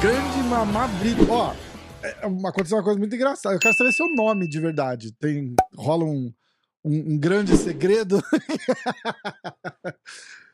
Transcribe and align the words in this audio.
Grande 0.00 0.38
Mamá 0.48 0.88
Brito. 0.88 1.30
Ó, 1.30 1.54
é, 2.02 2.26
aconteceu 2.48 2.76
uma 2.76 2.82
coisa 2.82 2.98
muito 2.98 3.14
engraçada. 3.14 3.54
Eu 3.54 3.60
quero 3.60 3.74
saber 3.74 3.92
seu 3.92 4.08
nome 4.14 4.48
de 4.48 4.58
verdade. 4.58 5.12
Tem, 5.12 5.54
rola 5.76 6.04
um, 6.04 6.32
um, 6.84 7.14
um 7.14 7.18
grande 7.18 7.56
segredo. 7.56 8.20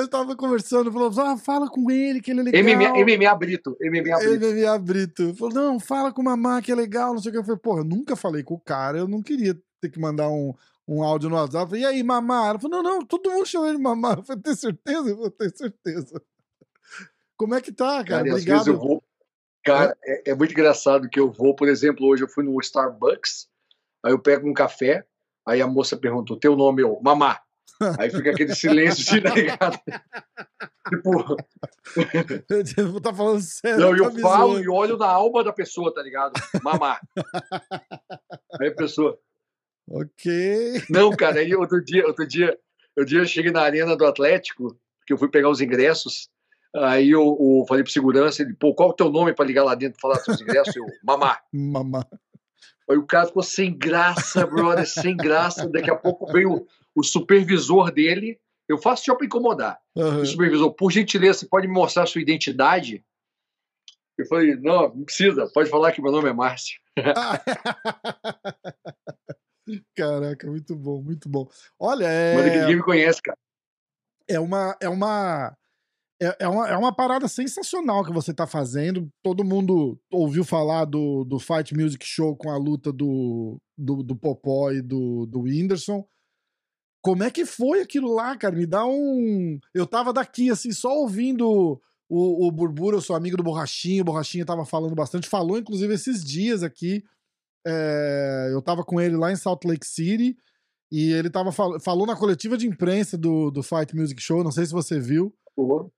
Eu 0.00 0.08
tava 0.08 0.34
conversando, 0.34 0.90
falou, 0.90 1.10
ah, 1.18 1.36
fala 1.36 1.68
com 1.68 1.90
ele, 1.90 2.20
que 2.20 2.30
ele 2.30 2.40
é 2.40 2.42
legal. 2.44 2.62
MMA, 2.62 3.04
MMA 3.04 3.34
Brito, 3.34 3.76
MMA 3.80 4.18
Brito. 4.18 4.46
MMA 4.46 4.78
Brito. 4.78 5.34
Falou, 5.34 5.54
não, 5.54 5.80
fala 5.80 6.12
com 6.12 6.22
o 6.22 6.24
Mamá, 6.24 6.62
que 6.62 6.72
é 6.72 6.74
legal, 6.74 7.12
não 7.12 7.20
sei 7.20 7.30
o 7.30 7.32
que. 7.32 7.38
Eu 7.38 7.44
falei, 7.44 7.60
porra, 7.60 7.80
eu 7.80 7.84
nunca 7.84 8.16
falei 8.16 8.42
com 8.42 8.54
o 8.54 8.60
cara, 8.60 8.98
eu 8.98 9.06
não 9.06 9.22
queria 9.22 9.54
ter 9.80 9.90
que 9.90 10.00
mandar 10.00 10.30
um, 10.30 10.54
um 10.88 11.02
áudio 11.02 11.28
no 11.28 11.36
WhatsApp. 11.36 11.64
Eu 11.64 11.68
falei, 11.68 11.82
e 11.82 11.86
aí, 11.86 12.02
Mamá? 12.02 12.48
Ela 12.48 12.58
falou, 12.58 12.82
não, 12.82 12.92
não, 12.94 13.06
todo 13.06 13.30
mundo 13.30 13.46
chama 13.46 13.68
ele 13.68 13.76
de 13.76 13.82
Mamá. 13.82 14.14
Eu 14.16 14.22
falei, 14.22 14.42
tem 14.42 14.54
certeza? 14.54 15.10
Eu 15.10 15.16
falei, 15.16 15.30
tenho 15.32 15.56
certeza. 15.56 16.22
Como 17.36 17.54
é 17.54 17.60
que 17.60 17.72
tá, 17.72 18.02
cara? 18.04 18.24
cara 18.24 18.30
Obrigado. 18.30 18.68
eu 18.68 18.78
vou... 18.78 19.02
Cara, 19.62 19.96
é, 20.02 20.30
é 20.30 20.34
muito 20.34 20.52
engraçado 20.52 21.08
que 21.08 21.20
eu 21.20 21.30
vou, 21.30 21.54
por 21.54 21.68
exemplo, 21.68 22.06
hoje 22.06 22.22
eu 22.24 22.28
fui 22.28 22.42
no 22.42 22.58
Starbucks, 22.60 23.46
aí 24.02 24.12
eu 24.12 24.18
pego 24.18 24.48
um 24.48 24.54
café, 24.54 25.04
aí 25.46 25.60
a 25.60 25.66
moça 25.66 25.98
perguntou, 25.98 26.38
teu 26.38 26.56
nome 26.56 26.82
é 26.82 26.86
o 26.86 26.98
Mamá. 27.02 27.38
Aí 27.98 28.10
fica 28.10 28.30
aquele 28.30 28.54
silêncio 28.54 29.04
de 29.04 29.20
negado. 29.20 29.78
tipo. 30.88 31.36
tipo, 32.64 33.00
tá 33.00 33.14
falando 33.14 33.40
sério. 33.40 33.80
Não, 33.80 33.96
eu 33.96 34.12
tá 34.12 34.20
falo 34.20 34.58
e 34.58 34.68
olho 34.68 34.96
na 34.96 35.06
alma 35.06 35.42
da 35.42 35.52
pessoa, 35.52 35.92
tá 35.94 36.02
ligado? 36.02 36.32
Mamar. 36.62 37.00
Aí 38.60 38.68
a 38.68 38.74
pessoa. 38.74 39.18
Ok. 39.88 40.82
Não, 40.90 41.10
cara, 41.10 41.40
aí 41.40 41.54
outro 41.54 41.82
dia, 41.82 42.06
outro 42.06 42.26
dia, 42.26 42.56
outro 42.96 43.06
dia 43.06 43.20
eu 43.20 43.26
cheguei 43.26 43.50
na 43.50 43.62
arena 43.62 43.96
do 43.96 44.06
Atlético, 44.06 44.76
que 45.06 45.12
eu 45.12 45.18
fui 45.18 45.28
pegar 45.28 45.48
os 45.48 45.60
ingressos. 45.60 46.28
Aí 46.76 47.10
eu, 47.10 47.36
eu 47.40 47.64
falei 47.66 47.82
pro 47.82 47.92
segurança, 47.92 48.42
ele, 48.42 48.54
pô, 48.54 48.72
qual 48.74 48.90
é 48.90 48.92
o 48.92 48.96
teu 48.96 49.10
nome 49.10 49.34
para 49.34 49.44
ligar 49.44 49.64
lá 49.64 49.74
dentro 49.74 49.98
e 49.98 50.00
falar 50.00 50.16
seus 50.16 50.40
ingressos? 50.40 50.76
Eu, 50.76 50.84
mamar. 51.02 51.42
Mamar. 51.52 52.06
Aí 52.88 52.96
o 52.96 53.06
cara 53.06 53.26
ficou 53.26 53.42
sem 53.42 53.76
graça, 53.76 54.44
brother, 54.46 54.86
sem 54.86 55.16
graça. 55.16 55.68
Daqui 55.68 55.90
a 55.90 55.96
pouco 55.96 56.30
veio 56.32 56.66
o 56.94 57.02
supervisor 57.02 57.92
dele. 57.92 58.38
Eu 58.68 58.78
faço 58.78 59.04
só 59.04 59.16
para 59.16 59.26
incomodar. 59.26 59.80
Uhum. 59.96 60.20
O 60.20 60.26
supervisor, 60.26 60.72
por 60.72 60.92
gentileza, 60.92 61.40
você 61.40 61.48
pode 61.48 61.66
me 61.66 61.74
mostrar 61.74 62.04
a 62.04 62.06
sua 62.06 62.22
identidade? 62.22 63.04
Eu 64.16 64.26
falei, 64.26 64.54
não, 64.56 64.94
não 64.94 65.04
precisa, 65.04 65.50
pode 65.52 65.70
falar 65.70 65.92
que 65.92 66.02
meu 66.02 66.12
nome 66.12 66.28
é 66.28 66.32
Márcio. 66.32 66.78
Caraca, 69.96 70.46
muito 70.46 70.76
bom, 70.76 71.02
muito 71.02 71.28
bom. 71.28 71.48
Olha, 71.78 72.06
é. 72.06 72.34
Mas 72.34 72.52
ninguém 72.52 72.76
me 72.76 72.82
conhece, 72.82 73.22
cara. 73.22 73.38
É 74.28 74.38
uma. 74.38 74.76
É 74.80 74.88
uma... 74.88 75.56
É, 76.22 76.36
é, 76.40 76.48
uma, 76.48 76.68
é 76.68 76.76
uma 76.76 76.94
parada 76.94 77.26
sensacional 77.26 78.04
que 78.04 78.12
você 78.12 78.34
tá 78.34 78.46
fazendo. 78.46 79.08
Todo 79.22 79.42
mundo 79.42 79.98
ouviu 80.12 80.44
falar 80.44 80.84
do, 80.84 81.24
do 81.24 81.38
Fight 81.38 81.74
Music 81.74 82.04
Show 82.04 82.36
com 82.36 82.50
a 82.50 82.58
luta 82.58 82.92
do, 82.92 83.58
do, 83.76 84.02
do 84.02 84.14
Popó 84.14 84.70
e 84.70 84.82
do, 84.82 85.24
do 85.24 85.40
Whindersson. 85.40 86.06
Como 87.02 87.22
é 87.22 87.30
que 87.30 87.46
foi 87.46 87.80
aquilo 87.80 88.12
lá, 88.12 88.36
cara? 88.36 88.54
Me 88.54 88.66
dá 88.66 88.84
um. 88.86 89.58
Eu 89.74 89.86
tava 89.86 90.12
daqui, 90.12 90.50
assim, 90.50 90.70
só 90.70 90.94
ouvindo 90.94 91.80
o, 92.10 92.46
o 92.46 92.50
Burbura, 92.50 92.96
eu 92.96 93.00
sou 93.00 93.14
amigo 93.14 93.36
do 93.36 93.42
Borrachinho, 93.42 94.02
o 94.02 94.04
Borrachinho 94.04 94.44
tava 94.44 94.66
falando 94.66 94.96
bastante, 94.96 95.28
falou 95.28 95.56
inclusive 95.56 95.94
esses 95.94 96.24
dias 96.24 96.64
aqui. 96.64 97.04
É... 97.64 98.50
eu 98.52 98.60
tava 98.60 98.82
com 98.82 99.00
ele 99.00 99.16
lá 99.16 99.30
em 99.30 99.36
Salt 99.36 99.64
Lake 99.64 99.86
City 99.86 100.36
e 100.90 101.12
ele 101.12 101.30
tava 101.30 101.52
fal... 101.52 101.78
falou 101.78 102.06
na 102.06 102.16
coletiva 102.16 102.56
de 102.56 102.66
imprensa 102.66 103.16
do, 103.16 103.50
do 103.50 103.62
Fight 103.62 103.94
Music 103.94 104.20
Show, 104.20 104.42
não 104.42 104.50
sei 104.50 104.66
se 104.66 104.72
você 104.72 104.98
viu. 104.98 105.32
Por 105.54 105.90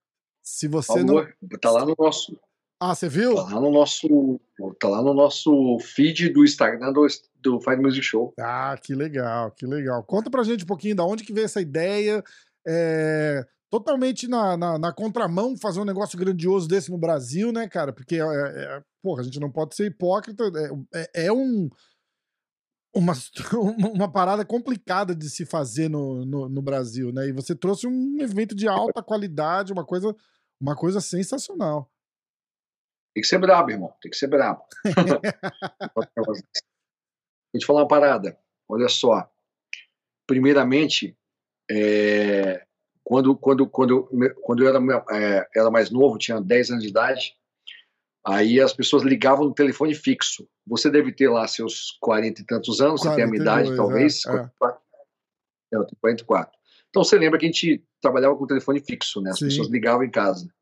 Se 0.43 0.69
você 0.69 1.03
não. 1.03 1.27
Tá 1.61 1.71
lá 1.71 1.87
no 1.87 1.95
nosso. 1.99 2.39
Ah, 2.79 2.95
você 2.95 3.09
viu? 3.09 3.35
Tá 3.37 3.45
lá 3.45 3.61
no 3.61 3.71
nosso, 3.71 4.41
tá 4.79 4.89
lá 4.89 5.01
no 5.03 5.15
nosso 5.15 5.79
feed 5.81 6.29
do 6.31 6.45
Instagram 6.45 6.93
do, 6.93 7.07
do 7.43 7.61
Fight 7.61 7.81
Music 7.81 8.03
Show. 8.03 8.33
Ah, 8.39 8.77
que 8.83 8.95
legal, 8.95 9.51
que 9.51 9.67
legal. 9.67 10.03
Conta 10.05 10.31
pra 10.31 10.43
gente 10.43 10.65
um 10.65 10.67
pouquinho 10.67 10.97
da 10.97 11.05
onde 11.05 11.25
que 11.25 11.33
veio 11.33 11.45
essa 11.45 11.61
ideia. 11.61 12.23
É, 12.67 13.45
totalmente 13.71 14.29
na, 14.29 14.55
na, 14.57 14.79
na, 14.79 14.93
contramão 14.93 15.57
fazer 15.57 15.81
um 15.81 15.85
negócio 15.85 16.19
grandioso 16.19 16.69
desse 16.69 16.91
no 16.91 16.99
Brasil, 16.99 17.51
né, 17.51 17.67
cara? 17.67 17.93
Porque, 17.93 18.17
é, 18.17 18.19
é, 18.21 18.83
porra, 19.03 19.23
a 19.23 19.25
gente 19.25 19.41
não 19.41 19.51
pode 19.51 19.75
ser 19.75 19.87
hipócrita. 19.87 20.45
É, 20.95 21.01
é, 21.01 21.27
é 21.27 21.33
um, 21.33 21.71
uma, 22.95 23.15
uma 23.95 24.13
parada 24.13 24.45
complicada 24.45 25.15
de 25.15 25.31
se 25.31 25.47
fazer 25.47 25.89
no, 25.89 26.25
no, 26.25 26.49
no, 26.49 26.63
Brasil, 26.63 27.11
né? 27.13 27.29
E 27.29 27.33
você 27.33 27.55
trouxe 27.55 27.87
um 27.87 28.21
evento 28.21 28.55
de 28.55 28.69
alta 28.69 29.03
qualidade, 29.03 29.73
uma 29.73 29.87
coisa, 29.87 30.15
uma 30.61 30.77
coisa 30.77 31.01
sensacional. 31.01 31.91
Tem 33.15 33.23
que 33.23 33.29
ser 33.29 33.39
brabo, 33.39 33.71
irmão. 33.71 33.93
Tem 34.01 34.11
que 34.11 34.17
ser 34.17 34.27
brabo. 34.27 34.63
Vou 37.53 37.61
te 37.61 37.67
falar 37.67 37.81
uma 37.83 37.89
parada. 37.89 38.39
Olha 38.69 38.89
só. 38.89 39.29
Primeiramente, 40.27 41.17
é, 41.71 42.65
quando, 43.05 43.37
quando, 43.37 43.69
quando, 43.69 44.09
quando 44.43 44.63
eu 44.63 44.69
era, 44.69 45.05
é, 45.11 45.49
era 45.55 45.71
mais 45.71 45.91
novo, 45.91 46.19
tinha 46.19 46.41
10 46.41 46.71
anos 46.71 46.83
de 46.83 46.91
idade, 46.91 47.35
aí 48.25 48.61
as 48.61 48.73
pessoas 48.73 49.03
ligavam 49.03 49.47
no 49.47 49.55
telefone 49.55 49.95
fixo. 49.95 50.49
Você 50.67 50.91
deve 50.91 51.13
ter 51.13 51.29
lá 51.29 51.47
seus 51.47 51.97
40 52.01 52.41
e 52.41 52.45
tantos 52.47 52.81
anos, 52.81 53.03
42, 53.03 53.03
você 53.03 53.15
tem 53.17 53.25
a 53.25 53.27
minha 53.27 53.43
idade, 53.43 53.77
talvez. 53.77 54.25
É, 54.27 54.31
44. 54.31 54.81
É. 55.73 55.77
Eu 55.77 55.85
tenho 55.85 55.99
44. 56.01 56.59
Então 56.89 57.05
você 57.05 57.19
lembra 57.19 57.39
que 57.39 57.47
a 57.47 57.49
gente 57.49 57.85
trabalhava 58.01 58.37
com 58.37 58.47
telefone 58.47 58.81
fixo, 58.81 59.21
né? 59.21 59.31
As 59.31 59.39
Sim. 59.39 59.47
pessoas 59.47 59.69
ligavam 59.69 60.05
em 60.05 60.11
casa. 60.11 60.53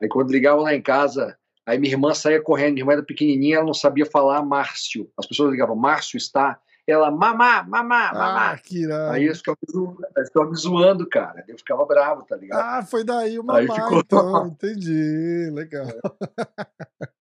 Aí 0.00 0.08
quando 0.08 0.30
ligavam 0.30 0.62
lá 0.62 0.74
em 0.74 0.82
casa, 0.82 1.36
Aí 1.66 1.78
minha 1.78 1.92
irmã 1.92 2.14
saía 2.14 2.42
correndo, 2.42 2.74
minha 2.74 2.82
irmã 2.82 2.92
era 2.92 3.02
pequenininha, 3.02 3.56
ela 3.56 3.66
não 3.66 3.74
sabia 3.74 4.04
falar 4.04 4.42
Márcio. 4.42 5.10
As 5.16 5.26
pessoas 5.26 5.50
ligavam, 5.50 5.74
Márcio 5.74 6.16
está. 6.16 6.60
Ela, 6.86 7.10
mamá, 7.10 7.62
mamá, 7.62 8.12
mamá. 8.12 8.50
Ah, 8.52 8.58
que 8.58 8.82
irado. 8.82 9.12
Aí 9.12 9.24
eles 9.24 9.38
ficavam, 9.38 10.50
me 10.50 10.56
zoando, 10.56 11.08
cara. 11.08 11.42
Eu 11.48 11.56
ficava 11.56 11.86
bravo, 11.86 12.24
tá 12.24 12.36
ligado? 12.36 12.60
Ah, 12.60 12.82
foi 12.82 13.02
daí 13.02 13.38
o 13.38 13.44
mamá, 13.44 13.60
ficou... 13.60 14.00
então. 14.00 14.46
Entendi, 14.48 15.50
legal. 15.50 15.86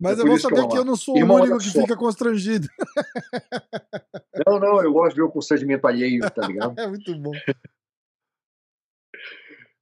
Mas 0.00 0.18
é 0.18 0.22
eu 0.22 0.26
vou 0.26 0.38
saber 0.38 0.62
que, 0.62 0.68
que 0.68 0.78
eu 0.78 0.84
não 0.84 0.94
sou 0.94 1.16
Irmão, 1.16 1.38
o 1.38 1.40
único 1.40 1.58
que 1.58 1.70
só. 1.70 1.80
fica 1.80 1.96
constrangido. 1.96 2.68
Não, 4.46 4.60
não, 4.60 4.80
eu 4.80 4.92
gosto 4.92 5.10
de 5.10 5.16
ver 5.16 5.26
o 5.26 5.30
constrangimento 5.30 5.84
alheio, 5.84 6.20
tá 6.30 6.46
ligado? 6.46 6.78
é 6.78 6.86
muito 6.86 7.12
bom. 7.18 7.32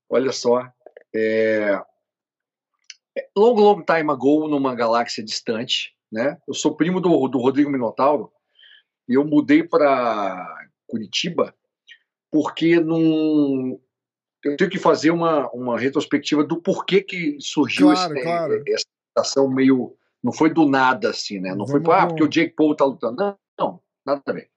Olha 0.09 0.33
só, 0.33 0.67
é, 1.15 1.79
long, 3.37 3.55
long 3.55 3.83
time 3.83 4.11
ago, 4.11 4.49
numa 4.49 4.75
galáxia 4.75 5.25
distante, 5.25 5.95
né? 6.11 6.39
Eu 6.47 6.55
sou 6.55 6.77
primo 6.77 7.01
do, 7.01 7.29
do 7.29 7.39
Rodrigo 7.39 7.71
Minotauro 7.71 8.33
e 9.09 9.15
eu 9.15 9.25
mudei 9.25 9.63
para 9.63 10.67
Curitiba 10.87 11.55
porque 12.31 12.79
num, 12.79 13.81
eu 14.45 14.57
tenho 14.57 14.71
que 14.71 14.79
fazer 14.79 15.11
uma, 15.11 15.49
uma 15.51 15.79
retrospectiva 15.79 16.45
do 16.45 16.61
porquê 16.61 17.03
que 17.03 17.37
surgiu 17.41 17.89
claro, 17.89 18.15
esse, 18.15 18.23
claro. 18.23 18.65
essa 18.69 18.87
situação 19.09 19.49
meio. 19.49 19.97
Não 20.23 20.33
foi 20.33 20.53
do 20.53 20.67
nada, 20.67 21.11
assim, 21.11 21.39
né? 21.39 21.51
Não 21.51 21.67
Vamos 21.67 21.85
foi 21.85 21.95
ah, 21.95 22.07
porque 22.07 22.23
o 22.23 22.29
Jake 22.29 22.55
Paul 22.55 22.75
tá 22.75 22.85
lutando. 22.85 23.17
Não, 23.17 23.39
não 23.59 23.81
nada 24.05 24.23
a 24.27 24.33
ver. 24.33 24.51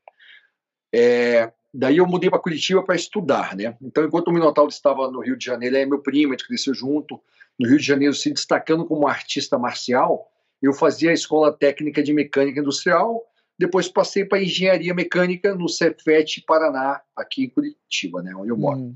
É, 0.94 1.52
daí 1.74 1.97
eu 1.97 2.07
mudei 2.07 2.30
para 2.30 2.40
Curitiba 2.40 2.84
para 2.84 2.96
estudar, 2.96 3.56
né? 3.56 3.78
Então, 3.81 4.03
enquanto 4.03 4.30
o 4.30 4.34
Minotauro 4.34 4.69
estava 4.69 5.09
no 5.12 5.22
Rio 5.22 5.38
de 5.38 5.46
Janeiro, 5.46 5.75
ele 5.75 5.84
é 5.84 5.85
meu 5.85 6.00
primo, 6.00 6.34
a 6.34 6.35
gente 6.35 6.47
cresceu 6.47 6.74
junto 6.74 7.22
no 7.59 7.68
Rio 7.68 7.78
de 7.78 7.85
Janeiro 7.85 8.13
se 8.13 8.31
destacando 8.31 8.85
como 8.85 9.07
artista 9.07 9.57
marcial, 9.57 10.28
eu 10.62 10.74
fazia 10.74 11.12
a 11.12 11.13
Escola 11.13 11.52
Técnica 11.52 12.02
de 12.02 12.13
Mecânica 12.13 12.59
Industrial, 12.59 13.23
depois 13.58 13.90
passei 13.90 14.23
para 14.23 14.41
Engenharia 14.41 14.94
Mecânica 14.94 15.53
no 15.53 15.67
Cefet 15.67 16.44
Paraná, 16.47 17.02
aqui 17.16 17.44
em 17.44 17.49
Curitiba, 17.49 18.22
né, 18.23 18.34
onde 18.35 18.49
eu 18.49 18.58
moro. 18.58 18.79
Hum. 18.79 18.94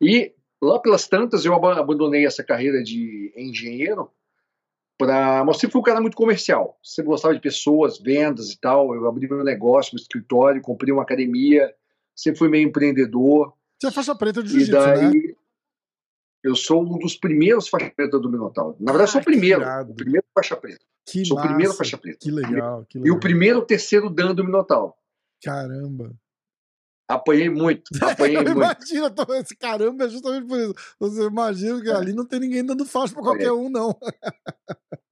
E 0.00 0.32
lá 0.60 0.78
pelas 0.80 1.06
tantas 1.06 1.44
eu 1.44 1.54
abandonei 1.54 2.26
essa 2.26 2.42
carreira 2.42 2.82
de 2.82 3.32
engenheiro 3.36 4.10
para, 4.98 5.44
mas 5.44 5.58
sempre 5.58 5.72
fui 5.72 5.80
um 5.80 5.84
cara 5.84 6.00
muito 6.00 6.16
comercial. 6.16 6.78
Sempre 6.82 7.10
gostava 7.10 7.34
de 7.34 7.40
pessoas, 7.40 7.98
vendas 7.98 8.50
e 8.50 8.60
tal. 8.60 8.94
Eu 8.94 9.08
abri 9.08 9.28
meu 9.28 9.44
negócio, 9.44 9.94
meu 9.94 10.00
escritório, 10.00 10.62
comprei 10.62 10.92
uma 10.92 11.02
academia. 11.02 11.72
Sempre 12.14 12.38
fui 12.38 12.48
meio 12.48 12.68
empreendedor. 12.68 13.54
Você 13.80 13.88
é 13.88 13.90
faixa 13.90 14.14
preta 14.14 14.42
de 14.42 14.50
jiu-jitsu, 14.50 14.72
né? 14.72 15.34
Eu 16.42 16.54
sou 16.54 16.82
um 16.82 16.98
dos 16.98 17.16
primeiros 17.16 17.68
faixa 17.68 17.90
preta 17.90 18.18
do 18.18 18.30
Minotauro. 18.30 18.76
Na 18.78 18.92
verdade, 18.92 19.10
ah, 19.10 19.12
sou 19.12 19.20
o 19.20 19.24
primeiro. 19.24 19.62
O 19.88 19.94
primeiro 19.94 20.26
faixa 20.34 20.56
preta. 20.56 20.84
Que 21.06 21.24
sou 21.24 21.38
o 21.38 21.42
primeiro 21.42 21.72
faixa 21.72 21.96
preta. 21.96 22.18
Que 22.20 22.30
legal, 22.30 22.84
que 22.88 22.98
legal. 22.98 23.14
E 23.14 23.16
o 23.16 23.20
primeiro 23.20 23.64
terceiro 23.64 24.10
dan 24.10 24.34
do 24.34 24.44
Minotauro. 24.44 24.92
Caramba. 25.42 26.14
Apanhei 27.06 27.50
muito, 27.50 27.82
apanhei 28.02 28.36
muito. 28.36 28.52
Imagina, 28.52 29.14
esse 29.40 29.54
caramba 29.56 30.04
é 30.04 30.08
justamente 30.08 30.46
por 30.46 30.58
isso. 30.58 30.74
Você 30.98 31.26
imagina 31.26 31.82
que 31.82 31.90
ali 31.90 32.14
não 32.14 32.26
tem 32.26 32.40
ninguém 32.40 32.64
dando 32.64 32.86
faixa 32.86 33.12
pra 33.12 33.22
qualquer 33.22 33.48
é. 33.48 33.52
um, 33.52 33.68
não. 33.68 33.94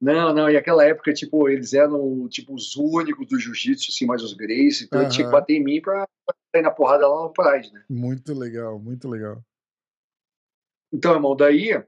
Não, 0.00 0.35
não, 0.35 0.50
e 0.50 0.56
aquela 0.56 0.85
época, 0.85 1.12
tipo, 1.12 1.49
eles 1.49 1.75
eram, 1.75 2.27
tipo, 2.29 2.55
os 2.55 2.75
únicos 2.77 3.27
do 3.29 3.39
jiu-jitsu, 3.39 3.91
assim, 3.91 4.06
mais 4.06 4.23
os 4.23 4.33
Grace, 4.33 4.85
então 4.85 5.03
uhum. 5.03 5.09
tinha 5.09 5.27
que 5.27 5.33
bater 5.33 5.55
em 5.55 5.62
mim 5.62 5.81
pra 5.81 6.09
sair 6.50 6.62
na 6.62 6.71
porrada 6.71 7.06
lá 7.06 7.23
no 7.23 7.33
Pride, 7.33 7.73
né? 7.73 7.85
Muito 7.89 8.35
legal, 8.35 8.79
muito 8.79 9.06
legal. 9.09 9.41
Então, 10.93 11.12
irmão, 11.12 11.37
daí 11.37 11.83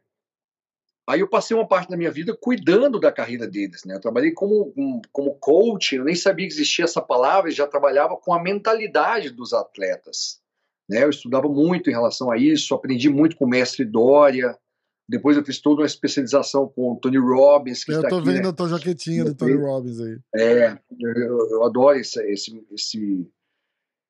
Aí 1.07 1.21
eu 1.21 1.29
passei 1.29 1.57
uma 1.57 1.69
parte 1.69 1.91
da 1.91 1.97
minha 1.97 2.11
vida 2.11 2.35
cuidando 2.35 2.99
da 2.99 3.13
carreira 3.13 3.47
deles, 3.47 3.85
né? 3.85 3.97
Eu 3.97 4.01
trabalhei 4.01 4.33
como, 4.33 4.73
como 5.13 5.35
coach, 5.35 5.97
eu 5.97 6.05
nem 6.05 6.15
sabia 6.15 6.47
que 6.47 6.53
existia 6.55 6.85
essa 6.85 7.03
palavra, 7.03 7.51
e 7.51 7.55
já 7.55 7.67
trabalhava 7.67 8.17
com 8.17 8.33
a 8.33 8.43
mentalidade 8.43 9.31
dos 9.31 9.53
atletas. 9.53 10.41
Né? 10.89 11.05
Eu 11.05 11.11
estudava 11.11 11.49
muito 11.49 11.91
em 11.91 11.93
relação 11.93 12.31
a 12.31 12.39
isso, 12.39 12.75
aprendi 12.75 13.11
muito 13.11 13.37
com 13.37 13.45
o 13.45 13.49
mestre 13.49 13.85
Dória, 13.85 14.59
depois 15.09 15.37
eu 15.37 15.45
fiz 15.45 15.61
toda 15.61 15.83
uma 15.83 15.87
especialização 15.87 16.67
com 16.67 16.93
o 16.93 16.97
Tony 16.97 17.19
Robbins. 17.19 17.85
Que 17.85 17.93
eu 17.93 18.09
tô 18.09 18.17
aqui, 18.17 18.27
vendo 18.27 18.45
né? 18.45 18.49
a 18.49 18.53
tua 18.53 18.69
jaquetinha 18.69 19.25
do 19.25 19.35
Tony 19.35 19.55
Robbins 19.55 20.01
aí. 20.01 20.19
É, 20.35 20.79
eu, 20.99 21.51
eu 21.51 21.65
adoro 21.65 21.99
esse, 21.99 22.21
esse, 22.33 22.67
esse 22.73 23.31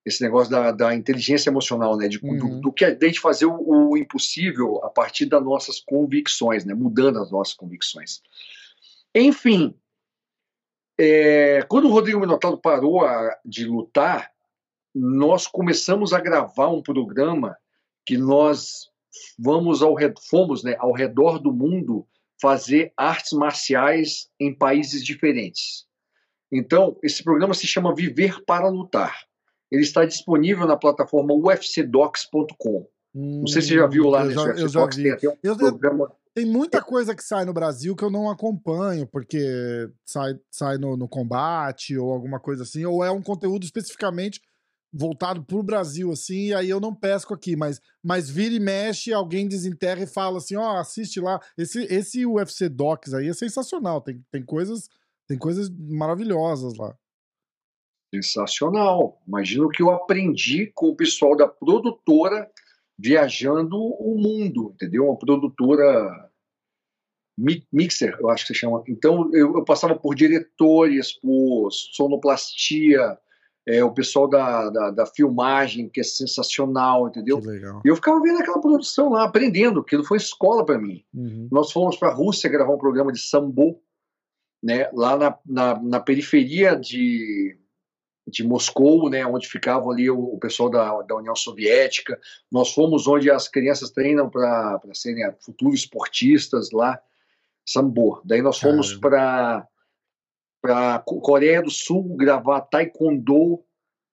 esse 0.04 0.22
negócio 0.22 0.50
da, 0.50 0.70
da 0.70 0.94
inteligência 0.94 1.48
emocional, 1.48 1.96
né? 1.96 2.08
De, 2.08 2.18
uhum. 2.22 2.36
do, 2.36 2.60
do, 2.60 2.72
que 2.72 2.84
a 2.84 2.90
gente 2.90 3.20
fazer 3.20 3.46
o, 3.46 3.90
o, 3.90 3.96
impossível 3.96 4.84
a 4.84 4.90
partir 4.90 5.26
das 5.26 5.42
nossas 5.42 5.80
convicções, 5.80 6.64
né? 6.64 6.74
Mudando 6.74 7.20
as 7.20 7.30
nossas 7.30 7.54
convicções. 7.54 8.20
Enfim, 9.14 9.74
é, 10.98 11.62
quando 11.62 11.86
o 11.86 11.90
Rodrigo 11.90 12.20
Minotauro 12.20 12.58
parou 12.58 13.04
a, 13.04 13.38
de 13.44 13.64
lutar, 13.64 14.30
nós 14.94 15.46
começamos 15.46 16.12
a 16.12 16.20
gravar 16.20 16.68
um 16.68 16.82
programa 16.82 17.56
que 18.04 18.18
nós 18.18 18.90
vamos 19.38 19.82
ao 19.82 19.96
fomos 20.28 20.62
né, 20.62 20.76
ao 20.78 20.92
redor 20.92 21.38
do 21.38 21.52
mundo 21.52 22.06
fazer 22.40 22.92
artes 22.96 23.32
marciais 23.32 24.28
em 24.38 24.54
países 24.54 25.02
diferentes. 25.02 25.86
Então, 26.52 26.98
esse 27.02 27.24
programa 27.24 27.54
se 27.54 27.66
chama 27.66 27.94
Viver 27.94 28.44
para 28.44 28.68
Lutar 28.68 29.24
ele 29.74 29.82
está 29.82 30.04
disponível 30.04 30.66
na 30.66 30.76
plataforma 30.76 31.34
ufcdocs.com. 31.34 32.86
Hum, 33.14 33.40
não 33.40 33.46
sei 33.46 33.62
se 33.62 33.68
você 33.68 33.74
já 33.76 33.86
viu 33.86 34.08
lá 34.08 34.22
hum, 34.22 34.26
nesse 34.26 34.38
UFC 34.40 34.72
Docs, 34.72 34.96
tem 34.96 35.12
até 35.12 35.50
um 35.50 35.56
programa... 35.56 36.12
Tem 36.34 36.44
muita 36.44 36.82
coisa 36.82 37.14
que 37.14 37.22
sai 37.22 37.44
no 37.44 37.52
Brasil 37.52 37.94
que 37.94 38.04
eu 38.04 38.10
não 38.10 38.28
acompanho, 38.28 39.06
porque 39.06 39.88
sai, 40.04 40.34
sai 40.50 40.78
no, 40.78 40.96
no 40.96 41.08
combate 41.08 41.96
ou 41.96 42.12
alguma 42.12 42.40
coisa 42.40 42.64
assim, 42.64 42.84
ou 42.84 43.04
é 43.04 43.10
um 43.10 43.22
conteúdo 43.22 43.62
especificamente 43.62 44.40
voltado 44.92 45.42
para 45.42 45.56
o 45.56 45.62
Brasil, 45.62 46.12
assim, 46.12 46.46
e 46.46 46.54
aí 46.54 46.70
eu 46.70 46.78
não 46.78 46.94
pesco 46.94 47.34
aqui, 47.34 47.56
mas, 47.56 47.80
mas 48.02 48.30
vira 48.30 48.54
e 48.54 48.60
mexe, 48.60 49.12
alguém 49.12 49.48
desenterra 49.48 50.04
e 50.04 50.06
fala 50.06 50.38
assim, 50.38 50.54
ó, 50.54 50.74
oh, 50.74 50.76
assiste 50.78 51.20
lá. 51.20 51.40
Esse, 51.58 51.84
esse 51.92 52.24
UFC 52.24 52.68
Docs 52.68 53.12
aí 53.12 53.28
é 53.28 53.32
sensacional, 53.32 54.00
tem, 54.00 54.24
tem, 54.30 54.44
coisas, 54.44 54.88
tem 55.26 55.36
coisas 55.36 55.68
maravilhosas 55.70 56.76
lá. 56.76 56.96
Sensacional. 58.22 59.20
Imagina 59.26 59.64
o 59.64 59.68
que 59.68 59.82
eu 59.82 59.90
aprendi 59.90 60.70
com 60.74 60.88
o 60.88 60.96
pessoal 60.96 61.36
da 61.36 61.48
produtora 61.48 62.50
viajando 62.98 63.76
o 63.76 64.16
mundo, 64.16 64.72
entendeu? 64.74 65.06
Uma 65.06 65.18
produtora 65.18 66.30
mixer, 67.72 68.16
eu 68.20 68.28
acho 68.30 68.46
que 68.46 68.54
se 68.54 68.60
chama. 68.60 68.82
Então 68.88 69.30
eu, 69.32 69.54
eu 69.56 69.64
passava 69.64 69.96
por 69.96 70.14
diretores, 70.14 71.12
por 71.12 71.70
sonoplastia, 71.70 73.18
é, 73.66 73.82
o 73.82 73.92
pessoal 73.92 74.28
da, 74.28 74.70
da, 74.70 74.90
da, 74.90 75.06
filmagem, 75.06 75.88
que 75.88 76.00
é 76.00 76.04
sensacional, 76.04 77.08
entendeu? 77.08 77.40
E 77.84 77.88
eu 77.88 77.96
ficava 77.96 78.20
vendo 78.20 78.38
aquela 78.38 78.60
produção 78.60 79.10
lá, 79.10 79.24
aprendendo, 79.24 79.80
aquilo 79.80 80.04
foi 80.04 80.18
escola 80.18 80.64
para 80.64 80.78
mim. 80.78 81.02
Uhum. 81.14 81.48
Nós 81.50 81.72
fomos 81.72 81.96
para 81.96 82.08
a 82.08 82.14
Rússia 82.14 82.50
gravar 82.50 82.74
um 82.74 82.78
programa 82.78 83.10
de 83.10 83.20
sambo, 83.20 83.80
né, 84.62 84.88
lá 84.92 85.16
na, 85.16 85.38
na, 85.46 85.82
na 85.82 86.00
periferia 86.00 86.74
de 86.76 87.58
de 88.26 88.42
Moscou, 88.42 89.10
né, 89.10 89.24
onde 89.26 89.46
ficava 89.46 89.90
ali 89.90 90.10
o, 90.10 90.18
o 90.18 90.38
pessoal 90.38 90.70
da, 90.70 91.02
da, 91.02 91.16
União 91.16 91.36
Soviética. 91.36 92.18
Nós 92.50 92.72
fomos 92.72 93.06
onde 93.06 93.30
as 93.30 93.48
crianças 93.48 93.90
treinam 93.90 94.30
para 94.30 94.80
serem 94.94 95.24
futuros 95.40 95.80
esportistas 95.80 96.70
lá, 96.70 96.98
Sambo. 97.66 98.22
Daí 98.24 98.40
nós 98.40 98.58
fomos 98.58 98.94
para 98.94 99.66
para 100.62 100.98
Coreia 101.00 101.60
do 101.60 101.70
Sul 101.70 102.16
gravar 102.16 102.62
taekwondo. 102.62 103.62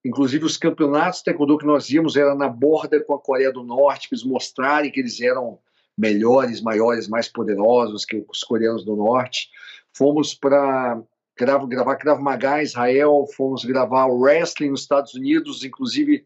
Inclusive 0.03 0.43
os 0.43 0.57
campeonatos 0.57 1.19
de 1.19 1.25
taekwondo 1.25 1.57
que 1.57 1.65
nós 1.65 1.89
íamos 1.89 2.17
era 2.17 2.35
na 2.35 2.49
borda 2.49 3.01
com 3.01 3.13
a 3.13 3.21
Coreia 3.21 3.53
do 3.53 3.63
Norte, 3.63 4.09
para 4.09 4.17
eles 4.17 4.25
mostrarem 4.25 4.91
que 4.91 4.99
eles 4.99 5.21
eram 5.21 5.59
melhores, 5.97 6.61
maiores, 6.61 7.07
mais 7.07 7.29
poderosos 7.29 8.03
que 8.03 8.25
os 8.29 8.43
coreanos 8.43 8.83
do 8.83 8.97
Norte. 8.97 9.49
Fomos 9.93 10.33
para 10.33 11.01
gravo, 11.41 11.65
gravar 11.65 11.95
Krav 11.95 12.21
Maga 12.21 12.59
em 12.59 12.63
Israel, 12.63 13.25
fomos 13.35 13.65
gravar 13.65 14.05
wrestling 14.05 14.69
nos 14.69 14.81
Estados 14.81 15.15
Unidos, 15.15 15.63
inclusive 15.63 16.23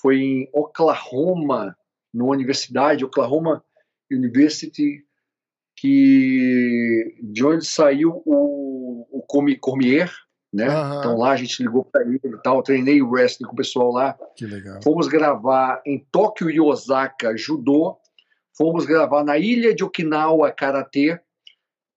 foi 0.00 0.20
em 0.20 0.48
Oklahoma, 0.52 1.76
numa 2.14 2.30
universidade, 2.30 3.04
Oklahoma 3.04 3.64
University, 4.08 5.04
que 5.76 7.16
de 7.20 7.44
onde 7.44 7.66
saiu 7.66 8.22
o, 8.24 9.04
o 9.10 9.22
Cormier, 9.60 10.12
né? 10.52 10.68
Uhum. 10.68 10.98
Então 10.98 11.16
lá 11.18 11.32
a 11.32 11.36
gente 11.36 11.60
ligou 11.60 11.84
para 11.84 12.02
ele 12.02 12.20
e 12.22 12.42
tal, 12.42 12.62
treinei 12.62 13.02
o 13.02 13.10
wrestling 13.10 13.48
com 13.48 13.54
o 13.54 13.56
pessoal 13.56 13.90
lá. 13.90 14.16
Que 14.36 14.46
legal. 14.46 14.80
Fomos 14.80 15.08
gravar 15.08 15.82
em 15.84 16.06
Tóquio 16.12 16.48
e 16.48 16.60
Osaka 16.60 17.36
judô, 17.36 17.96
fomos 18.56 18.86
gravar 18.86 19.24
na 19.24 19.36
ilha 19.38 19.74
de 19.74 19.82
Okinawa 19.82 20.52
karatê 20.52 21.18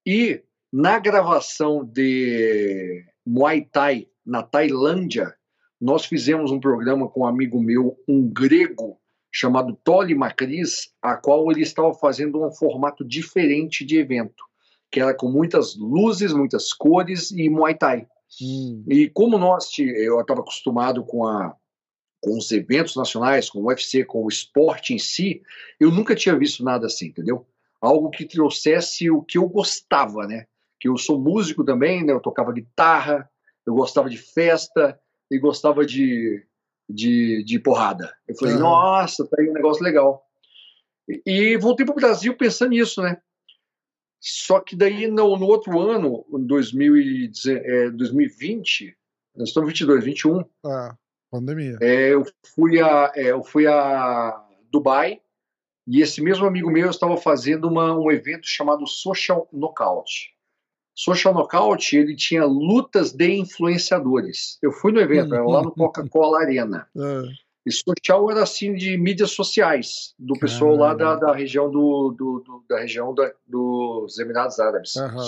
e 0.03 0.41
na 0.71 0.99
gravação 0.99 1.83
de 1.85 3.05
Muay 3.25 3.65
Thai 3.71 4.07
na 4.25 4.43
Tailândia, 4.43 5.33
nós 5.79 6.05
fizemos 6.05 6.51
um 6.51 6.59
programa 6.59 7.07
com 7.07 7.21
um 7.21 7.27
amigo 7.27 7.61
meu, 7.61 7.97
um 8.07 8.27
grego, 8.27 8.99
chamado 9.31 9.77
Toli 9.83 10.15
Macris, 10.15 10.93
a 11.01 11.15
qual 11.17 11.51
ele 11.51 11.61
estava 11.61 11.93
fazendo 11.93 12.41
um 12.41 12.51
formato 12.51 13.03
diferente 13.03 13.85
de 13.85 13.97
evento, 13.97 14.43
que 14.89 14.99
era 14.99 15.13
com 15.13 15.29
muitas 15.29 15.75
luzes, 15.75 16.31
muitas 16.33 16.71
cores 16.71 17.31
e 17.31 17.49
Muay 17.49 17.75
Thai. 17.75 18.07
Hum. 18.41 18.83
E 18.87 19.09
como 19.09 19.37
nós, 19.37 19.67
eu 19.77 20.19
estava 20.21 20.39
acostumado 20.39 21.03
com, 21.03 21.27
a, 21.27 21.53
com 22.21 22.37
os 22.37 22.49
eventos 22.51 22.95
nacionais, 22.95 23.49
com 23.49 23.59
o 23.59 23.67
UFC, 23.67 24.05
com 24.05 24.23
o 24.23 24.29
esporte 24.29 24.93
em 24.93 24.99
si, 24.99 25.41
eu 25.79 25.91
nunca 25.91 26.15
tinha 26.15 26.37
visto 26.37 26.63
nada 26.63 26.87
assim, 26.87 27.07
entendeu? 27.07 27.45
Algo 27.81 28.09
que 28.09 28.25
trouxesse 28.25 29.11
o 29.11 29.21
que 29.21 29.37
eu 29.37 29.47
gostava, 29.47 30.25
né? 30.25 30.47
Que 30.85 30.89
eu 30.89 30.97
sou 30.99 31.19
músico 31.19 31.65
também, 31.65 32.05
né? 32.05 32.13
Eu 32.13 32.19
tocava 32.19 32.53
guitarra, 32.53 33.27
eu 33.65 33.73
gostava 33.73 34.07
de 34.07 34.19
festa 34.19 34.99
e 35.31 35.39
gostava 35.39 35.83
de, 35.83 36.45
de, 36.87 37.43
de 37.43 37.57
porrada. 37.57 38.15
Eu 38.27 38.35
falei, 38.35 38.53
uhum. 38.53 38.59
nossa, 38.59 39.25
tá 39.25 39.37
aí 39.39 39.49
um 39.49 39.53
negócio 39.53 39.83
legal. 39.83 40.23
E, 41.09 41.23
e 41.25 41.57
voltei 41.57 41.87
para 41.87 41.93
o 41.93 41.95
Brasil 41.95 42.37
pensando 42.37 42.69
nisso, 42.69 43.01
né? 43.01 43.19
Só 44.19 44.59
que 44.59 44.75
daí 44.75 45.07
no, 45.07 45.35
no 45.35 45.47
outro 45.47 45.79
ano, 45.79 46.23
em 46.31 46.45
2020, 46.45 47.49
é, 47.49 47.89
nós 49.35 49.47
estamos 49.47 49.67
22, 49.67 50.03
21. 50.03 50.45
Ah, 50.63 50.95
pandemia. 51.31 51.79
É, 51.81 52.13
eu 52.13 52.23
fui 52.53 52.79
a, 52.79 53.11
é, 53.15 53.31
eu 53.31 53.43
fui 53.43 53.65
a 53.65 54.39
Dubai 54.71 55.19
e 55.87 55.99
esse 55.99 56.21
mesmo 56.21 56.45
amigo 56.45 56.69
meu 56.69 56.91
estava 56.91 57.17
fazendo 57.17 57.67
uma, 57.67 57.97
um 57.97 58.11
evento 58.11 58.45
chamado 58.45 58.85
Social 58.85 59.49
Knockout. 59.51 60.34
Social 60.95 61.33
Knockout, 61.33 61.95
ele 61.95 62.15
tinha 62.15 62.45
lutas 62.45 63.11
de 63.11 63.29
influenciadores. 63.33 64.57
Eu 64.61 64.71
fui 64.71 64.91
no 64.91 64.99
evento, 64.99 65.35
era 65.35 65.45
lá 65.45 65.61
no 65.61 65.71
Coca-Cola 65.71 66.41
Arena. 66.41 66.87
É. 66.95 67.45
E 67.67 67.71
social 67.71 68.29
era 68.29 68.43
assim 68.43 68.75
de 68.75 68.95
mídias 68.95 69.31
sociais, 69.31 70.13
do 70.19 70.37
pessoal 70.37 70.75
lá 70.75 70.93
da, 70.93 71.15
da 71.15 71.33
região 71.33 71.67
do, 71.67 72.11
do, 72.11 72.39
do, 72.45 72.63
da 72.69 72.81
região 72.81 73.11
da, 73.11 73.33
dos 73.47 74.19
Emirados 74.19 74.59
Árabes. 74.59 74.95
Uhum. 74.95 75.25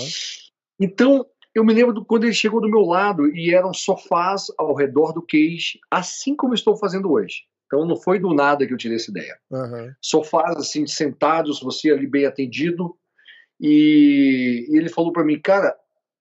Então, 0.79 1.25
eu 1.55 1.65
me 1.65 1.74
lembro 1.74 1.95
do, 1.95 2.05
quando 2.05 2.25
ele 2.25 2.33
chegou 2.33 2.62
do 2.62 2.69
meu 2.69 2.81
lado 2.81 3.27
e 3.36 3.51
eram 3.51 3.74
sofás 3.74 4.51
ao 4.55 4.75
redor 4.75 5.13
do 5.13 5.24
cage, 5.24 5.79
assim 5.89 6.36
como 6.36 6.53
estou 6.53 6.77
fazendo 6.77 7.12
hoje. 7.12 7.45
Então 7.65 7.86
não 7.86 7.95
foi 7.95 8.19
do 8.19 8.33
nada 8.33 8.65
que 8.67 8.71
eu 8.74 8.77
tirei 8.77 8.97
essa 8.97 9.09
ideia. 9.09 9.36
Uhum. 9.50 9.91
Sofás 10.00 10.55
assim 10.57 10.86
sentados, 10.86 11.59
você 11.59 11.89
ali 11.89 12.05
bem 12.05 12.25
atendido, 12.25 12.95
e, 13.59 14.67
e 14.69 14.77
ele 14.77 14.89
falou 14.89 15.11
para 15.11 15.23
mim, 15.23 15.39
cara, 15.39 15.75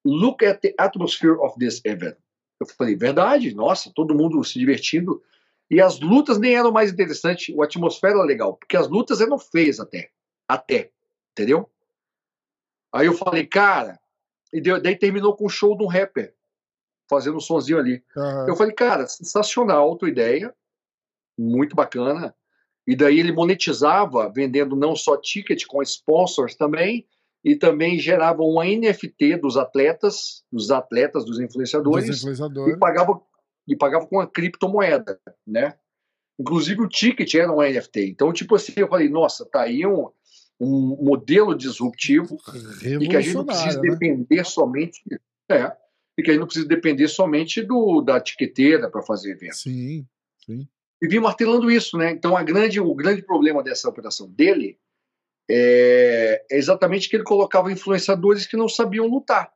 look 0.05 0.45
at 0.45 0.61
the 0.61 0.75
atmosphere 0.79 1.37
of 1.41 1.59
this 1.59 1.81
event. 1.85 2.17
Eu 2.59 2.67
falei, 2.67 2.97
verdade, 2.97 3.55
nossa, 3.55 3.93
todo 3.95 4.15
mundo 4.15 4.43
se 4.45 4.59
divertindo. 4.59 5.23
E 5.71 5.81
as 5.81 6.01
lutas 6.01 6.39
nem 6.39 6.55
eram 6.55 6.71
mais 6.71 6.93
interessantes, 6.93 7.55
a 7.59 7.65
atmosfera 7.65 8.15
era 8.15 8.23
legal, 8.23 8.55
porque 8.55 8.77
as 8.77 8.89
lutas 8.89 9.21
eram 9.21 9.39
feias 9.39 9.81
até. 9.81 10.11
Até, 10.49 10.91
entendeu? 11.33 11.69
Aí 12.93 13.07
eu 13.07 13.13
falei, 13.13 13.45
cara, 13.47 14.01
e 14.53 14.61
daí 14.61 14.97
terminou 14.97 15.37
com 15.37 15.45
o 15.45 15.51
show 15.51 15.77
de 15.77 15.85
um 15.85 15.89
rapper, 15.89 16.35
fazendo 17.11 17.37
um 17.37 17.41
sonzinho 17.41 17.79
ali. 17.79 18.03
Uhum. 18.17 18.49
Eu 18.49 18.57
falei, 18.57 18.73
cara, 18.73 19.07
sensacional 19.07 19.93
a 19.93 19.99
tua 19.99 20.09
ideia, 20.09 20.55
muito 21.37 21.75
bacana. 21.75 22.35
E 22.87 22.95
daí 22.95 23.19
ele 23.19 23.33
monetizava 23.33 24.31
vendendo 24.33 24.77
não 24.77 24.95
só 24.95 25.17
ticket 25.17 25.67
com 25.67 25.83
sponsors 25.83 26.55
também, 26.55 27.07
e 27.47 27.55
também 27.55 27.97
gerava 27.97 28.43
um 28.43 28.61
NFT 28.61 29.37
dos 29.37 29.57
atletas, 29.57 30.43
dos 30.51 30.73
atletas, 30.73 31.25
dos 31.25 31.39
influenciadores, 31.39 32.09
dos 32.09 32.19
influenciadores. 32.19 32.75
E, 32.75 32.77
pagava, 32.77 33.23
e 33.69 33.77
pagava 33.77 34.05
com 34.05 34.19
a 34.19 34.27
criptomoeda, 34.27 35.21
né? 35.47 35.77
Inclusive 36.41 36.83
o 36.83 36.89
ticket 36.89 37.33
era 37.37 37.53
um 37.53 37.63
NFT. 37.63 38.11
Então, 38.11 38.33
tipo 38.33 38.57
assim, 38.57 38.73
eu 38.75 38.89
falei, 38.89 39.09
nossa, 39.09 39.47
tá 39.47 39.63
aí 39.63 39.87
um, 39.87 40.11
um 40.59 40.99
modelo 41.01 41.55
disruptivo 41.55 42.37
e 42.83 43.07
que 43.07 43.17
a 43.17 43.21
gente 43.21 43.35
não 43.35 43.47
precisa 43.47 43.81
né? 43.81 43.91
depender 43.91 44.45
somente. 44.45 45.01
É, 45.49 45.71
e 46.19 46.25
que 46.25 46.31
a 46.31 46.33
gente 46.33 46.41
não 46.41 46.47
precisa 46.49 46.67
depender 46.67 47.07
somente 47.07 47.63
do, 47.63 48.01
da 48.01 48.17
etiqueteira 48.17 48.91
para 48.91 49.03
fazer 49.03 49.31
evento. 49.31 49.55
Sim, 49.55 50.05
sim. 50.45 50.67
E 51.01 51.07
vim 51.07 51.21
martelando 51.21 51.71
isso, 51.71 51.97
né? 51.97 52.11
Então, 52.11 52.37
a 52.37 52.43
grande, 52.43 52.81
o 52.81 52.93
grande 52.93 53.23
problema 53.23 53.63
dessa 53.63 53.89
operação 53.89 54.29
dele 54.29 54.81
é, 55.51 56.45
é 56.51 56.57
exatamente 56.57 57.09
que 57.09 57.17
ele 57.17 57.25
colocava 57.25 57.73
influenciadores 57.73 58.47
que 58.47 58.57
não 58.57 58.69
sabiam 58.69 59.07
lutar. 59.07 59.51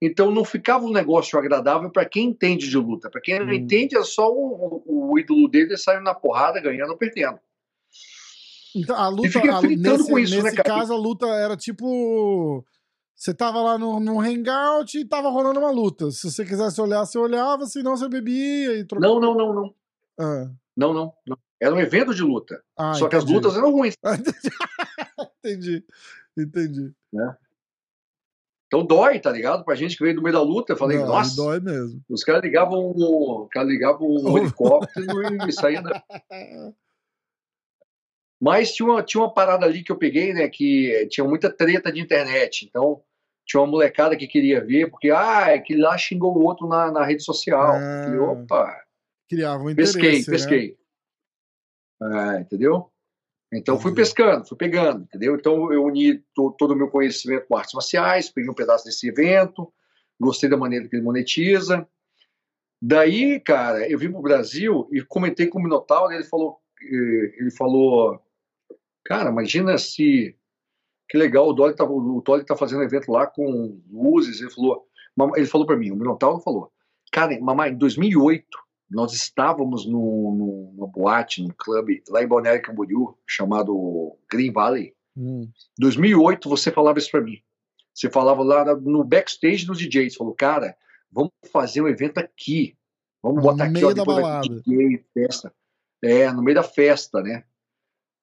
Então 0.00 0.30
não 0.30 0.44
ficava 0.44 0.84
um 0.84 0.92
negócio 0.92 1.38
agradável 1.38 1.90
para 1.90 2.04
quem 2.04 2.28
entende 2.28 2.68
de 2.68 2.76
luta. 2.76 3.10
Para 3.10 3.20
quem 3.20 3.38
não 3.40 3.46
hum. 3.46 3.52
entende, 3.52 3.96
é 3.96 4.02
só 4.04 4.30
o, 4.32 4.82
o, 4.86 5.12
o 5.12 5.18
ídolo 5.18 5.48
dele 5.48 5.76
saindo 5.76 6.04
na 6.04 6.14
porrada, 6.14 6.60
ganhando 6.60 6.90
ou 6.90 6.96
perdendo. 6.96 7.38
Então, 8.74 8.96
a 8.96 9.08
luta, 9.08 9.38
a, 9.38 9.62
nesse, 9.62 10.10
com 10.10 10.18
isso, 10.18 10.34
nesse 10.42 10.56
né, 10.56 10.62
caso, 10.62 10.92
a 10.92 10.96
luta 10.96 11.26
era 11.26 11.56
tipo. 11.56 12.64
Você 13.16 13.34
tava 13.34 13.60
lá 13.60 13.76
no, 13.76 13.98
no 13.98 14.20
hangout 14.20 14.96
e 14.96 15.04
tava 15.04 15.28
rolando 15.28 15.58
uma 15.58 15.72
luta. 15.72 16.10
Se 16.12 16.30
você 16.30 16.44
quisesse 16.44 16.80
olhar, 16.80 17.04
você 17.04 17.18
olhava, 17.18 17.66
senão 17.66 17.96
você 17.96 18.08
bebia 18.08 18.78
e 18.78 18.84
trocava. 18.84 19.12
Não, 19.12 19.20
não, 19.20 19.34
não, 19.34 19.54
não. 19.54 19.74
Ah. 20.20 20.50
Não, 20.76 20.94
não, 20.94 21.12
não. 21.26 21.38
Era 21.60 21.74
um 21.74 21.80
evento 21.80 22.14
de 22.14 22.22
luta. 22.22 22.62
Ah, 22.76 22.94
só 22.94 23.06
entendi. 23.06 23.10
que 23.10 23.16
as 23.16 23.24
lutas 23.24 23.56
eram 23.56 23.72
ruins. 23.72 23.94
entendi. 25.44 25.84
Entendi. 26.36 26.92
Né? 27.12 27.36
Então 28.68 28.84
dói, 28.84 29.18
tá 29.18 29.32
ligado? 29.32 29.64
Pra 29.64 29.74
gente 29.74 29.96
que 29.96 30.02
veio 30.02 30.14
do 30.14 30.22
meio 30.22 30.34
da 30.34 30.42
luta, 30.42 30.74
eu 30.74 30.76
falei, 30.76 30.98
Não, 30.98 31.06
nossa. 31.06 31.34
Dói 31.34 31.58
mesmo. 31.58 32.02
Os 32.08 32.22
caras 32.22 32.42
ligavam 32.42 32.92
o. 32.94 33.48
cara 33.50 33.66
ligavam 33.66 34.06
um 34.06 34.36
helicóptero 34.38 35.48
e 35.48 35.52
saía 35.52 35.82
da. 35.82 36.02
Mas 38.40 38.72
tinha 38.72 38.88
uma, 38.88 39.02
tinha 39.02 39.22
uma 39.22 39.32
parada 39.32 39.66
ali 39.66 39.82
que 39.82 39.90
eu 39.90 39.96
peguei, 39.96 40.32
né? 40.32 40.48
Que 40.48 41.08
tinha 41.10 41.26
muita 41.26 41.50
treta 41.50 41.90
de 41.90 42.00
internet. 42.00 42.66
Então, 42.66 43.02
tinha 43.44 43.60
uma 43.60 43.66
molecada 43.66 44.16
que 44.16 44.28
queria 44.28 44.64
ver, 44.64 44.90
porque, 44.90 45.10
ah, 45.10 45.46
é 45.48 45.58
que 45.58 45.74
lá 45.74 45.96
xingou 45.96 46.36
o 46.36 46.44
outro 46.44 46.68
na, 46.68 46.92
na 46.92 47.04
rede 47.04 47.24
social. 47.24 47.72
Ah, 47.72 48.12
e, 48.14 48.18
opa. 48.18 48.84
Criava 49.28 49.62
um 49.62 49.70
interesse. 49.70 49.94
Pesquei, 49.94 50.18
né? 50.18 50.24
pesquei. 50.26 50.78
Ah, 52.00 52.40
entendeu? 52.40 52.92
Então 53.52 53.78
fui 53.78 53.94
pescando, 53.94 54.46
fui 54.46 54.58
pegando, 54.58 55.04
entendeu? 55.04 55.34
Então 55.34 55.72
eu 55.72 55.84
uni 55.84 56.18
to, 56.34 56.54
todo 56.58 56.72
o 56.72 56.76
meu 56.76 56.88
conhecimento 56.88 57.46
com 57.46 57.56
artes 57.56 57.72
marciais, 57.72 58.28
peguei 58.28 58.50
um 58.50 58.54
pedaço 58.54 58.84
desse 58.84 59.08
evento, 59.08 59.72
gostei 60.20 60.50
da 60.50 60.56
maneira 60.56 60.86
que 60.86 60.96
ele 60.96 61.02
monetiza. 61.02 61.88
Daí, 62.80 63.40
cara, 63.40 63.88
eu 63.90 63.98
vim 63.98 64.12
pro 64.12 64.20
Brasil 64.20 64.88
e 64.92 65.02
comentei 65.02 65.46
com 65.46 65.58
o 65.58 65.62
Minotauro, 65.62 66.12
ele 66.12 66.24
falou, 66.24 66.60
eh, 66.82 67.34
ele 67.38 67.50
falou, 67.50 68.20
cara, 69.04 69.30
imagina 69.30 69.78
se 69.78 70.36
que 71.08 71.16
legal 71.16 71.48
o 71.48 71.52
Dolly 71.54 71.74
tá, 71.74 71.84
o 71.84 72.20
Dolly 72.20 72.44
tá 72.44 72.54
fazendo 72.54 72.82
evento 72.82 73.10
lá 73.10 73.26
com 73.26 73.80
luzes, 73.90 74.42
ele 74.42 74.50
falou, 74.50 74.86
ele 75.36 75.46
falou 75.46 75.66
para 75.66 75.76
mim, 75.76 75.90
o 75.90 75.96
Minotauro 75.96 76.38
falou, 76.40 76.70
cara, 77.10 77.40
mamãe, 77.40 77.72
em 77.72 77.78
2008 77.78 78.46
nós 78.90 79.12
estávamos 79.12 79.86
no, 79.86 80.34
no, 80.34 80.72
numa 80.74 80.86
boate, 80.86 81.42
num 81.42 81.52
clube 81.56 82.02
lá 82.08 82.22
em 82.22 82.26
Balneário 82.26 82.62
Camboriú, 82.62 83.16
chamado 83.26 84.16
Green 84.30 84.52
Valley. 84.52 84.94
Hum. 85.16 85.50
2008 85.78 86.48
você 86.48 86.70
falava 86.70 86.98
isso 86.98 87.10
para 87.10 87.20
mim. 87.20 87.42
Você 87.92 88.08
falava 88.08 88.42
lá 88.42 88.64
no 88.76 89.02
backstage 89.04 89.66
dos 89.66 89.78
DJs, 89.78 90.14
falou, 90.14 90.32
cara, 90.32 90.76
vamos 91.10 91.32
fazer 91.52 91.82
um 91.82 91.88
evento 91.88 92.18
aqui. 92.18 92.76
Vamos 93.22 93.42
botar 93.42 93.64
no 93.64 93.70
aqui, 93.70 93.72
meio 93.72 93.88
ó, 93.88 93.92
da 93.92 94.04
balada. 94.04 94.62
DJ, 94.62 95.04
festa. 95.12 95.52
É, 96.02 96.30
no 96.30 96.42
meio 96.42 96.54
da 96.54 96.62
festa, 96.62 97.20
né? 97.20 97.44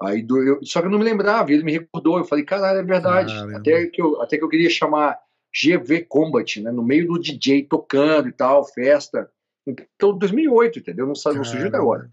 Aí 0.01 0.21
do, 0.23 0.41
eu, 0.41 0.59
só 0.63 0.81
que 0.81 0.87
eu 0.87 0.91
não 0.91 0.97
me 0.97 1.05
lembrava, 1.05 1.51
ele 1.51 1.63
me 1.63 1.73
recordou. 1.73 2.17
Eu 2.17 2.25
falei, 2.25 2.45
caralho, 2.45 2.79
é 2.79 2.83
verdade. 2.83 3.33
Até 3.55 3.87
que, 3.87 4.01
eu, 4.01 4.21
até 4.21 4.37
que 4.37 4.43
eu 4.43 4.49
queria 4.49 4.69
chamar 4.69 5.19
GV 5.53 6.05
Combat, 6.05 6.61
né? 6.61 6.71
No 6.71 6.83
meio 6.83 7.07
do 7.07 7.19
DJ 7.19 7.63
tocando 7.63 8.29
e 8.29 8.31
tal, 8.31 8.65
festa. 8.65 9.29
Então, 9.67 10.17
2008, 10.17 10.79
entendeu? 10.79 11.05
Não, 11.05 11.13
não 11.13 11.43
surgiu 11.43 11.67
até 11.67 11.77
agora. 11.77 12.11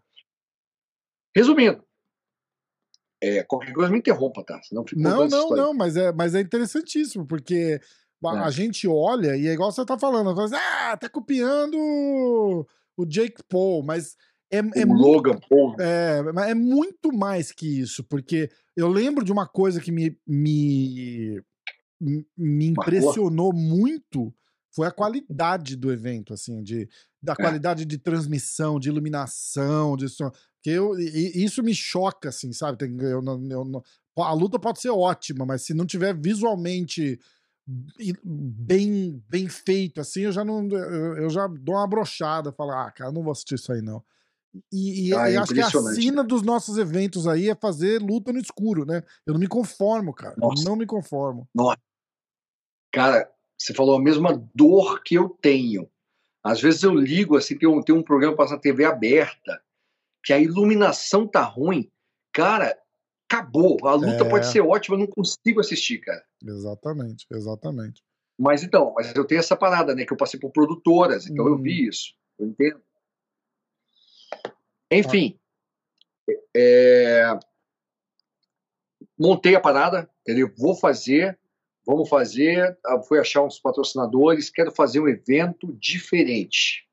Resumindo, 1.35 1.85
é, 3.23 3.43
qualquer 3.45 3.73
coisa 3.73 3.91
me 3.91 3.99
interrompa, 3.99 4.43
tá? 4.45 4.61
Senão 4.63 4.85
não, 4.97 5.29
não, 5.29 5.51
não, 5.51 5.75
mas 5.75 5.97
é, 5.97 6.13
mas 6.13 6.35
é 6.35 6.41
interessantíssimo, 6.41 7.25
porque 7.25 7.81
a, 8.25 8.49
é. 8.49 8.51
gente 8.51 8.89
olha 8.89 9.37
e 9.37 9.47
é 9.47 9.53
igual 9.53 9.71
você 9.71 9.85
tá 9.85 9.99
falando, 9.99 10.35
fala 10.35 10.47
assim, 10.47 10.57
ah, 10.57 10.97
tá 10.97 11.09
copiando 11.09 11.77
o 12.97 13.07
Jake 13.07 13.43
Paul, 13.49 13.85
mas 13.85 14.17
é, 14.51 14.59
é 14.59 14.85
Logan 14.85 15.39
Paul. 15.49 15.77
É, 15.81 16.51
é 16.51 16.55
muito 16.55 17.13
mais 17.13 17.53
que 17.53 17.81
isso, 17.81 18.05
porque 18.05 18.51
eu 18.77 18.89
lembro 18.89 19.25
de 19.25 19.33
uma 19.33 19.47
coisa 19.47 19.81
que 19.81 19.93
me, 19.93 20.19
me, 20.27 21.41
me 22.37 22.67
impressionou 22.67 23.53
muito 23.55 24.35
foi 24.75 24.87
a 24.87 24.91
qualidade 24.91 25.77
do 25.77 25.93
evento, 25.93 26.33
assim, 26.33 26.63
de, 26.63 26.89
da 27.23 27.33
é. 27.33 27.37
qualidade 27.37 27.85
de 27.85 27.99
transmissão, 27.99 28.81
de 28.81 28.89
iluminação, 28.89 29.97
de 29.97 30.09
som. 30.09 30.31
Que 30.63 30.71
eu, 30.71 30.99
e, 30.99 31.45
isso 31.45 31.63
me 31.63 31.75
choca, 31.75 32.31
assim, 32.31 32.53
sabe? 32.53 32.79
Tem, 32.79 32.97
eu, 33.01 33.23
eu, 33.51 33.83
a 34.23 34.33
luta 34.33 34.59
pode 34.59 34.81
ser 34.81 34.91
ótima, 34.91 35.45
mas 35.45 35.63
se 35.63 35.75
não 35.75 35.87
tiver 35.87 36.15
visualmente 36.15 37.21
bem 38.25 39.23
bem 39.29 39.49
feito, 39.49 40.01
assim, 40.01 40.23
eu 40.23 40.33
já 40.33 40.45
não 40.45 40.69
eu, 40.69 41.31
já 41.31 41.47
dou 41.47 41.77
uma 41.77 41.87
brochada, 41.87 42.53
falo, 42.53 42.73
ah, 42.73 42.91
cara, 42.91 43.13
não 43.13 43.23
vou 43.23 43.31
assistir 43.31 43.55
isso 43.55 43.73
aí, 43.73 43.81
não. 43.81 44.03
E, 44.71 45.09
e, 45.09 45.15
ah, 45.15 45.31
e 45.31 45.37
acho 45.37 45.55
que 45.55 45.61
a 45.61 45.71
sina 45.71 46.23
dos 46.23 46.43
nossos 46.43 46.77
eventos 46.77 47.27
aí 47.27 47.49
é 47.49 47.55
fazer 47.55 48.01
luta 48.03 48.33
no 48.33 48.39
escuro, 48.39 48.85
né? 48.85 49.03
Eu 49.25 49.33
não 49.33 49.41
me 49.41 49.47
conformo, 49.47 50.13
cara. 50.13 50.35
Nossa. 50.37 50.63
Eu 50.63 50.69
não 50.69 50.77
me 50.77 50.87
conformo. 50.87 51.49
Nossa. 51.55 51.81
Cara, 52.93 53.31
você 53.63 53.73
falou 53.73 53.97
a 53.97 54.03
mesma 54.03 54.33
dor 54.55 55.03
que 55.03 55.15
eu 55.15 55.29
tenho. 55.29 55.89
Às 56.43 56.61
vezes 56.61 56.83
eu 56.83 56.93
ligo 56.93 57.37
assim, 57.37 57.57
tem 57.57 57.69
um, 57.69 57.81
tem 57.81 57.95
um 57.95 58.03
programa 58.03 58.37
passando 58.37 58.57
na 58.57 58.63
TV 58.63 58.85
aberta, 58.85 59.63
que 60.25 60.33
a 60.33 60.39
iluminação 60.39 61.27
tá 61.27 61.43
ruim. 61.43 61.91
Cara, 62.33 62.77
acabou. 63.31 63.79
A 63.87 63.95
luta 63.95 64.25
é... 64.25 64.29
pode 64.29 64.47
ser 64.47 64.61
ótima, 64.61 64.97
eu 64.97 65.01
não 65.01 65.07
consigo 65.07 65.61
assistir, 65.61 65.99
cara. 65.99 66.25
Exatamente, 66.45 67.27
exatamente. 67.31 68.03
Mas 68.37 68.65
então, 68.65 68.93
mas 68.97 69.15
eu 69.15 69.25
tenho 69.25 69.39
essa 69.39 69.57
parada, 69.57 69.95
né? 69.95 70.05
Que 70.05 70.13
eu 70.13 70.17
passei 70.17 70.41
por 70.41 70.51
produtoras, 70.51 71.27
então 71.27 71.45
hum. 71.45 71.49
eu 71.49 71.59
vi 71.59 71.87
isso. 71.87 72.15
Eu 72.39 72.49
entendo. 72.49 72.83
Enfim. 74.91 75.39
Ah. 76.29 76.33
É... 76.57 77.39
Montei 79.17 79.55
a 79.55 79.61
parada, 79.61 80.11
entendeu? 80.23 80.53
Vou 80.59 80.75
fazer 80.75 81.39
vamos 81.93 82.09
fazer, 82.09 82.77
ah, 82.87 83.01
fui 83.03 83.19
achar 83.19 83.43
uns 83.43 83.59
patrocinadores, 83.59 84.49
quero 84.49 84.73
fazer 84.73 85.01
um 85.01 85.09
evento 85.09 85.77
diferente. 85.79 86.87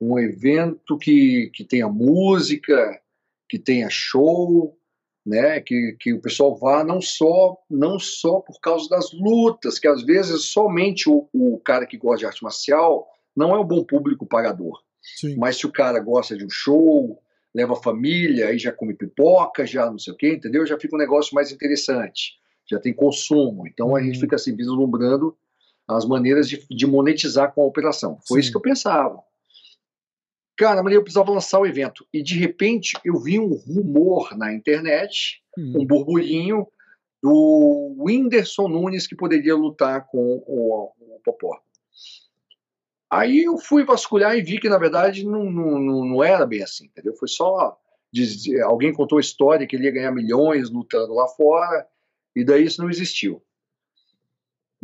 Um 0.00 0.18
evento 0.18 0.98
que, 0.98 1.50
que 1.54 1.64
tenha 1.64 1.88
música, 1.88 3.00
que 3.48 3.58
tenha 3.58 3.88
show, 3.88 4.76
né, 5.24 5.60
que, 5.60 5.96
que 6.00 6.12
o 6.12 6.20
pessoal 6.20 6.56
vá 6.56 6.82
não 6.82 7.00
só 7.00 7.56
não 7.70 7.96
só 8.00 8.40
por 8.40 8.60
causa 8.60 8.88
das 8.88 9.12
lutas, 9.12 9.78
que 9.78 9.86
às 9.86 10.02
vezes 10.02 10.46
somente 10.46 11.08
o, 11.08 11.28
o 11.32 11.60
cara 11.60 11.86
que 11.86 11.96
gosta 11.96 12.18
de 12.18 12.26
arte 12.26 12.42
marcial 12.42 13.06
não 13.36 13.54
é 13.54 13.60
um 13.60 13.64
bom 13.64 13.84
público 13.84 14.26
pagador. 14.26 14.82
Sim. 15.00 15.36
Mas 15.36 15.56
se 15.56 15.66
o 15.66 15.72
cara 15.72 16.00
gosta 16.00 16.36
de 16.36 16.44
um 16.44 16.50
show, 16.50 17.22
leva 17.54 17.74
a 17.74 17.82
família, 17.82 18.48
aí 18.48 18.58
já 18.58 18.72
come 18.72 18.94
pipoca, 18.94 19.64
já 19.64 19.88
não 19.88 19.98
sei 19.98 20.12
o 20.12 20.16
quê, 20.16 20.34
entendeu? 20.34 20.66
Já 20.66 20.76
fica 20.78 20.96
um 20.96 20.98
negócio 20.98 21.32
mais 21.32 21.52
interessante 21.52 22.41
já 22.72 22.80
tem 22.80 22.92
consumo. 22.92 23.66
Então 23.66 23.94
a 23.94 24.02
gente 24.02 24.16
uhum. 24.16 24.20
fica 24.20 24.36
assim 24.36 24.54
vislumbrando 24.54 25.36
as 25.86 26.04
maneiras 26.04 26.48
de, 26.48 26.64
de 26.70 26.86
monetizar 26.86 27.52
com 27.52 27.62
a 27.62 27.66
operação. 27.66 28.18
Foi 28.26 28.36
Sim. 28.36 28.40
isso 28.40 28.50
que 28.50 28.56
eu 28.56 28.62
pensava. 28.62 29.22
Cara, 30.56 30.82
mas 30.82 30.94
eu 30.94 31.02
precisava 31.02 31.32
lançar 31.32 31.60
o 31.60 31.66
evento. 31.66 32.06
E 32.12 32.22
de 32.22 32.38
repente 32.38 32.98
eu 33.04 33.18
vi 33.18 33.38
um 33.38 33.54
rumor 33.54 34.36
na 34.36 34.52
internet, 34.52 35.42
hum. 35.58 35.80
um 35.80 35.86
burburinho 35.86 36.66
do 37.22 37.94
Whindersson 37.98 38.68
Nunes 38.68 39.06
que 39.06 39.14
poderia 39.14 39.54
lutar 39.54 40.06
com 40.08 40.42
o, 40.46 40.92
o 40.98 41.20
Popó. 41.24 41.58
Aí 43.10 43.44
eu 43.44 43.58
fui 43.58 43.84
vasculhar 43.84 44.36
e 44.36 44.42
vi 44.42 44.58
que, 44.58 44.70
na 44.70 44.78
verdade, 44.78 45.24
não, 45.24 45.44
não, 45.44 46.04
não 46.04 46.24
era 46.24 46.46
bem 46.46 46.62
assim, 46.62 46.86
entendeu? 46.86 47.14
Foi 47.14 47.28
só. 47.28 47.78
alguém 48.64 48.92
contou 48.92 49.18
a 49.18 49.20
história 49.20 49.66
que 49.66 49.76
ele 49.76 49.84
ia 49.84 49.92
ganhar 49.92 50.10
milhões 50.10 50.70
lutando 50.70 51.12
lá 51.12 51.28
fora, 51.28 51.86
e 52.34 52.44
daí 52.44 52.64
isso 52.64 52.82
não 52.82 52.90
existiu. 52.90 53.42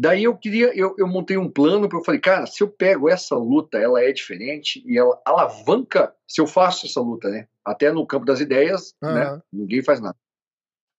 Daí 0.01 0.23
eu 0.25 0.37
queria, 0.37 0.73
eu, 0.79 0.95
eu 0.97 1.09
montei 1.09 1.37
um 1.37 1.51
plano 1.51 1.89
para 1.89 1.99
eu 1.99 2.05
falei, 2.05 2.21
cara, 2.21 2.47
se 2.47 2.63
eu 2.63 2.69
pego 2.69 3.09
essa 3.09 3.35
luta, 3.37 3.79
ela 3.79 4.01
é 4.01 4.13
diferente 4.13 4.81
e 4.87 4.97
ela 4.97 5.21
alavanca, 5.25 6.15
se 6.25 6.41
eu 6.41 6.47
faço 6.47 6.87
essa 6.87 7.01
luta, 7.01 7.29
né? 7.29 7.49
Até 7.65 7.91
no 7.91 8.07
campo 8.07 8.25
das 8.25 8.39
ideias, 8.39 8.95
uhum. 9.03 9.13
né? 9.13 9.43
Ninguém 9.53 9.83
faz 9.83 10.01
nada. 10.01 10.17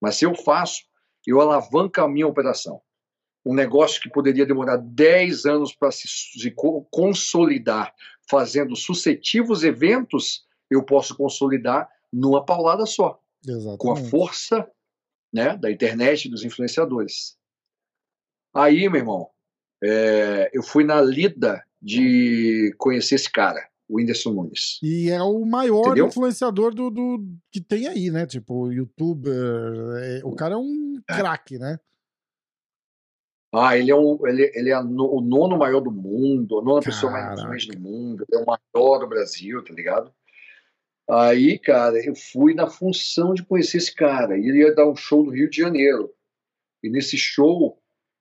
Mas 0.01 0.17
se 0.17 0.25
eu 0.25 0.35
faço, 0.35 0.81
eu 1.25 1.39
alavanco 1.39 2.01
a 2.01 2.09
minha 2.09 2.27
operação. 2.27 2.81
Um 3.45 3.53
negócio 3.53 4.01
que 4.01 4.09
poderia 4.09 4.45
demorar 4.45 4.75
10 4.75 5.45
anos 5.45 5.73
para 5.73 5.91
se, 5.91 6.05
se 6.05 6.53
consolidar, 6.91 7.93
fazendo 8.29 8.75
sucessivos 8.75 9.63
eventos, 9.63 10.45
eu 10.69 10.83
posso 10.83 11.15
consolidar 11.15 11.89
numa 12.11 12.45
paulada 12.45 12.85
só. 12.85 13.17
Exatamente. 13.47 13.77
Com 13.77 13.91
a 13.93 13.95
força 13.95 14.69
né, 15.33 15.57
da 15.57 15.71
internet 15.71 16.25
e 16.25 16.29
dos 16.29 16.43
influenciadores. 16.43 17.37
Aí, 18.53 18.89
meu 18.89 18.99
irmão, 18.99 19.29
é, 19.83 20.49
eu 20.53 20.63
fui 20.63 20.83
na 20.83 21.01
lida 21.01 21.63
de 21.81 22.73
conhecer 22.77 23.15
esse 23.15 23.31
cara, 23.31 23.67
o 23.87 23.97
Whindersson 23.97 24.33
Nunes. 24.33 24.79
E 24.83 25.09
é 25.09 25.21
o 25.21 25.45
maior 25.45 25.87
Entendeu? 25.87 26.07
influenciador 26.07 26.73
do, 26.73 26.89
do, 26.89 27.23
que 27.51 27.61
tem 27.61 27.87
aí, 27.87 28.09
né? 28.09 28.25
Tipo, 28.25 28.71
youtuber. 28.71 29.33
É, 30.01 30.21
o 30.23 30.35
cara 30.35 30.55
é 30.55 30.57
um 30.57 30.99
é. 31.09 31.15
craque, 31.15 31.57
né? 31.57 31.79
Ah, 33.53 33.75
ele 33.75 33.89
é, 33.89 33.95
o, 33.95 34.27
ele, 34.27 34.51
ele 34.53 34.69
é 34.69 34.83
no, 34.83 35.11
o 35.11 35.21
nono 35.21 35.57
maior 35.57 35.79
do 35.79 35.91
mundo, 35.91 36.59
a 36.59 36.61
nona 36.61 36.81
Caraca. 36.81 36.91
pessoa 36.91 37.11
mais 37.11 37.39
influente 37.39 37.67
do 37.69 37.79
mundo, 37.79 38.23
ele 38.29 38.39
é 38.39 38.43
o 38.43 38.45
maior 38.45 38.99
do 38.99 39.07
Brasil, 39.07 39.63
tá 39.63 39.73
ligado? 39.73 40.13
Aí, 41.09 41.57
cara, 41.57 41.97
eu 42.05 42.13
fui 42.15 42.53
na 42.53 42.67
função 42.67 43.33
de 43.33 43.43
conhecer 43.43 43.77
esse 43.77 43.93
cara. 43.93 44.37
E 44.37 44.47
ele 44.47 44.59
ia 44.59 44.75
dar 44.75 44.87
um 44.87 44.95
show 44.95 45.23
no 45.23 45.31
Rio 45.31 45.49
de 45.49 45.57
Janeiro. 45.57 46.11
E 46.83 46.89
nesse 46.89 47.17
show, 47.17 47.79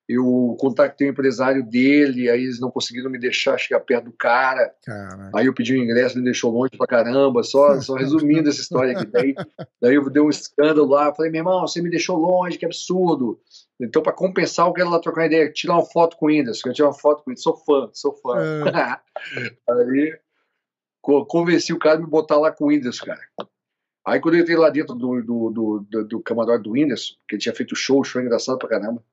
eu 0.09 0.57
contatei 0.59 1.07
o 1.07 1.11
empresário 1.11 1.63
dele, 1.63 2.31
aí 2.31 2.41
eles 2.41 2.59
não 2.59 2.71
conseguiram 2.71 3.11
me 3.11 3.19
deixar 3.19 3.59
chegar 3.59 3.81
perto 3.81 4.07
do 4.07 4.13
cara. 4.13 4.75
Aí 5.35 5.45
eu 5.45 5.53
pedi 5.53 5.77
o 5.77 5.79
um 5.79 5.85
ingresso, 5.85 6.17
ele 6.17 6.25
deixou 6.25 6.51
longe 6.51 6.79
pra 6.79 6.87
caramba. 6.87 7.43
Só, 7.43 7.79
só 7.79 7.93
resumindo 7.95 8.49
essa 8.49 8.63
história 8.63 8.97
aqui. 8.97 9.07
Daí, 9.07 9.35
daí 9.83 9.95
eu 9.95 10.09
dei 10.09 10.23
um 10.23 10.31
escândalo 10.31 10.89
lá. 10.89 11.15
Falei, 11.15 11.31
meu 11.31 11.41
irmão, 11.41 11.61
você 11.61 11.83
me 11.83 11.91
deixou 11.91 12.17
longe, 12.17 12.57
que 12.57 12.65
absurdo. 12.65 13.39
Então, 13.79 14.03
para 14.03 14.15
compensar, 14.15 14.67
eu 14.67 14.73
quero 14.73 14.89
lá 14.89 14.99
trocar 14.99 15.21
uma 15.21 15.27
ideia, 15.27 15.53
tirar 15.53 15.75
uma 15.75 15.85
foto 15.85 16.17
com 16.17 16.25
o 16.25 16.29
Whindersson. 16.31 16.71
Eu 16.71 16.73
tirar 16.73 16.89
uma 16.89 16.99
foto 16.99 17.23
com 17.23 17.31
ele, 17.31 17.39
sou 17.39 17.55
fã, 17.59 17.91
sou 17.93 18.15
fã. 18.15 18.39
É. 18.39 18.99
aí 19.71 20.19
convenci 21.27 21.73
o 21.73 21.79
cara 21.79 21.97
a 21.97 22.01
me 22.01 22.07
botar 22.07 22.39
lá 22.39 22.53
com 22.53 22.65
o 22.65 22.69
Whindersson, 22.69 23.07
cara. 23.07 23.21
Aí 24.07 24.21
quando 24.21 24.37
eu 24.37 24.43
entrei 24.43 24.57
lá 24.57 24.71
dentro 24.71 24.95
do, 24.95 25.23
do, 25.23 25.51
do, 25.51 25.87
do, 25.89 26.05
do 26.07 26.23
camarote 26.23 26.65
do 26.65 26.73
Whindersson, 26.73 27.15
que 27.29 27.35
ele 27.35 27.43
tinha 27.43 27.55
feito 27.55 27.77
show, 27.77 28.03
show 28.05 28.21
engraçado 28.21 28.59
pra 28.59 28.69
caramba. 28.69 29.05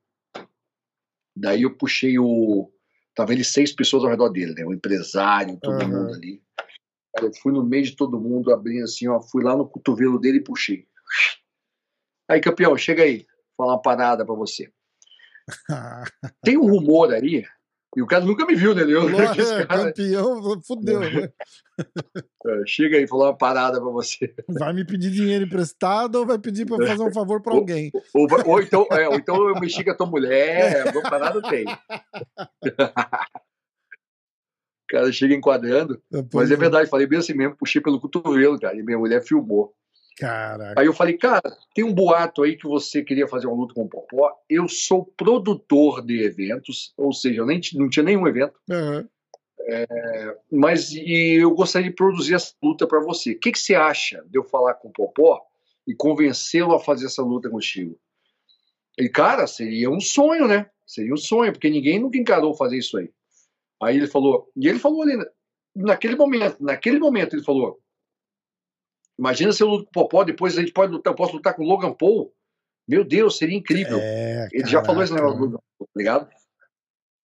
Daí 1.36 1.62
eu 1.62 1.76
puxei 1.76 2.18
o. 2.18 2.70
Tava 3.14 3.32
ele 3.32 3.44
seis 3.44 3.72
pessoas 3.72 4.04
ao 4.04 4.10
redor 4.10 4.28
dele, 4.28 4.54
né? 4.54 4.64
O 4.64 4.72
empresário, 4.72 5.58
todo 5.60 5.82
uhum. 5.82 5.88
mundo 5.88 6.14
ali. 6.14 6.42
Eu 7.20 7.32
fui 7.34 7.52
no 7.52 7.64
meio 7.64 7.84
de 7.84 7.96
todo 7.96 8.20
mundo, 8.20 8.52
abri 8.52 8.82
assim, 8.82 9.08
ó, 9.08 9.20
fui 9.20 9.42
lá 9.42 9.56
no 9.56 9.66
cotovelo 9.66 10.18
dele 10.18 10.38
e 10.38 10.44
puxei. 10.44 10.86
Aí, 12.28 12.40
campeão, 12.40 12.76
chega 12.76 13.02
aí, 13.02 13.26
vou 13.56 13.66
falar 13.66 13.74
uma 13.74 13.82
parada 13.82 14.24
pra 14.24 14.34
você. 14.34 14.70
Tem 16.42 16.58
um 16.58 16.66
rumor 16.66 17.12
aí 17.12 17.44
e 17.96 18.02
o 18.02 18.06
cara 18.06 18.26
nunca 18.26 18.44
me 18.44 18.54
viu, 18.54 18.74
né, 18.74 18.84
Leandro? 18.84 19.16
É, 19.18 19.66
campeão, 19.66 20.60
fudeu, 20.62 21.00
né? 21.00 21.30
É, 22.46 22.62
chega 22.64 22.96
aí, 22.96 23.08
falar 23.08 23.30
uma 23.30 23.36
parada 23.36 23.80
pra 23.80 23.90
você. 23.90 24.32
Vai 24.48 24.72
me 24.72 24.86
pedir 24.86 25.10
dinheiro 25.10 25.44
emprestado 25.44 26.14
ou 26.14 26.24
vai 26.24 26.38
pedir 26.38 26.64
pra 26.64 26.76
fazer 26.86 27.02
um 27.02 27.12
favor 27.12 27.42
pra 27.42 27.52
alguém? 27.56 27.90
Ou, 28.14 28.28
ou, 28.30 28.50
ou 28.52 28.62
então, 28.62 28.86
é, 28.92 29.08
ou 29.08 29.16
então 29.16 29.48
eu 29.48 29.58
mexi 29.58 29.82
com 29.82 29.90
a 29.90 29.94
tua 29.94 30.06
mulher, 30.06 30.84
uma 30.94 31.02
parada 31.02 31.42
tem. 31.42 31.66
O 34.84 34.86
cara 34.88 35.12
chega 35.12 35.34
enquadrando. 35.34 36.00
É, 36.14 36.24
mas 36.32 36.50
é, 36.50 36.54
é 36.54 36.56
verdade, 36.56 36.88
falei 36.88 37.08
bem 37.08 37.18
assim 37.18 37.34
mesmo, 37.34 37.56
puxei 37.56 37.82
pelo 37.82 38.00
cotovelo, 38.00 38.60
cara, 38.60 38.78
e 38.78 38.82
minha 38.82 38.98
mulher 38.98 39.22
filmou. 39.24 39.74
Caraca. 40.18 40.80
Aí 40.80 40.86
eu 40.86 40.94
falei, 40.94 41.18
cara, 41.18 41.42
tem 41.74 41.84
um 41.84 41.92
boato 41.92 42.42
aí 42.42 42.56
que 42.56 42.66
você 42.66 43.02
queria 43.02 43.28
fazer 43.28 43.46
uma 43.46 43.56
luta 43.56 43.74
com 43.74 43.82
o 43.82 43.88
Popó. 43.88 44.32
Eu 44.48 44.66
sou 44.66 45.04
produtor 45.04 46.04
de 46.04 46.22
eventos, 46.22 46.94
ou 46.96 47.12
seja, 47.12 47.40
eu 47.40 47.46
nem, 47.46 47.60
não 47.74 47.88
tinha 47.90 48.02
nenhum 48.02 48.26
evento. 48.26 48.54
Uhum. 48.70 49.06
É, 49.68 50.36
mas 50.50 50.92
e 50.92 51.40
eu 51.40 51.50
gostaria 51.50 51.90
de 51.90 51.94
produzir 51.94 52.34
essa 52.34 52.54
luta 52.62 52.86
para 52.86 53.00
você. 53.00 53.32
O 53.32 53.38
que, 53.38 53.52
que 53.52 53.58
você 53.58 53.74
acha 53.74 54.24
de 54.28 54.38
eu 54.38 54.44
falar 54.44 54.74
com 54.74 54.88
o 54.88 54.92
Popó 54.92 55.42
e 55.86 55.94
convencê-lo 55.94 56.74
a 56.74 56.80
fazer 56.80 57.06
essa 57.06 57.22
luta 57.22 57.50
contigo? 57.50 57.98
E, 58.98 59.08
cara, 59.10 59.46
seria 59.46 59.90
um 59.90 60.00
sonho, 60.00 60.48
né? 60.48 60.70
Seria 60.86 61.12
um 61.12 61.18
sonho, 61.18 61.52
porque 61.52 61.68
ninguém 61.68 61.98
nunca 61.98 62.16
encarou 62.16 62.54
fazer 62.54 62.78
isso 62.78 62.96
aí. 62.96 63.10
Aí 63.82 63.96
ele 63.96 64.06
falou, 64.06 64.50
e 64.56 64.66
ele 64.66 64.78
falou 64.78 65.02
ali, 65.02 65.18
naquele 65.74 66.16
momento, 66.16 66.56
naquele 66.60 66.98
momento 66.98 67.34
ele 67.34 67.42
falou, 67.42 67.78
Imagina 69.18 69.52
se 69.52 69.62
eu 69.62 69.68
luto 69.68 69.84
com 69.84 69.90
o 69.90 69.92
Popó, 69.92 70.24
depois 70.24 70.56
a 70.56 70.60
gente 70.60 70.72
pode 70.72 70.92
lutar, 70.92 71.12
eu 71.12 71.16
posso 71.16 71.34
lutar 71.34 71.54
com 71.54 71.62
o 71.62 71.66
Logan 71.66 71.92
Paul. 71.92 72.32
Meu 72.86 73.04
Deus, 73.04 73.38
seria 73.38 73.56
incrível. 73.56 73.98
É, 73.98 74.48
Ele 74.52 74.66
já 74.66 74.84
falou 74.84 75.02
esse 75.02 75.12
negócio 75.12 75.38
do 75.38 75.44
Logan 75.44 75.58
Paul, 75.78 75.88
tá 75.88 75.98
ligado? 75.98 76.28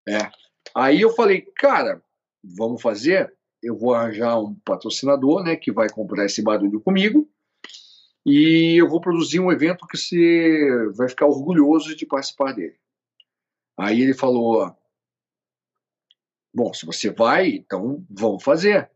É. 0.07 0.31
Aí 0.75 1.01
eu 1.01 1.13
falei, 1.13 1.41
cara, 1.55 2.01
vamos 2.43 2.81
fazer. 2.81 3.33
Eu 3.61 3.77
vou 3.77 3.93
arranjar 3.93 4.39
um 4.39 4.55
patrocinador, 4.65 5.43
né, 5.43 5.55
que 5.55 5.71
vai 5.71 5.89
comprar 5.89 6.25
esse 6.25 6.41
barulho 6.41 6.81
comigo. 6.81 7.29
E 8.25 8.79
eu 8.79 8.87
vou 8.87 9.01
produzir 9.01 9.39
um 9.39 9.51
evento 9.51 9.85
que 9.87 9.97
você 9.97 10.89
vai 10.95 11.09
ficar 11.09 11.25
orgulhoso 11.25 11.95
de 11.95 12.05
participar 12.05 12.53
dele. 12.53 12.75
Aí 13.77 14.01
ele 14.01 14.13
falou: 14.13 14.75
Bom, 16.53 16.73
se 16.73 16.85
você 16.85 17.09
vai, 17.09 17.49
então 17.49 18.05
vamos 18.09 18.43
fazer 18.43 18.89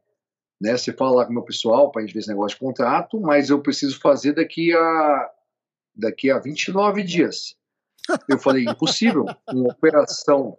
né? 0.60 0.78
Você 0.78 0.94
fala 0.94 1.18
lá 1.18 1.26
com 1.26 1.32
o 1.32 1.34
meu 1.34 1.44
pessoal 1.44 1.92
para 1.92 2.02
a 2.02 2.06
gente 2.06 2.14
ver 2.14 2.20
esse 2.20 2.30
negócio 2.30 2.58
de 2.58 2.64
contrato, 2.64 3.20
mas 3.20 3.50
eu 3.50 3.62
preciso 3.62 4.00
fazer 4.00 4.34
daqui 4.34 4.74
a 4.74 5.32
daqui 5.96 6.30
a 6.30 6.40
29 6.40 7.04
dias. 7.04 7.56
Eu 8.28 8.38
falei, 8.38 8.66
impossível, 8.66 9.26
uma 9.50 9.72
operação. 9.72 10.58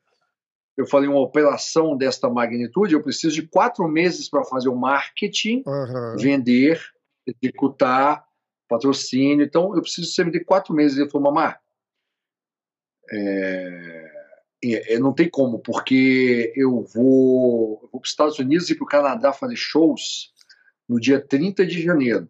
Eu 0.76 0.86
falei, 0.86 1.08
uma 1.08 1.20
operação 1.20 1.96
desta 1.96 2.28
magnitude, 2.28 2.94
eu 2.94 3.02
preciso 3.02 3.34
de 3.34 3.46
quatro 3.46 3.86
meses 3.88 4.28
para 4.28 4.44
fazer 4.44 4.68
o 4.68 4.76
marketing, 4.76 5.62
uhum. 5.66 6.16
vender, 6.18 6.82
executar, 7.26 8.26
patrocínio. 8.68 9.44
Então, 9.44 9.74
eu 9.74 9.82
preciso 9.82 10.24
me 10.24 10.30
dê 10.30 10.40
quatro 10.42 10.74
meses. 10.74 10.98
Ele 10.98 11.08
falou, 11.08 11.32
mamá, 11.32 11.58
é, 13.10 14.15
é, 14.74 14.98
não 14.98 15.12
tem 15.12 15.28
como, 15.28 15.58
porque 15.58 16.52
eu 16.56 16.82
vou, 16.82 17.80
eu 17.82 17.88
vou 17.92 18.00
para 18.00 18.06
os 18.06 18.10
Estados 18.10 18.38
Unidos 18.38 18.68
e 18.70 18.74
para 18.74 18.84
o 18.84 18.88
Canadá 18.88 19.32
fazer 19.32 19.56
shows 19.56 20.32
no 20.88 21.00
dia 21.00 21.20
30 21.20 21.66
de 21.66 21.82
janeiro. 21.82 22.28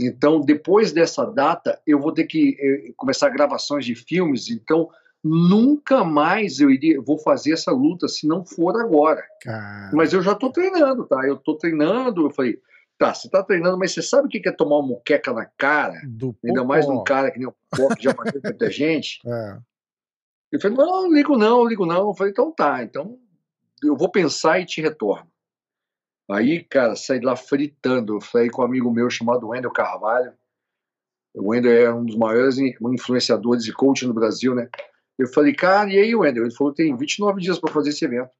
Então, 0.00 0.40
depois 0.40 0.92
dessa 0.92 1.24
data, 1.26 1.80
eu 1.86 2.00
vou 2.00 2.12
ter 2.12 2.24
que 2.24 2.56
eh, 2.58 2.92
começar 2.96 3.28
gravações 3.28 3.84
de 3.84 3.94
filmes. 3.94 4.48
Então, 4.48 4.88
nunca 5.22 6.02
mais 6.02 6.58
eu 6.58 6.70
iria, 6.70 7.00
vou 7.00 7.18
fazer 7.18 7.52
essa 7.52 7.70
luta 7.70 8.08
se 8.08 8.26
não 8.26 8.44
for 8.44 8.80
agora. 8.80 9.22
Cara. 9.42 9.90
Mas 9.92 10.12
eu 10.12 10.22
já 10.22 10.32
estou 10.32 10.50
treinando, 10.50 11.06
tá? 11.06 11.26
Eu 11.26 11.34
estou 11.34 11.56
treinando. 11.56 12.26
Eu 12.26 12.30
falei, 12.30 12.58
tá, 12.98 13.12
você 13.12 13.26
está 13.26 13.42
treinando, 13.42 13.78
mas 13.78 13.92
você 13.92 14.00
sabe 14.02 14.26
o 14.26 14.30
que 14.30 14.48
é 14.48 14.52
tomar 14.52 14.78
uma 14.78 14.88
muqueca 14.88 15.32
na 15.32 15.44
cara? 15.44 16.00
Do 16.06 16.34
Ainda 16.44 16.64
mais 16.64 16.86
num 16.86 17.04
cara 17.04 17.30
que 17.30 17.38
nem 17.38 17.48
o 17.48 17.54
Pop, 17.76 17.94
que 17.94 18.04
já 18.04 18.14
bateu 18.14 18.40
muita 18.42 18.70
gente. 18.70 19.20
É. 19.30 19.69
Ele 20.52 20.60
falou, 20.60 20.76
não, 20.76 21.02
não 21.02 21.12
ligo 21.12 21.36
não, 21.36 21.64
ligo 21.64 21.86
não. 21.86 22.08
Eu 22.08 22.14
falei, 22.14 22.32
então 22.32 22.50
tá, 22.52 22.82
então 22.82 23.18
eu 23.82 23.96
vou 23.96 24.10
pensar 24.10 24.60
e 24.60 24.66
te 24.66 24.80
retorno. 24.80 25.30
Aí, 26.30 26.62
cara, 26.64 26.94
saí 26.94 27.20
lá 27.20 27.34
fritando. 27.34 28.16
Eu 28.16 28.20
falei 28.20 28.50
com 28.50 28.62
um 28.62 28.64
amigo 28.64 28.90
meu 28.90 29.08
chamado 29.10 29.48
Wendel 29.48 29.72
Carvalho. 29.72 30.32
O 31.34 31.50
Wendel 31.50 31.72
é 31.72 31.92
um 31.92 32.04
dos 32.04 32.16
maiores 32.16 32.58
influenciadores 32.58 33.66
e 33.66 33.72
coach 33.72 34.06
no 34.06 34.14
Brasil, 34.14 34.54
né? 34.54 34.68
Eu 35.18 35.28
falei, 35.28 35.54
cara, 35.54 35.90
e 35.90 35.98
aí, 35.98 36.14
Wendel? 36.14 36.44
Ele 36.44 36.54
falou 36.54 36.72
tem 36.72 36.96
29 36.96 37.40
dias 37.40 37.58
para 37.58 37.72
fazer 37.72 37.90
esse 37.90 38.04
evento. 38.04 38.30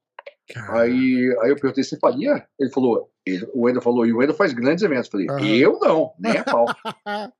Aí, 0.69 1.35
aí 1.41 1.49
eu 1.49 1.55
perguntei, 1.55 1.83
você 1.83 1.97
faria? 1.97 2.45
Ele 2.59 2.69
falou, 2.71 3.09
ele, 3.25 3.45
o 3.53 3.65
Wendel 3.65 3.81
falou, 3.81 4.05
e 4.05 4.11
o 4.11 4.17
Wendel 4.17 4.35
faz 4.35 4.51
grandes 4.53 4.83
eventos. 4.83 5.05
Eu 5.05 5.11
falei, 5.11 5.27
uhum. 5.29 5.55
eu 5.55 5.79
não, 5.79 6.13
nem 6.19 6.37
a 6.37 6.43
pau. 6.43 6.65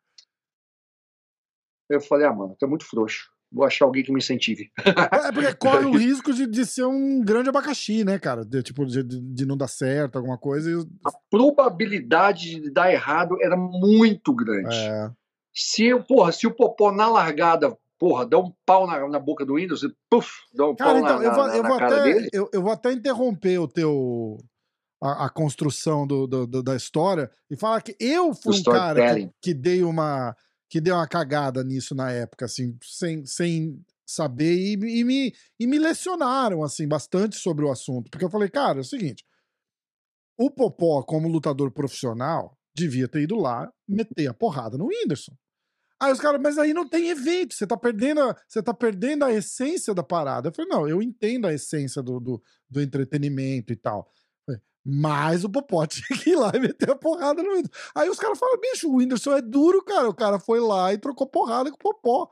eu 1.89 1.99
falei, 2.01 2.25
ah, 2.25 2.33
mano, 2.33 2.55
tu 2.57 2.65
é 2.65 2.69
muito 2.69 2.85
frouxo 2.85 3.29
vou 3.51 3.65
achar 3.65 3.85
alguém 3.85 4.03
que 4.03 4.11
me 4.11 4.19
incentive. 4.19 4.71
É 4.77 5.31
porque 5.31 5.53
corre 5.59 5.85
o 5.85 5.97
risco 5.97 6.33
de, 6.33 6.47
de 6.47 6.65
ser 6.65 6.85
um 6.85 7.21
grande 7.21 7.49
abacaxi, 7.49 8.03
né, 8.03 8.17
cara? 8.17 8.45
De, 8.45 8.63
tipo, 8.63 8.85
de, 8.85 9.03
de 9.03 9.45
não 9.45 9.57
dar 9.57 9.67
certo, 9.67 10.15
alguma 10.17 10.37
coisa. 10.37 10.71
E... 10.71 10.75
A 11.05 11.11
probabilidade 11.29 12.61
de 12.61 12.71
dar 12.71 12.91
errado 12.91 13.37
era 13.41 13.57
muito 13.57 14.33
grande. 14.33 14.75
É. 14.75 15.11
Se, 15.53 15.93
porra, 16.07 16.31
se 16.31 16.47
o 16.47 16.55
Popó 16.55 16.91
na 16.91 17.07
largada, 17.07 17.77
porra, 17.99 18.25
dá 18.25 18.39
um 18.39 18.53
pau 18.65 18.87
na, 18.87 19.07
na 19.09 19.19
boca 19.19 19.45
do 19.45 19.55
Windows, 19.55 19.85
puf, 20.09 20.29
dá 20.53 20.67
um 20.67 20.75
cara, 20.75 20.93
pau 20.93 21.01
então, 21.01 21.19
na, 21.19 21.25
eu 21.25 21.33
vou, 21.33 21.47
na, 21.47 21.57
eu 21.57 21.63
vou 21.63 21.73
até, 21.73 22.03
dele. 22.03 22.29
Eu, 22.31 22.49
eu 22.53 22.61
vou 22.61 22.71
até 22.71 22.93
interromper 22.93 23.59
o 23.59 23.67
teu, 23.67 24.37
a, 25.03 25.25
a, 25.25 25.29
construção 25.29 26.07
do, 26.07 26.25
do, 26.25 26.47
do, 26.47 26.63
da 26.63 26.75
história 26.75 27.29
e 27.49 27.57
falar 27.57 27.81
que 27.81 27.95
eu 27.99 28.33
fui 28.33 28.57
um 28.57 28.63
cara 28.63 29.15
que, 29.15 29.29
que, 29.41 29.53
dei 29.53 29.83
uma 29.83 30.35
que 30.71 30.79
deu 30.79 30.95
uma 30.95 31.05
cagada 31.05 31.65
nisso 31.65 31.93
na 31.93 32.11
época, 32.11 32.45
assim, 32.45 32.77
sem, 32.81 33.25
sem 33.25 33.85
saber 34.05 34.55
e, 34.55 34.99
e, 34.99 35.03
me, 35.03 35.35
e 35.59 35.67
me 35.67 35.77
lecionaram, 35.77 36.63
assim, 36.63 36.87
bastante 36.87 37.35
sobre 37.35 37.65
o 37.65 37.69
assunto. 37.69 38.09
Porque 38.09 38.23
eu 38.23 38.29
falei, 38.29 38.49
cara, 38.49 38.77
é 38.77 38.81
o 38.81 38.85
seguinte, 38.85 39.25
o 40.37 40.49
Popó, 40.49 41.03
como 41.03 41.27
lutador 41.27 41.71
profissional, 41.71 42.57
devia 42.73 43.05
ter 43.05 43.23
ido 43.23 43.35
lá 43.35 43.69
meter 43.85 44.27
a 44.27 44.33
porrada 44.33 44.77
no 44.77 44.87
Whindersson. 44.87 45.33
Aí 46.01 46.13
os 46.13 46.21
caras, 46.21 46.41
mas 46.41 46.57
aí 46.57 46.73
não 46.73 46.87
tem 46.87 47.09
evento, 47.09 47.53
você 47.53 47.67
tá 47.67 47.75
perdendo 47.75 48.21
a, 48.21 48.35
você 48.47 48.63
tá 48.63 48.73
perdendo 48.73 49.25
a 49.25 49.33
essência 49.33 49.93
da 49.93 50.01
parada. 50.01 50.47
Eu 50.47 50.53
falei, 50.53 50.71
não, 50.71 50.87
eu 50.87 51.01
entendo 51.01 51.47
a 51.47 51.53
essência 51.53 52.01
do, 52.01 52.17
do, 52.17 52.41
do 52.69 52.81
entretenimento 52.81 53.73
e 53.73 53.75
tal. 53.75 54.09
Mas 54.85 55.43
o 55.43 55.49
Popó 55.49 55.85
tinha 55.85 56.19
que 56.19 56.31
ir 56.31 56.35
lá 56.35 56.51
e 56.53 56.59
meter 56.59 56.89
a 56.89 56.95
porrada 56.95 57.43
no 57.43 57.49
Whindersson. 57.49 57.91
Aí 57.95 58.09
os 58.09 58.17
caras 58.17 58.39
falam, 58.39 58.59
bicho, 58.59 58.89
o 58.89 58.95
Whindersson 58.95 59.33
é 59.33 59.41
duro, 59.41 59.83
cara. 59.83 60.09
O 60.09 60.13
cara 60.13 60.39
foi 60.39 60.59
lá 60.59 60.93
e 60.93 60.97
trocou 60.97 61.27
porrada 61.27 61.69
com 61.69 61.75
o 61.75 61.79
Popó. 61.79 62.31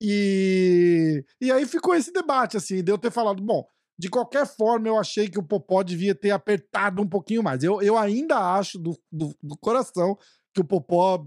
E, 0.00 1.24
e 1.40 1.52
aí 1.52 1.64
ficou 1.64 1.94
esse 1.94 2.12
debate, 2.12 2.56
assim, 2.56 2.82
de 2.82 2.90
eu 2.90 2.98
ter 2.98 3.10
falado, 3.10 3.40
bom, 3.40 3.64
de 3.96 4.10
qualquer 4.10 4.46
forma, 4.46 4.88
eu 4.88 4.98
achei 4.98 5.28
que 5.28 5.38
o 5.38 5.44
Popó 5.44 5.82
devia 5.82 6.14
ter 6.14 6.32
apertado 6.32 7.00
um 7.00 7.08
pouquinho 7.08 7.42
mais. 7.42 7.62
Eu, 7.62 7.80
eu 7.80 7.96
ainda 7.96 8.36
acho 8.56 8.78
do, 8.78 8.98
do, 9.10 9.32
do 9.40 9.56
coração 9.56 10.18
que 10.52 10.60
o 10.60 10.64
Popó 10.64 11.24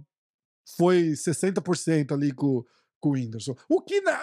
foi 0.77 1.11
60% 1.11 2.11
ali 2.11 2.33
com, 2.33 2.63
com 2.99 3.09
o 3.09 3.11
Whindersson. 3.13 3.55
O 3.69 3.81
que, 3.81 4.01
né, 4.01 4.17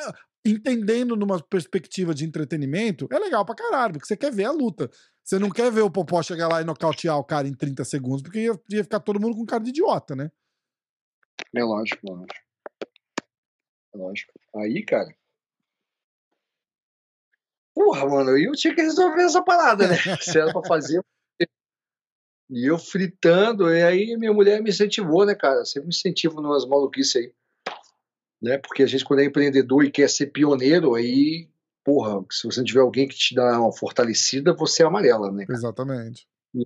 entendendo 0.45 1.17
numa 1.17 1.41
perspectiva 1.41 2.15
de 2.15 2.25
entretenimento, 2.25 3.09
é 3.13 3.19
legal 3.19 3.45
pra 3.45 3.55
caralho, 3.55 3.95
porque 3.95 4.07
você 4.07 4.17
quer 4.17 4.33
ver 4.33 4.45
a 4.45 4.53
luta. 4.53 4.91
Você 5.23 5.39
não 5.39 5.51
quer 5.51 5.71
ver 5.71 5.83
o 5.83 5.91
Popó 5.91 6.21
chegar 6.23 6.49
lá 6.49 6.61
e 6.61 6.65
nocautear 6.65 7.17
o 7.17 7.25
cara 7.25 7.47
em 7.47 7.55
30 7.55 7.85
segundos, 7.85 8.23
porque 8.23 8.41
ia, 8.41 8.61
ia 8.71 8.83
ficar 8.83 9.01
todo 9.01 9.21
mundo 9.21 9.37
com 9.37 9.47
cara 9.47 9.63
de 9.63 9.71
idiota, 9.71 10.17
né? 10.17 10.31
É 11.55 11.63
lógico, 11.63 12.01
lógico. 12.05 12.35
É 13.95 13.99
lógico. 13.99 14.33
Aí, 14.57 14.85
cara. 14.85 15.15
Porra, 17.75 18.07
mano, 18.07 18.37
eu 18.37 18.53
tinha 18.53 18.75
que 18.75 18.83
resolver 18.83 19.23
essa 19.23 19.43
parada, 19.43 19.89
né? 19.89 19.95
Se 20.21 20.39
era 20.39 20.53
pra 20.53 20.63
fazer. 20.67 21.03
E 22.51 22.71
eu 22.71 22.79
fritando, 22.79 23.71
e 23.73 23.83
aí 23.83 24.17
minha 24.19 24.33
mulher 24.33 24.61
me 24.61 24.71
incentivou, 24.71 25.25
né, 25.25 25.35
cara? 25.35 25.65
Sempre 25.65 25.89
me 25.89 25.95
incentivo 25.95 26.41
nas 26.43 26.67
maluquices 26.67 27.17
aí. 27.17 27.35
Né? 28.43 28.59
Porque 28.59 28.83
a 28.83 28.87
gente, 28.87 29.05
quando 29.05 29.21
é 29.21 29.25
empreendedor 29.25 29.85
e 29.85 29.91
quer 29.91 30.11
ser 30.11 30.27
pioneiro, 30.27 30.95
aí, 30.95 31.49
porra, 31.85 32.25
se 32.31 32.45
você 32.45 32.61
não 32.61 32.65
tiver 32.65 32.81
alguém 32.81 33.07
que 33.07 33.15
te 33.15 33.35
dá 33.35 33.61
uma 33.61 33.73
fortalecida, 33.73 34.53
você 34.53 34.83
é 34.83 34.87
amarela, 34.87 35.31
né? 35.31 35.47
Cara? 35.47 35.59
Exatamente. 35.59 36.27
E, 36.55 36.65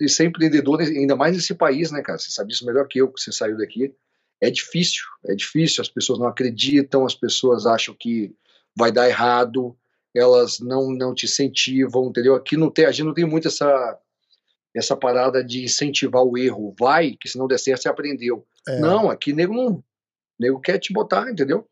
e 0.00 0.08
ser 0.08 0.24
empreendedor, 0.24 0.80
ainda 0.80 1.14
mais 1.14 1.36
nesse 1.36 1.54
país, 1.54 1.92
né, 1.92 2.02
cara? 2.02 2.18
Você 2.18 2.30
sabe 2.30 2.52
isso 2.52 2.66
melhor 2.66 2.88
que 2.88 3.00
eu, 3.00 3.12
que 3.12 3.20
você 3.20 3.30
saiu 3.30 3.56
daqui. 3.56 3.94
É 4.40 4.50
difícil, 4.50 5.04
é 5.26 5.34
difícil. 5.36 5.82
As 5.82 5.88
pessoas 5.88 6.18
não 6.18 6.26
acreditam, 6.26 7.06
as 7.06 7.14
pessoas 7.14 7.64
acham 7.64 7.94
que 7.94 8.34
vai 8.76 8.90
dar 8.90 9.08
errado, 9.08 9.76
elas 10.12 10.58
não, 10.58 10.90
não 10.90 11.14
te 11.14 11.26
incentivam, 11.26 12.08
entendeu? 12.08 12.34
Aqui 12.34 12.56
não 12.56 12.70
tem, 12.70 12.86
a 12.86 12.90
gente 12.90 13.06
não 13.06 13.14
tem 13.14 13.24
muito 13.24 13.46
essa 13.46 13.98
essa 14.74 14.96
parada 14.96 15.44
de 15.44 15.64
incentivar 15.64 16.22
o 16.22 16.38
erro. 16.38 16.74
Vai, 16.78 17.14
que 17.20 17.28
se 17.28 17.36
não 17.36 17.46
der 17.46 17.58
certo, 17.58 17.82
você 17.82 17.88
aprendeu. 17.90 18.46
É. 18.66 18.80
Não, 18.80 19.10
aqui 19.10 19.32
nego 19.32 19.52
não. 19.52 19.84
Nego 20.38 20.60
quer 20.60 20.78
te 20.78 20.92
botar, 20.92 21.30
entendeu? 21.30 21.66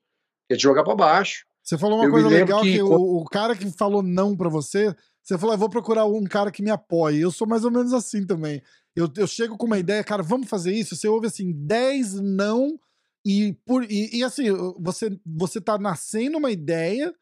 Quer 0.49 0.57
te 0.57 0.62
jogar 0.62 0.85
para 0.85 0.94
baixo. 0.94 1.44
Você 1.62 1.77
falou 1.79 1.99
uma 1.99 2.07
eu 2.07 2.11
coisa 2.11 2.29
legal 2.29 2.62
que, 2.62 2.75
que 2.75 2.83
o, 2.83 3.18
o, 3.18 3.25
cara 3.25 3.55
que 3.55 3.70
falou 3.70 4.03
não 4.03 4.37
para 4.37 4.49
você, 4.49 4.94
você 5.23 5.38
falou, 5.38 5.55
eu 5.55 5.59
vou 5.59 5.68
procurar 5.68 6.07
um 6.07 6.25
cara 6.25 6.51
que 6.51 6.62
me 6.62 6.70
apoie. 6.70 7.20
Eu 7.20 7.31
sou 7.31 7.46
mais 7.46 7.64
ou 7.64 7.70
menos 7.70 7.92
assim 7.92 8.27
também. 8.27 8.62
Eu, 8.96 9.09
eu 9.16 9.27
chego 9.27 9.57
com 9.57 9.66
uma 9.66 9.79
ideia, 9.79 10.03
cara, 10.03 10.23
vamos 10.23 10.49
fazer 10.49 10.73
isso. 10.73 10.96
Você 10.96 11.07
ouve 11.07 11.27
assim, 11.27 11.53
10 11.53 12.14
não, 12.14 12.79
e, 13.25 13.53
por, 13.64 13.85
e, 13.85 14.16
e 14.16 14.25
assim, 14.25 14.46
você, 14.79 15.16
você 15.25 15.61
tá 15.61 15.79
nascendo 15.79 16.38
uma 16.38 16.51
ideia 16.51 17.14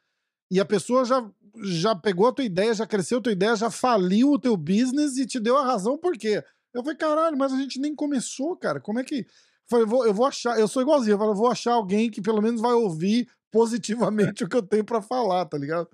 e 0.50 0.60
a 0.60 0.64
pessoa 0.64 1.04
já 1.04 1.28
já 1.60 1.94
pegou 1.94 2.28
a 2.28 2.32
tua 2.32 2.44
ideia, 2.44 2.72
já 2.72 2.86
cresceu 2.86 3.18
a 3.18 3.20
tua 3.20 3.32
ideia, 3.32 3.56
já 3.56 3.68
faliu 3.68 4.30
o 4.30 4.38
teu 4.38 4.56
business 4.56 5.16
e 5.16 5.26
te 5.26 5.40
deu 5.40 5.56
a 5.56 5.64
razão 5.64 5.98
por 5.98 6.16
quê. 6.16 6.42
Eu 6.72 6.82
falei, 6.82 6.96
caralho, 6.96 7.36
mas 7.36 7.52
a 7.52 7.56
gente 7.56 7.80
nem 7.80 7.94
começou, 7.94 8.56
cara. 8.56 8.80
Como 8.80 8.98
é 8.98 9.04
que. 9.04 9.26
Eu, 9.68 9.70
falei, 9.70 9.84
eu, 9.84 9.88
vou, 9.88 10.06
eu 10.06 10.14
vou 10.14 10.26
achar, 10.26 10.58
eu 10.58 10.66
sou 10.66 10.80
igualzinho, 10.80 11.14
eu, 11.14 11.18
falei, 11.18 11.32
eu 11.32 11.36
vou 11.36 11.50
achar 11.50 11.72
alguém 11.72 12.10
que 12.10 12.22
pelo 12.22 12.40
menos 12.40 12.60
vai 12.60 12.72
ouvir 12.72 13.28
positivamente 13.52 14.42
o 14.44 14.48
que 14.48 14.56
eu 14.56 14.62
tenho 14.62 14.84
para 14.84 15.02
falar, 15.02 15.44
tá 15.44 15.58
ligado? 15.58 15.88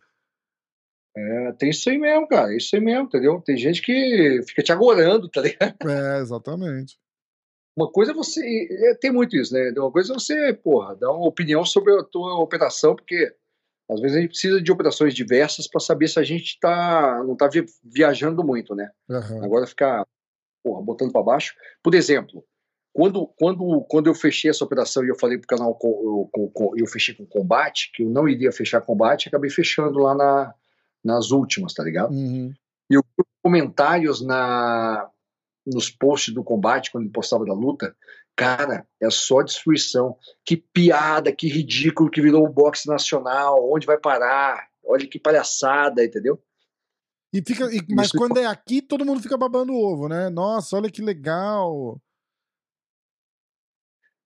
É, 1.17 1.53
tem 1.53 1.71
isso 1.71 1.89
aí 1.91 1.99
mesmo, 1.99 2.27
cara. 2.27 2.57
Isso 2.57 2.75
aí 2.75 2.83
mesmo, 2.83 3.05
entendeu? 3.05 3.41
Tem 3.41 3.57
gente 3.57 3.83
que 3.83 4.41
fica 4.47 4.63
te 4.63 4.73
agorando, 4.73 5.29
tá 5.29 5.41
ligado? 5.41 5.75
É, 5.89 6.21
exatamente. 6.21 6.99
Uma 7.77 7.91
coisa 7.91 8.13
é 8.13 8.15
você. 8.15 8.41
É, 8.71 8.95
tem 8.95 9.13
muito 9.13 9.37
isso, 9.37 9.53
né? 9.53 9.73
Uma 9.77 9.91
coisa 9.91 10.13
é 10.13 10.15
você, 10.15 10.55
porra, 10.55 10.95
dar 10.95 11.13
uma 11.13 11.27
opinião 11.27 11.65
sobre 11.65 11.93
a 11.93 12.05
tua 12.05 12.39
operação, 12.39 12.95
porque 12.95 13.35
às 13.91 14.01
vezes 14.01 14.17
a 14.17 14.21
gente 14.21 14.31
precisa 14.31 14.63
de 14.63 14.73
operações 14.73 15.15
diversas 15.15 15.69
para 15.69 15.81
saber 15.81 16.09
se 16.09 16.19
a 16.19 16.23
gente 16.23 16.59
tá, 16.61 17.23
não 17.25 17.35
está 17.35 17.49
viajando 17.83 18.43
muito, 18.45 18.75
né? 18.75 18.91
Uhum. 19.09 19.45
Agora 19.45 19.67
ficar 19.67 20.07
porra, 20.65 20.83
botando 20.83 21.13
para 21.13 21.23
baixo. 21.23 21.55
Por 21.83 21.95
exemplo, 21.95 22.45
quando, 22.95 23.27
quando, 23.37 23.83
quando 23.83 24.07
eu 24.07 24.15
fechei 24.15 24.51
essa 24.51 24.65
operação 24.65 25.05
e 25.05 25.09
eu 25.09 25.19
falei 25.19 25.37
para 25.37 25.45
o 25.45 25.59
canal, 25.59 25.79
eu, 25.83 26.31
eu, 26.35 26.73
eu, 26.79 26.87
fechei 26.87 27.15
com 27.15 27.27
combate, 27.27 27.91
que 27.93 28.03
eu 28.03 28.09
não 28.09 28.27
iria 28.27 28.51
fechar 28.51 28.81
combate, 28.81 29.29
acabei 29.29 29.51
fechando 29.51 29.99
lá 29.99 30.15
na, 30.15 30.55
nas 31.05 31.31
últimas, 31.31 31.75
tá 31.75 31.83
ligado? 31.83 32.13
Uhum. 32.13 32.55
E 32.91 32.95
eu 32.95 33.05
comentários 33.43 34.25
na, 34.25 35.11
nos 35.67 35.91
posts 35.91 36.33
do 36.33 36.43
combate, 36.43 36.91
quando 36.91 37.05
ele 37.05 37.13
postava 37.13 37.45
da 37.45 37.53
luta, 37.53 37.95
Cara, 38.37 38.87
é 39.01 39.09
só 39.11 39.43
destruição. 39.43 40.17
Que 40.45 40.57
piada, 40.57 41.33
que 41.33 41.49
ridículo 41.49 42.11
que 42.11 42.21
virou 42.21 42.45
o 42.45 42.53
boxe 42.53 42.89
nacional. 42.89 43.73
Onde 43.73 43.87
vai 43.87 43.97
parar? 43.97 44.69
Olha 44.85 45.07
que 45.07 45.21
palhaçada, 45.21 46.05
entendeu? 46.05 46.41
E 47.33 47.43
fica, 47.47 47.73
e, 47.73 47.81
mas 47.95 48.09
Isso 48.09 48.19
quando 48.19 48.39
é 48.39 48.47
aqui, 48.47 48.83
todo 48.83 49.05
mundo 49.05 49.23
fica 49.23 49.37
babando 49.37 49.73
o 49.73 49.81
ovo, 49.81 50.09
né? 50.09 50.29
Nossa, 50.31 50.77
olha 50.77 50.91
que 50.91 51.03
legal. 51.03 52.01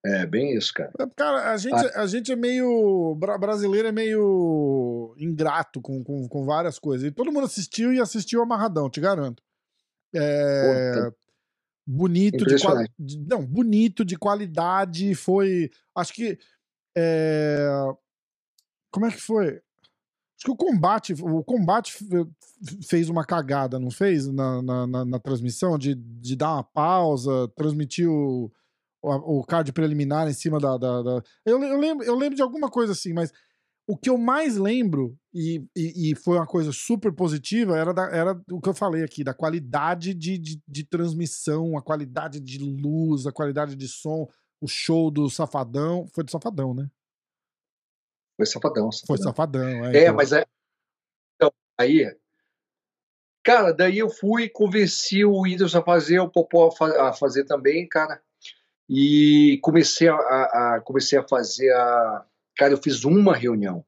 É, 0.04 0.24
bem 0.26 0.56
isso, 0.56 0.72
cara. 0.72 0.92
É, 0.98 1.06
cara, 1.16 1.52
a 1.52 1.56
gente, 1.56 1.74
ah. 1.74 2.02
a 2.02 2.06
gente 2.06 2.30
é 2.30 2.36
meio. 2.36 3.16
Brasileiro 3.16 3.88
é 3.88 3.92
meio 3.92 5.14
ingrato 5.18 5.80
com, 5.80 6.02
com, 6.04 6.28
com 6.28 6.44
várias 6.44 6.78
coisas. 6.78 7.08
E 7.08 7.10
todo 7.10 7.32
mundo 7.32 7.46
assistiu 7.46 7.92
e 7.92 8.00
assistiu 8.00 8.42
amarradão, 8.42 8.88
te 8.88 9.00
garanto. 9.00 9.42
É, 10.14 11.12
bonito 11.86 12.44
de, 12.44 12.56
de, 12.98 13.18
não 13.26 13.44
bonito 13.44 14.04
de 14.04 14.16
qualidade 14.16 15.14
foi 15.14 15.70
acho 15.94 16.12
que 16.12 16.38
é, 16.96 17.66
como 18.90 19.06
é 19.06 19.10
que 19.10 19.20
foi 19.20 19.48
acho 19.48 20.44
que 20.44 20.50
o 20.50 20.56
combate 20.56 21.14
o 21.14 21.42
combate 21.42 21.94
fez 22.86 23.08
uma 23.08 23.24
cagada 23.24 23.78
não 23.78 23.90
fez 23.90 24.26
na, 24.28 24.62
na, 24.62 24.86
na, 24.86 25.04
na 25.04 25.18
transmissão 25.18 25.78
de, 25.78 25.94
de 25.94 26.36
dar 26.36 26.54
uma 26.54 26.64
pausa 26.64 27.48
transmitir 27.56 28.08
o, 28.08 28.52
o, 29.02 29.44
card 29.44 29.72
preliminar 29.72 30.28
em 30.28 30.32
cima 30.32 30.58
da, 30.58 30.76
da, 30.76 31.02
da... 31.02 31.22
Eu, 31.44 31.62
eu, 31.62 31.78
lembro 31.78 32.04
eu 32.04 32.14
lembro 32.14 32.34
de 32.36 32.42
alguma 32.42 32.68
coisa 32.68 32.92
assim 32.92 33.12
mas 33.12 33.32
o 33.88 33.96
que 33.96 34.10
eu 34.10 34.18
mais 34.18 34.58
lembro, 34.58 35.18
e, 35.32 35.64
e, 35.74 36.10
e, 36.10 36.14
foi 36.14 36.36
uma 36.36 36.46
coisa 36.46 36.70
super 36.72 37.10
positiva, 37.10 37.74
era, 37.74 37.94
da, 37.94 38.02
era 38.14 38.38
o 38.52 38.60
que 38.60 38.68
eu 38.68 38.74
falei 38.74 39.02
aqui, 39.02 39.24
da 39.24 39.32
qualidade 39.32 40.12
de, 40.12 40.36
de, 40.36 40.62
de, 40.68 40.84
transmissão, 40.84 41.74
a 41.74 41.80
qualidade 41.82 42.38
de 42.38 42.58
luz, 42.58 43.26
a 43.26 43.32
qualidade 43.32 43.74
de 43.74 43.88
som, 43.88 44.28
o 44.60 44.68
show 44.68 45.10
do 45.10 45.30
Safadão. 45.30 46.06
Foi 46.14 46.22
do 46.22 46.30
Safadão, 46.30 46.74
né? 46.74 46.86
Foi 48.36 48.44
Safadão. 48.44 48.92
safadão. 48.92 49.06
Foi 49.06 49.18
Safadão, 49.18 49.84
é. 49.86 49.96
É, 49.96 50.02
então... 50.02 50.14
mas 50.16 50.32
é. 50.32 50.44
Então, 51.36 51.50
aí. 51.78 52.14
Cara, 53.42 53.72
daí 53.72 53.96
eu 53.96 54.10
fui 54.10 54.50
convenci 54.50 55.24
o 55.24 55.40
Whindersson 55.40 55.78
a 55.78 55.84
fazer, 55.84 56.20
o 56.20 56.28
Popó 56.28 56.68
a 57.00 57.14
fazer 57.14 57.44
também, 57.44 57.88
cara. 57.88 58.22
E 58.88 59.58
comecei 59.62 60.08
a, 60.08 60.14
a 60.14 60.80
comecei 60.84 61.18
a 61.18 61.26
fazer 61.26 61.70
a 61.72 62.24
Cara, 62.58 62.72
eu 62.72 62.78
fiz 62.78 63.04
uma 63.04 63.36
reunião. 63.36 63.84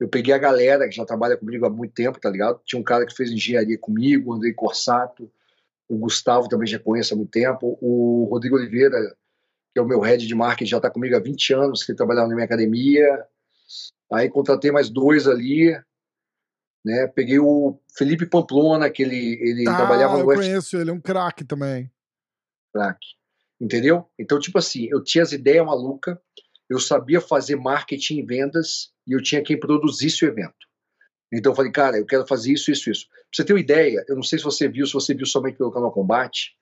Eu 0.00 0.08
peguei 0.08 0.32
a 0.32 0.38
galera 0.38 0.88
que 0.88 0.96
já 0.96 1.04
trabalha 1.04 1.36
comigo 1.36 1.66
há 1.66 1.70
muito 1.70 1.92
tempo, 1.92 2.18
tá 2.18 2.30
ligado? 2.30 2.58
Tinha 2.64 2.80
um 2.80 2.84
cara 2.84 3.04
que 3.04 3.14
fez 3.14 3.30
engenharia 3.30 3.78
comigo, 3.78 4.30
o 4.30 4.34
Andrei 4.34 4.54
Corsato, 4.54 5.30
o 5.86 5.98
Gustavo 5.98 6.48
também 6.48 6.66
já 6.66 6.78
conheço 6.78 7.12
há 7.12 7.16
muito 7.16 7.30
tempo, 7.30 7.78
o 7.82 8.26
Rodrigo 8.30 8.56
Oliveira, 8.56 8.98
que 9.72 9.78
é 9.78 9.82
o 9.82 9.86
meu 9.86 10.00
head 10.00 10.26
de 10.26 10.34
marketing, 10.34 10.70
já 10.70 10.76
está 10.78 10.90
comigo 10.90 11.14
há 11.14 11.20
20 11.20 11.52
anos, 11.52 11.84
que 11.84 11.94
trabalhava 11.94 12.28
na 12.28 12.34
minha 12.34 12.46
academia. 12.46 13.26
Aí 14.10 14.30
contratei 14.30 14.72
mais 14.72 14.88
dois 14.88 15.28
ali, 15.28 15.70
né? 16.84 17.06
Peguei 17.08 17.38
o 17.38 17.78
Felipe 17.96 18.24
Pamplona, 18.24 18.88
que 18.88 19.02
ele, 19.02 19.38
ele 19.40 19.68
ah, 19.68 19.76
trabalhava 19.76 20.14
no 20.14 20.32
eu 20.32 20.36
conheço 20.36 20.76
ele, 20.78 20.90
é 20.90 20.92
um 20.92 21.00
craque 21.00 21.44
também. 21.44 21.90
Craque. 22.72 23.06
Entendeu? 23.60 24.08
Então, 24.18 24.38
tipo 24.38 24.58
assim, 24.58 24.88
eu 24.90 25.02
tinha 25.02 25.22
as 25.22 25.32
ideias 25.32 25.64
malucas, 25.64 26.16
eu 26.68 26.78
sabia 26.78 27.20
fazer 27.20 27.56
marketing 27.56 28.18
e 28.18 28.22
vendas 28.22 28.92
e 29.06 29.12
eu 29.12 29.22
tinha 29.22 29.42
quem 29.42 29.58
produzisse 29.58 30.24
o 30.24 30.28
evento. 30.28 30.54
Então 31.32 31.52
eu 31.52 31.56
falei, 31.56 31.72
cara, 31.72 31.98
eu 31.98 32.06
quero 32.06 32.26
fazer 32.26 32.52
isso, 32.52 32.70
isso, 32.70 32.90
isso. 32.90 33.08
Pra 33.08 33.18
você 33.32 33.44
ter 33.44 33.52
uma 33.52 33.60
ideia, 33.60 34.04
eu 34.08 34.14
não 34.14 34.22
sei 34.22 34.38
se 34.38 34.44
você 34.44 34.68
viu, 34.68 34.86
se 34.86 34.92
você 34.92 35.14
viu 35.14 35.26
somente 35.26 35.58
pelo 35.58 35.72
canal 35.72 35.92
Combate, 35.92 36.56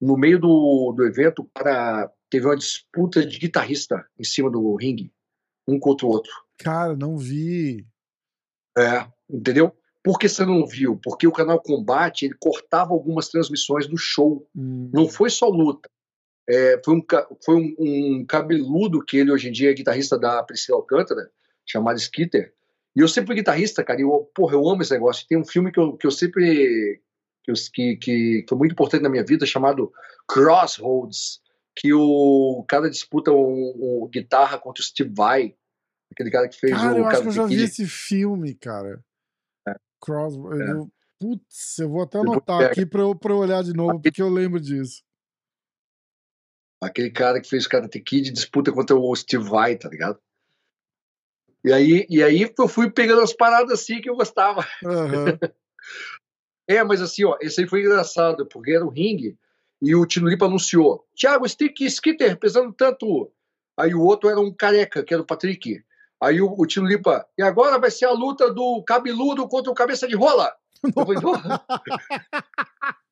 no 0.00 0.16
meio 0.16 0.38
do, 0.38 0.92
do 0.96 1.04
evento, 1.04 1.48
cara, 1.54 2.10
teve 2.30 2.46
uma 2.46 2.56
disputa 2.56 3.24
de 3.24 3.38
guitarrista 3.38 4.04
em 4.18 4.24
cima 4.24 4.50
do 4.50 4.74
ringue, 4.76 5.12
um 5.68 5.78
contra 5.78 6.06
o 6.06 6.10
outro. 6.10 6.32
Cara, 6.58 6.96
não 6.96 7.16
vi. 7.16 7.86
É, 8.76 9.06
entendeu? 9.30 9.76
Por 10.02 10.18
que 10.18 10.28
você 10.28 10.44
não 10.44 10.66
viu? 10.66 10.98
Porque 11.02 11.26
o 11.26 11.32
canal 11.32 11.60
Combate 11.60 12.26
ele 12.26 12.34
cortava 12.38 12.92
algumas 12.92 13.28
transmissões 13.28 13.86
do 13.86 13.96
show. 13.96 14.46
Hum. 14.54 14.90
Não 14.92 15.08
foi 15.08 15.30
só 15.30 15.48
luta. 15.48 15.88
É, 16.48 16.80
foi 16.84 16.94
um, 16.94 17.02
foi 17.44 17.54
um, 17.54 17.74
um, 17.78 18.26
cabeludo 18.26 19.04
que 19.04 19.16
ele 19.16 19.32
hoje 19.32 19.48
em 19.48 19.52
dia 19.52 19.70
é 19.70 19.74
guitarrista 19.74 20.18
da 20.18 20.42
Priscila 20.42 20.78
Alcântara, 20.78 21.30
chamado 21.66 21.98
Skitter. 21.98 22.52
E 22.94 23.00
eu 23.00 23.08
sempre 23.08 23.28
fui 23.28 23.36
guitarrista, 23.36 23.82
cara, 23.82 24.00
e 24.00 24.02
eu, 24.02 24.30
porra, 24.34 24.54
eu 24.54 24.68
amo 24.68 24.82
esse 24.82 24.92
negócio. 24.92 25.26
Tem 25.26 25.38
um 25.38 25.44
filme 25.44 25.72
que 25.72 25.80
eu, 25.80 25.96
que 25.96 26.06
eu 26.06 26.10
sempre. 26.10 27.00
Que, 27.42 27.52
que, 27.72 27.96
que 27.96 28.46
foi 28.48 28.56
muito 28.56 28.72
importante 28.72 29.02
na 29.02 29.10
minha 29.10 29.24
vida, 29.24 29.44
chamado 29.44 29.92
Crossroads, 30.26 31.42
que 31.76 31.92
o 31.92 32.64
cara 32.66 32.88
disputa 32.88 33.30
um, 33.32 34.04
um 34.04 34.08
guitarra 34.10 34.58
contra 34.58 34.80
o 34.80 34.84
Steve 34.84 35.12
Vai, 35.14 35.54
aquele 36.10 36.30
cara 36.30 36.48
que 36.48 36.58
fez 36.58 36.72
cara, 36.72 36.94
o. 36.94 36.98
Eu 36.98 37.06
acho 37.06 37.22
que 37.22 37.28
eu 37.28 37.32
já 37.32 37.46
vi 37.46 37.62
esse 37.62 37.86
filme, 37.86 38.54
cara. 38.54 39.04
É. 39.68 39.74
Crossroads. 40.00 40.60
É. 40.60 40.72
Eu, 40.72 40.90
putz, 41.20 41.78
eu 41.78 41.90
vou 41.90 42.02
até 42.02 42.18
anotar 42.18 42.62
aqui 42.62 42.86
pra 42.86 43.02
eu, 43.02 43.14
pra 43.14 43.32
eu 43.32 43.38
olhar 43.38 43.62
de 43.62 43.74
novo, 43.74 44.00
porque 44.00 44.22
eu 44.22 44.30
lembro 44.30 44.60
disso. 44.60 45.02
Aquele 46.84 47.10
cara 47.10 47.40
que 47.40 47.48
fez 47.48 47.66
o 47.66 47.68
Karate 47.68 48.00
Kid 48.00 48.30
disputa 48.30 48.72
contra 48.72 48.94
o 48.96 49.16
Steve 49.16 49.48
Vai, 49.48 49.76
tá 49.76 49.88
ligado? 49.88 50.18
E 51.64 51.72
aí, 51.72 52.06
e 52.10 52.22
aí 52.22 52.52
eu 52.58 52.68
fui 52.68 52.90
pegando 52.90 53.22
as 53.22 53.32
paradas 53.32 53.80
assim 53.80 54.00
que 54.00 54.10
eu 54.10 54.16
gostava. 54.16 54.66
Uhum. 54.82 55.38
é, 56.68 56.84
mas 56.84 57.00
assim, 57.00 57.24
ó, 57.24 57.38
esse 57.40 57.62
aí 57.62 57.66
foi 57.66 57.80
engraçado, 57.80 58.46
porque 58.46 58.72
era 58.72 58.84
o 58.84 58.90
ringue 58.90 59.38
e 59.80 59.94
o 59.94 60.04
Tino 60.04 60.28
Lipa 60.28 60.44
anunciou: 60.44 61.06
Thiago, 61.16 61.48
Stick 61.48 61.80
Skitter 61.82 62.38
pesando 62.38 62.72
tanto. 62.72 63.32
Aí 63.78 63.94
o 63.94 64.02
outro 64.02 64.28
era 64.28 64.38
um 64.38 64.52
careca, 64.52 65.02
que 65.02 65.12
era 65.12 65.22
o 65.22 65.26
Patrick. 65.26 65.82
Aí 66.22 66.40
o, 66.40 66.54
o 66.56 66.66
Tino 66.66 66.86
Lipa, 66.86 67.26
e 67.36 67.42
agora 67.42 67.78
vai 67.78 67.90
ser 67.90 68.04
a 68.04 68.12
luta 68.12 68.52
do 68.52 68.82
cabeludo 68.84 69.48
contra 69.48 69.70
o 69.70 69.74
cabeça 69.74 70.06
de 70.06 70.14
rola. 70.14 70.54
Eu 70.82 70.92
falei, 70.92 71.20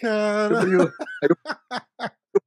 Cara. 0.00 0.64
Eu, 0.64 0.90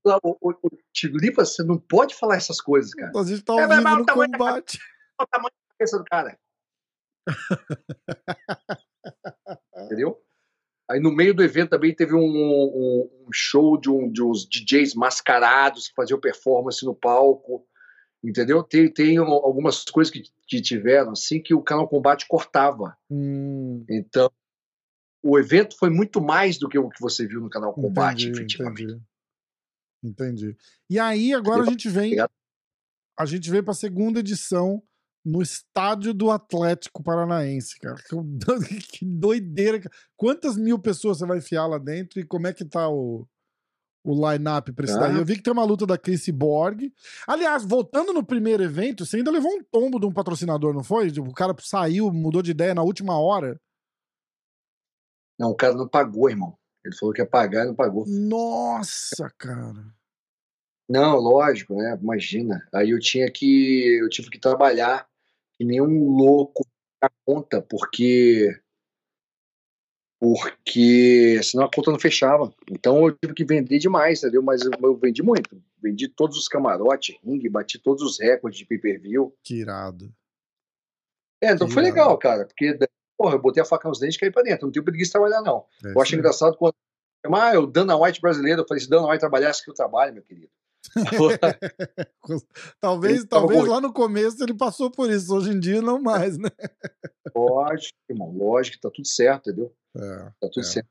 eu, 0.05 0.37
eu, 0.41 0.59
Tilipa, 0.93 1.45
você 1.45 1.63
não 1.63 1.77
pode 1.77 2.15
falar 2.15 2.35
essas 2.35 2.59
coisas, 2.59 2.93
cara. 2.93 3.11
A 3.15 3.23
gente 3.23 3.43
tá 3.43 3.53
ao 3.53 3.59
é, 3.59 3.67
vivo 3.67 3.97
no 3.97 4.05
combate. 4.05 4.79
Olha 5.19 5.25
o 5.25 5.27
tamanho 5.27 5.51
da 5.51 5.75
cabeça 5.77 5.97
do 5.97 6.05
cara. 6.05 6.37
Entendeu? 9.85 10.21
Aí 10.89 10.99
no 10.99 11.11
meio 11.11 11.33
do 11.33 11.43
evento 11.43 11.71
também 11.71 11.95
teve 11.95 12.13
um, 12.13 12.19
um, 12.19 13.25
um 13.27 13.33
show 13.33 13.79
de, 13.79 13.89
um, 13.89 14.11
de 14.11 14.21
uns 14.21 14.47
DJs 14.47 14.93
mascarados 14.95 15.87
que 15.87 15.95
faziam 15.95 16.19
performance 16.19 16.85
no 16.85 16.93
palco. 16.93 17.65
Entendeu? 18.23 18.63
Tem, 18.63 18.91
tem 18.91 19.17
algumas 19.17 19.83
coisas 19.83 20.11
que, 20.11 20.23
que 20.47 20.61
tiveram 20.61 21.11
assim 21.11 21.41
que 21.41 21.53
o 21.53 21.61
canal 21.61 21.87
Combate 21.87 22.27
cortava. 22.27 22.97
Hum. 23.09 23.85
Então, 23.89 24.31
o 25.23 25.39
evento 25.39 25.77
foi 25.77 25.89
muito 25.89 26.21
mais 26.21 26.57
do 26.57 26.67
que 26.67 26.77
o 26.77 26.89
que 26.89 26.99
você 26.99 27.25
viu 27.25 27.39
no 27.39 27.49
canal 27.49 27.73
Combate, 27.73 28.27
entendi, 28.27 28.39
efetivamente. 28.39 28.83
Entendi. 28.83 29.01
entendi. 30.03 30.57
E 30.89 30.99
aí, 30.99 31.33
agora 31.33 31.63
a 31.63 31.65
gente 31.65 31.87
vem. 31.87 32.17
A 33.17 33.25
gente 33.25 33.49
vem 33.49 33.63
para 33.63 33.71
a 33.71 33.75
segunda 33.75 34.19
edição 34.19 34.83
no 35.23 35.41
estádio 35.41 36.13
do 36.13 36.29
Atlético 36.29 37.01
Paranaense, 37.01 37.79
cara. 37.79 37.95
Que 37.95 39.05
doideira. 39.05 39.81
Quantas 40.17 40.57
mil 40.57 40.77
pessoas 40.77 41.19
você 41.19 41.25
vai 41.25 41.37
enfiar 41.37 41.67
lá 41.67 41.77
dentro 41.77 42.19
e 42.19 42.25
como 42.25 42.47
é 42.47 42.53
que 42.53 42.65
tá 42.65 42.89
o, 42.89 43.25
o 44.03 44.29
line-up 44.29 44.73
pra 44.73 44.83
esse 44.83 44.95
ah. 44.95 44.99
daí? 44.99 45.15
Eu 45.15 45.23
vi 45.23 45.37
que 45.37 45.43
tem 45.43 45.53
uma 45.53 45.63
luta 45.63 45.85
da 45.85 45.97
Chris 45.97 46.27
Borg. 46.29 46.91
Aliás, 47.25 47.63
voltando 47.63 48.11
no 48.11 48.25
primeiro 48.25 48.63
evento, 48.63 49.05
você 49.05 49.17
ainda 49.17 49.31
levou 49.31 49.53
um 49.53 49.63
tombo 49.63 49.99
de 49.99 50.05
um 50.05 50.11
patrocinador, 50.11 50.73
não 50.73 50.83
foi? 50.83 51.07
O 51.19 51.31
cara 51.31 51.55
saiu, 51.59 52.11
mudou 52.11 52.41
de 52.41 52.51
ideia 52.51 52.75
na 52.75 52.83
última 52.83 53.17
hora. 53.17 53.57
Não, 55.39 55.49
o 55.51 55.55
cara 55.55 55.73
não 55.73 55.87
pagou, 55.87 56.29
irmão. 56.29 56.57
Ele 56.85 56.95
falou 56.95 57.13
que 57.13 57.21
ia 57.21 57.25
pagar 57.25 57.63
e 57.63 57.67
não 57.67 57.75
pagou. 57.75 58.05
Nossa, 58.07 59.31
cara. 59.37 59.93
Não, 60.89 61.15
lógico, 61.17 61.75
né? 61.75 61.97
Imagina. 62.01 62.67
Aí 62.73 62.89
eu 62.91 62.99
tinha 62.99 63.31
que. 63.31 63.99
Eu 64.01 64.09
tive 64.09 64.29
que 64.29 64.39
trabalhar 64.39 65.07
que 65.53 65.63
nem 65.63 65.81
um 65.81 66.09
louco 66.09 66.67
a 67.01 67.09
conta, 67.25 67.61
porque. 67.61 68.59
Porque 70.19 71.41
senão 71.43 71.65
a 71.65 71.71
conta 71.73 71.91
não 71.91 71.99
fechava. 71.99 72.53
Então 72.69 73.05
eu 73.05 73.17
tive 73.17 73.33
que 73.33 73.45
vender 73.45 73.79
demais, 73.79 74.19
entendeu? 74.19 74.41
Mas 74.41 74.61
eu, 74.61 74.71
eu 74.81 74.95
vendi 74.95 75.21
muito. 75.21 75.61
Vendi 75.81 76.07
todos 76.07 76.37
os 76.37 76.47
camarotes, 76.47 77.17
ring, 77.23 77.49
bati 77.49 77.77
todos 77.77 78.01
os 78.03 78.19
recordes 78.19 78.59
de 78.59 78.65
pay 78.65 78.77
per 78.77 79.01
view. 79.01 79.35
Que 79.43 79.55
irado. 79.55 80.13
É, 81.41 81.51
então 81.51 81.67
que 81.67 81.73
foi 81.73 81.83
irado. 81.83 81.95
legal, 81.95 82.17
cara, 82.17 82.45
porque 82.45 82.77
porra, 83.17 83.35
eu 83.35 83.41
botei 83.41 83.61
a 83.61 83.65
faca 83.65 83.87
nos 83.87 83.99
dentes 83.99 84.15
e 84.15 84.19
caí 84.19 84.31
pra 84.31 84.43
dentro. 84.43 84.65
Não 84.65 84.71
tenho 84.71 84.85
preguiça 84.85 85.09
de 85.09 85.13
trabalhar, 85.13 85.41
não. 85.41 85.65
É 85.83 85.93
eu 85.93 86.01
acho 86.01 86.15
engraçado 86.15 86.57
quando. 86.57 86.73
Ah, 87.25 87.57
o 87.57 87.65
Dana 87.65 87.97
White 87.97 88.21
brasileiro. 88.21 88.61
Eu 88.61 88.67
falei, 88.67 88.83
se 88.83 88.89
Dana 88.89 89.07
White 89.07 89.19
trabalhasse 89.19 89.63
que 89.63 89.69
eu 89.69 89.73
trabalho, 89.73 90.13
meu 90.13 90.23
querido. 90.23 90.49
talvez 92.79 93.25
talvez 93.25 93.65
lá 93.65 93.79
no 93.79 93.93
começo 93.93 94.43
ele 94.43 94.53
passou 94.53 94.91
por 94.91 95.09
isso, 95.09 95.33
hoje 95.33 95.51
em 95.51 95.59
dia 95.59 95.81
não 95.81 96.01
mais, 96.01 96.37
né? 96.37 96.49
Lógico, 97.33 97.97
irmão, 98.09 98.35
lógico, 98.35 98.81
tá 98.81 98.91
tudo 98.91 99.07
certo, 99.07 99.49
entendeu? 99.49 99.73
É, 99.95 100.17
tá 100.41 100.49
tudo 100.51 100.59
é. 100.59 100.63
certo. 100.63 100.89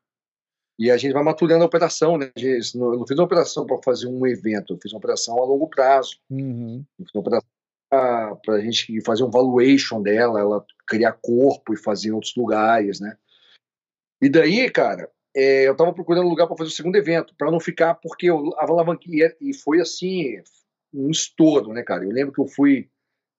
E 0.78 0.90
a 0.90 0.96
gente 0.96 1.12
vai 1.12 1.22
maturando 1.22 1.62
a 1.62 1.66
operação, 1.66 2.16
né? 2.16 2.32
Eu 2.34 2.98
não 2.98 3.06
fiz 3.06 3.18
uma 3.18 3.26
operação 3.26 3.66
para 3.66 3.78
fazer 3.84 4.06
um 4.06 4.26
evento, 4.26 4.72
eu 4.72 4.78
fiz 4.80 4.92
uma 4.92 4.98
operação 4.98 5.38
a 5.38 5.44
longo 5.44 5.68
prazo. 5.68 6.18
Uhum. 6.30 6.84
Eu 6.98 7.04
fiz 7.04 7.14
uma 7.14 7.20
operação 7.20 7.48
para 7.92 8.54
a 8.54 8.60
gente 8.60 9.02
fazer 9.02 9.22
um 9.22 9.30
valuation 9.30 10.00
dela, 10.00 10.40
ela 10.40 10.64
criar 10.86 11.12
corpo 11.20 11.74
e 11.74 11.76
fazer 11.76 12.08
em 12.08 12.12
outros 12.12 12.34
lugares, 12.34 13.00
né? 13.00 13.18
E 14.20 14.30
daí, 14.30 14.70
cara, 14.70 15.10
é, 15.36 15.68
eu 15.68 15.72
estava 15.72 15.92
procurando 15.92 16.28
lugar 16.28 16.46
para 16.46 16.56
fazer 16.56 16.70
o 16.70 16.74
segundo 16.74 16.96
evento, 16.96 17.34
para 17.36 17.50
não 17.50 17.60
ficar, 17.60 17.96
porque 17.96 18.30
eu 18.30 18.54
alavanquei, 18.56 19.20
e 19.40 19.52
foi 19.52 19.80
assim, 19.80 20.40
um 20.92 21.10
estouro, 21.10 21.72
né, 21.74 21.82
cara? 21.82 22.04
Eu 22.04 22.10
lembro 22.10 22.32
que 22.32 22.40
eu 22.40 22.46
fui, 22.46 22.88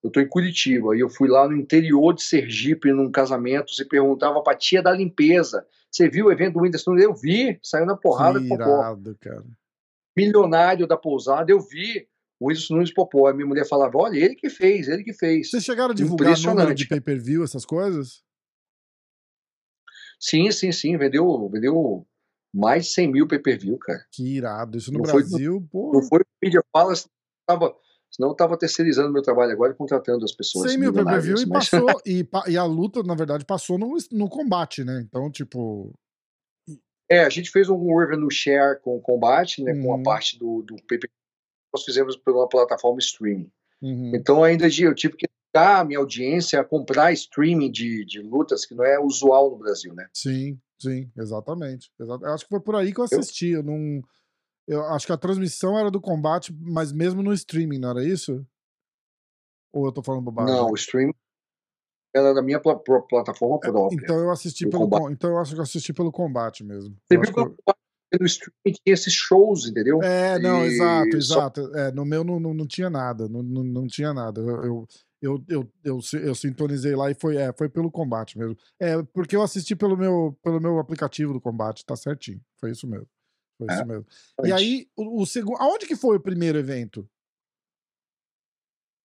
eu 0.03 0.11
tô 0.11 0.19
em 0.19 0.27
Curitiba, 0.27 0.95
e 0.95 0.99
eu 0.99 1.09
fui 1.09 1.27
lá 1.27 1.47
no 1.47 1.55
interior 1.55 2.13
de 2.13 2.21
Sergipe, 2.21 2.91
num 2.91 3.11
casamento, 3.11 3.73
você 3.73 3.85
perguntava 3.85 4.43
pra 4.43 4.55
tia 4.55 4.83
da 4.83 4.91
limpeza, 4.91 5.65
você 5.89 6.07
viu 6.07 6.27
o 6.27 6.31
evento 6.31 6.55
do 6.55 6.61
Whindersson? 6.61 6.95
Eu 6.97 7.15
vi, 7.15 7.59
saiu 7.63 7.87
na 7.87 7.97
porrada. 7.97 8.39
Irado, 8.39 9.17
cara. 9.19 9.45
Milionário 10.15 10.85
da 10.85 10.97
pousada, 10.97 11.51
eu 11.51 11.59
vi 11.59 12.07
o 12.43 12.47
Wilson 12.47 12.75
Nunes 12.75 12.93
Popó. 12.93 13.27
A 13.27 13.33
minha 13.33 13.47
mulher 13.47 13.65
falava: 13.67 13.97
olha, 13.97 14.17
ele 14.17 14.35
que 14.35 14.49
fez, 14.49 14.87
ele 14.87 15.03
que 15.03 15.13
fez. 15.13 15.49
Vocês 15.49 15.63
chegaram 15.63 15.91
a 15.91 15.95
divulgar 15.95 16.37
número 16.39 16.75
de 16.75 16.87
pay-per-view, 16.87 17.43
essas 17.43 17.65
coisas? 17.65 18.21
Sim, 20.19 20.51
sim, 20.51 20.71
sim. 20.71 20.97
Vendeu, 20.97 21.49
vendeu 21.49 22.05
mais 22.53 22.85
de 22.85 22.93
100 22.93 23.11
mil 23.11 23.27
pay-per-view, 23.27 23.77
cara. 23.77 24.05
Que 24.11 24.37
irado. 24.37 24.77
Isso 24.77 24.91
no 24.91 24.99
não 24.99 25.03
Brasil, 25.03 25.59
foi, 25.59 25.67
pô. 25.69 25.91
Não 25.93 26.01
foi 26.03 26.19
o 26.19 26.25
mídia 26.43 26.61
fala, 26.71 26.93
tava, 27.47 27.75
senão 28.11 28.29
eu 28.29 28.35
tava 28.35 28.57
terceirizando 28.57 29.11
meu 29.11 29.21
trabalho 29.21 29.53
agora 29.53 29.71
e 29.71 29.75
contratando 29.75 30.23
as 30.25 30.33
pessoas. 30.33 30.71
100 30.71 30.79
mil 30.79 30.93
pay-per-view 30.93 31.37
e 31.37 31.47
passou. 31.49 32.01
e, 32.05 32.27
e, 32.47 32.57
a 32.57 32.65
luta, 32.65 33.01
na 33.03 33.15
verdade, 33.15 33.45
passou 33.45 33.77
no, 33.77 33.95
no 34.11 34.29
combate, 34.29 34.83
né? 34.83 35.01
Então, 35.01 35.31
tipo. 35.31 35.93
É, 37.09 37.25
a 37.25 37.29
gente 37.29 37.51
fez 37.51 37.69
um 37.69 37.97
revenue 37.97 38.31
share 38.31 38.79
com 38.81 38.95
o 38.95 39.01
combate, 39.01 39.61
né? 39.61 39.73
Hum. 39.73 39.83
Com 39.83 39.93
a 39.93 39.97
uhum. 39.97 40.03
parte 40.03 40.39
do, 40.39 40.61
do 40.61 40.75
pay-per-view 40.87 41.22
nós 41.73 41.83
fizemos 41.83 42.15
pela 42.17 42.47
plataforma 42.47 42.99
streaming. 42.99 43.51
Uhum. 43.81 44.11
Então 44.15 44.43
ainda 44.43 44.65
eu 44.65 44.95
tive 44.95 45.17
que 45.17 45.25
educar 45.25 45.79
a 45.79 45.83
minha 45.83 45.99
audiência 45.99 46.59
a 46.59 46.63
comprar 46.63 47.11
streaming 47.13 47.71
de, 47.71 48.05
de 48.05 48.21
lutas, 48.21 48.65
que 48.65 48.75
não 48.75 48.83
é 48.83 48.99
usual 48.99 49.49
no 49.51 49.57
Brasil, 49.57 49.93
né? 49.93 50.07
Sim, 50.13 50.59
sim, 50.79 51.11
exatamente. 51.17 51.91
Eu 51.99 52.13
acho 52.33 52.45
que 52.45 52.49
foi 52.49 52.61
por 52.61 52.75
aí 52.75 52.93
que 52.93 52.99
eu 52.99 53.05
assisti. 53.05 53.49
Eu, 53.49 53.59
eu 53.59 53.63
não. 53.63 54.01
Eu 54.65 54.81
acho 54.85 55.05
que 55.05 55.11
a 55.11 55.17
transmissão 55.17 55.77
era 55.77 55.91
do 55.91 55.99
combate, 55.99 56.55
mas 56.61 56.93
mesmo 56.93 57.21
no 57.21 57.33
streaming, 57.33 57.79
não 57.79 57.89
era 57.89 58.03
isso? 58.03 58.45
Ou 59.73 59.85
eu 59.85 59.91
tô 59.91 60.01
falando 60.01 60.23
bobagem? 60.23 60.55
Não, 60.55 60.69
o 60.69 60.75
streaming 60.75 61.13
era 62.15 62.33
da 62.33 62.41
minha 62.41 62.61
pl 62.61 62.79
pl 62.79 63.01
plataforma 63.09 63.59
é, 63.63 63.71
própria. 63.71 63.97
Então 64.01 64.19
eu 64.19 64.31
assisti 64.31 64.69
pelo 64.69 65.09
então 65.09 65.31
eu 65.31 65.39
acho 65.39 65.53
que 65.53 65.59
eu 65.59 65.63
assisti 65.63 65.91
pelo 65.91 66.11
combate 66.11 66.63
mesmo. 66.63 66.95
Você 67.05 67.17
viu 67.17 67.33
que 67.33 67.73
no 68.19 68.25
streaming 68.25 68.77
tinha 68.83 68.93
esses 68.93 69.13
shows, 69.13 69.67
entendeu? 69.67 70.01
É, 70.01 70.39
não, 70.39 70.63
e... 70.63 70.67
exato, 70.67 71.17
exato. 71.17 71.61
Só... 71.63 71.77
É, 71.77 71.91
no 71.91 72.05
meu 72.05 72.23
não, 72.23 72.39
não, 72.39 72.53
não 72.53 72.67
tinha 72.67 72.89
nada, 72.89 73.27
não, 73.27 73.41
não, 73.41 73.63
não 73.63 73.87
tinha 73.87 74.13
nada. 74.13 74.41
Eu, 74.41 74.63
eu, 74.63 74.87
eu, 75.21 75.43
eu, 75.47 75.71
eu, 75.83 75.99
eu, 76.21 76.35
sintonizei 76.35 76.95
lá 76.95 77.09
e 77.09 77.15
foi, 77.15 77.37
é, 77.37 77.53
foi 77.53 77.69
pelo 77.69 77.89
combate 77.89 78.37
mesmo. 78.37 78.57
É, 78.79 79.01
porque 79.13 79.35
eu 79.35 79.41
assisti 79.41 79.75
pelo 79.75 79.95
meu, 79.95 80.37
pelo 80.43 80.59
meu 80.59 80.79
aplicativo 80.79 81.33
do 81.33 81.41
combate, 81.41 81.85
tá 81.85 81.95
certinho. 81.95 82.41
Foi 82.59 82.71
isso 82.71 82.87
mesmo. 82.87 83.07
Foi 83.57 83.67
é, 83.69 83.73
isso 83.73 83.85
mesmo. 83.85 84.05
E 84.43 84.51
aí, 84.51 84.87
o, 84.95 85.21
o 85.21 85.25
segundo. 85.25 85.57
Aonde 85.61 85.87
que 85.87 85.95
foi 85.95 86.17
o 86.17 86.21
primeiro 86.21 86.57
evento? 86.57 87.07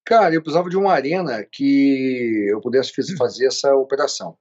Cara, 0.05 0.35
eu 0.35 0.43
precisava 0.43 0.71
de 0.71 0.77
uma 0.77 0.93
arena 0.93 1.45
que 1.45 2.47
eu 2.51 2.61
pudesse 2.61 2.93
fazer 3.17 3.47
essa 3.47 3.77
operação. 3.77 4.37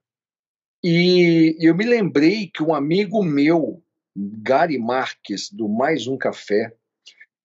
E 0.84 1.58
eu 1.60 1.76
me 1.76 1.86
lembrei 1.86 2.48
que 2.48 2.64
um 2.64 2.74
amigo 2.74 3.24
meu 3.24 3.84
Gary 4.18 4.80
Marques, 4.80 5.52
do 5.52 5.70
Mais 5.70 6.08
Um 6.08 6.18
Café, 6.18 6.74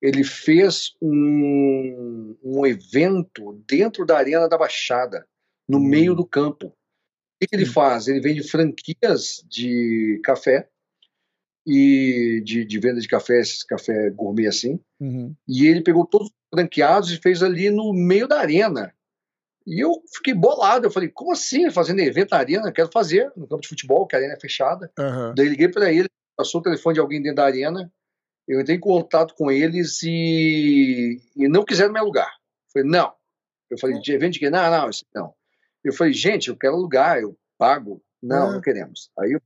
ele 0.00 0.24
fez 0.24 0.94
um, 1.00 2.36
um 2.42 2.66
evento 2.66 3.62
dentro 3.68 4.06
da 4.06 4.16
Arena 4.16 4.48
da 4.48 4.56
Baixada, 4.56 5.26
no 5.68 5.78
hum. 5.78 5.82
meio 5.82 6.14
do 6.14 6.26
campo. 6.26 6.68
O 6.68 7.46
que, 7.46 7.54
ele 7.54 7.66
faz? 7.66 8.08
Ele 8.08 8.20
vende 8.20 8.42
franquias 8.42 9.44
de 9.48 10.20
café 10.24 10.68
e 11.66 12.40
de, 12.44 12.64
de 12.64 12.78
venda 12.78 13.00
de 13.00 13.08
café, 13.08 13.40
esses 13.40 13.62
café 13.62 14.10
gourmet 14.10 14.46
assim. 14.46 14.80
Uhum. 15.00 15.34
E 15.48 15.66
ele 15.66 15.82
pegou 15.82 16.06
todos 16.06 16.28
os 16.28 16.34
franqueados 16.52 17.10
e 17.10 17.18
fez 17.18 17.42
ali 17.42 17.68
no 17.70 17.92
meio 17.92 18.26
da 18.26 18.40
arena. 18.40 18.94
E 19.66 19.80
eu 19.80 20.02
fiquei 20.14 20.34
bolado. 20.34 20.86
Eu 20.86 20.90
falei, 20.90 21.08
como 21.08 21.32
assim? 21.32 21.70
Fazendo 21.70 22.00
evento 22.00 22.30
na 22.30 22.38
arena? 22.38 22.72
Quero 22.72 22.90
fazer 22.92 23.30
no 23.36 23.46
campo 23.46 23.62
de 23.62 23.68
futebol, 23.68 24.06
que 24.06 24.16
a 24.16 24.18
arena 24.18 24.34
é 24.34 24.40
fechada. 24.40 24.90
Uhum. 24.98 25.34
Daí 25.34 25.48
liguei 25.48 25.68
para 25.68 25.92
ele, 25.92 26.08
passou 26.42 26.60
o 26.60 26.64
telefone 26.64 26.94
de 26.94 27.00
alguém 27.00 27.22
dentro 27.22 27.36
da 27.36 27.44
arena. 27.44 27.90
Eu 28.46 28.60
entrei 28.60 28.76
em 28.76 28.80
contato 28.80 29.34
com 29.36 29.50
eles 29.50 30.02
e, 30.02 31.20
e 31.36 31.48
não 31.48 31.64
quiseram 31.64 31.92
me 31.92 32.00
alugar. 32.00 32.28
Eu 32.28 32.72
falei, 32.72 32.88
não. 32.90 33.12
Eu 33.70 33.78
falei, 33.78 34.00
de 34.00 34.12
evento 34.12 34.32
de 34.34 34.38
quê? 34.40 34.50
Não, 34.50 34.70
não, 34.70 34.90
isso 34.90 35.04
não. 35.14 35.32
Eu 35.84 35.92
falei, 35.92 36.12
gente, 36.12 36.48
eu 36.48 36.56
quero 36.56 36.74
alugar, 36.74 37.18
eu 37.18 37.36
pago. 37.56 38.02
Não, 38.20 38.46
uhum. 38.46 38.52
não 38.54 38.60
queremos. 38.60 39.10
Aí 39.18 39.32
eu 39.32 39.40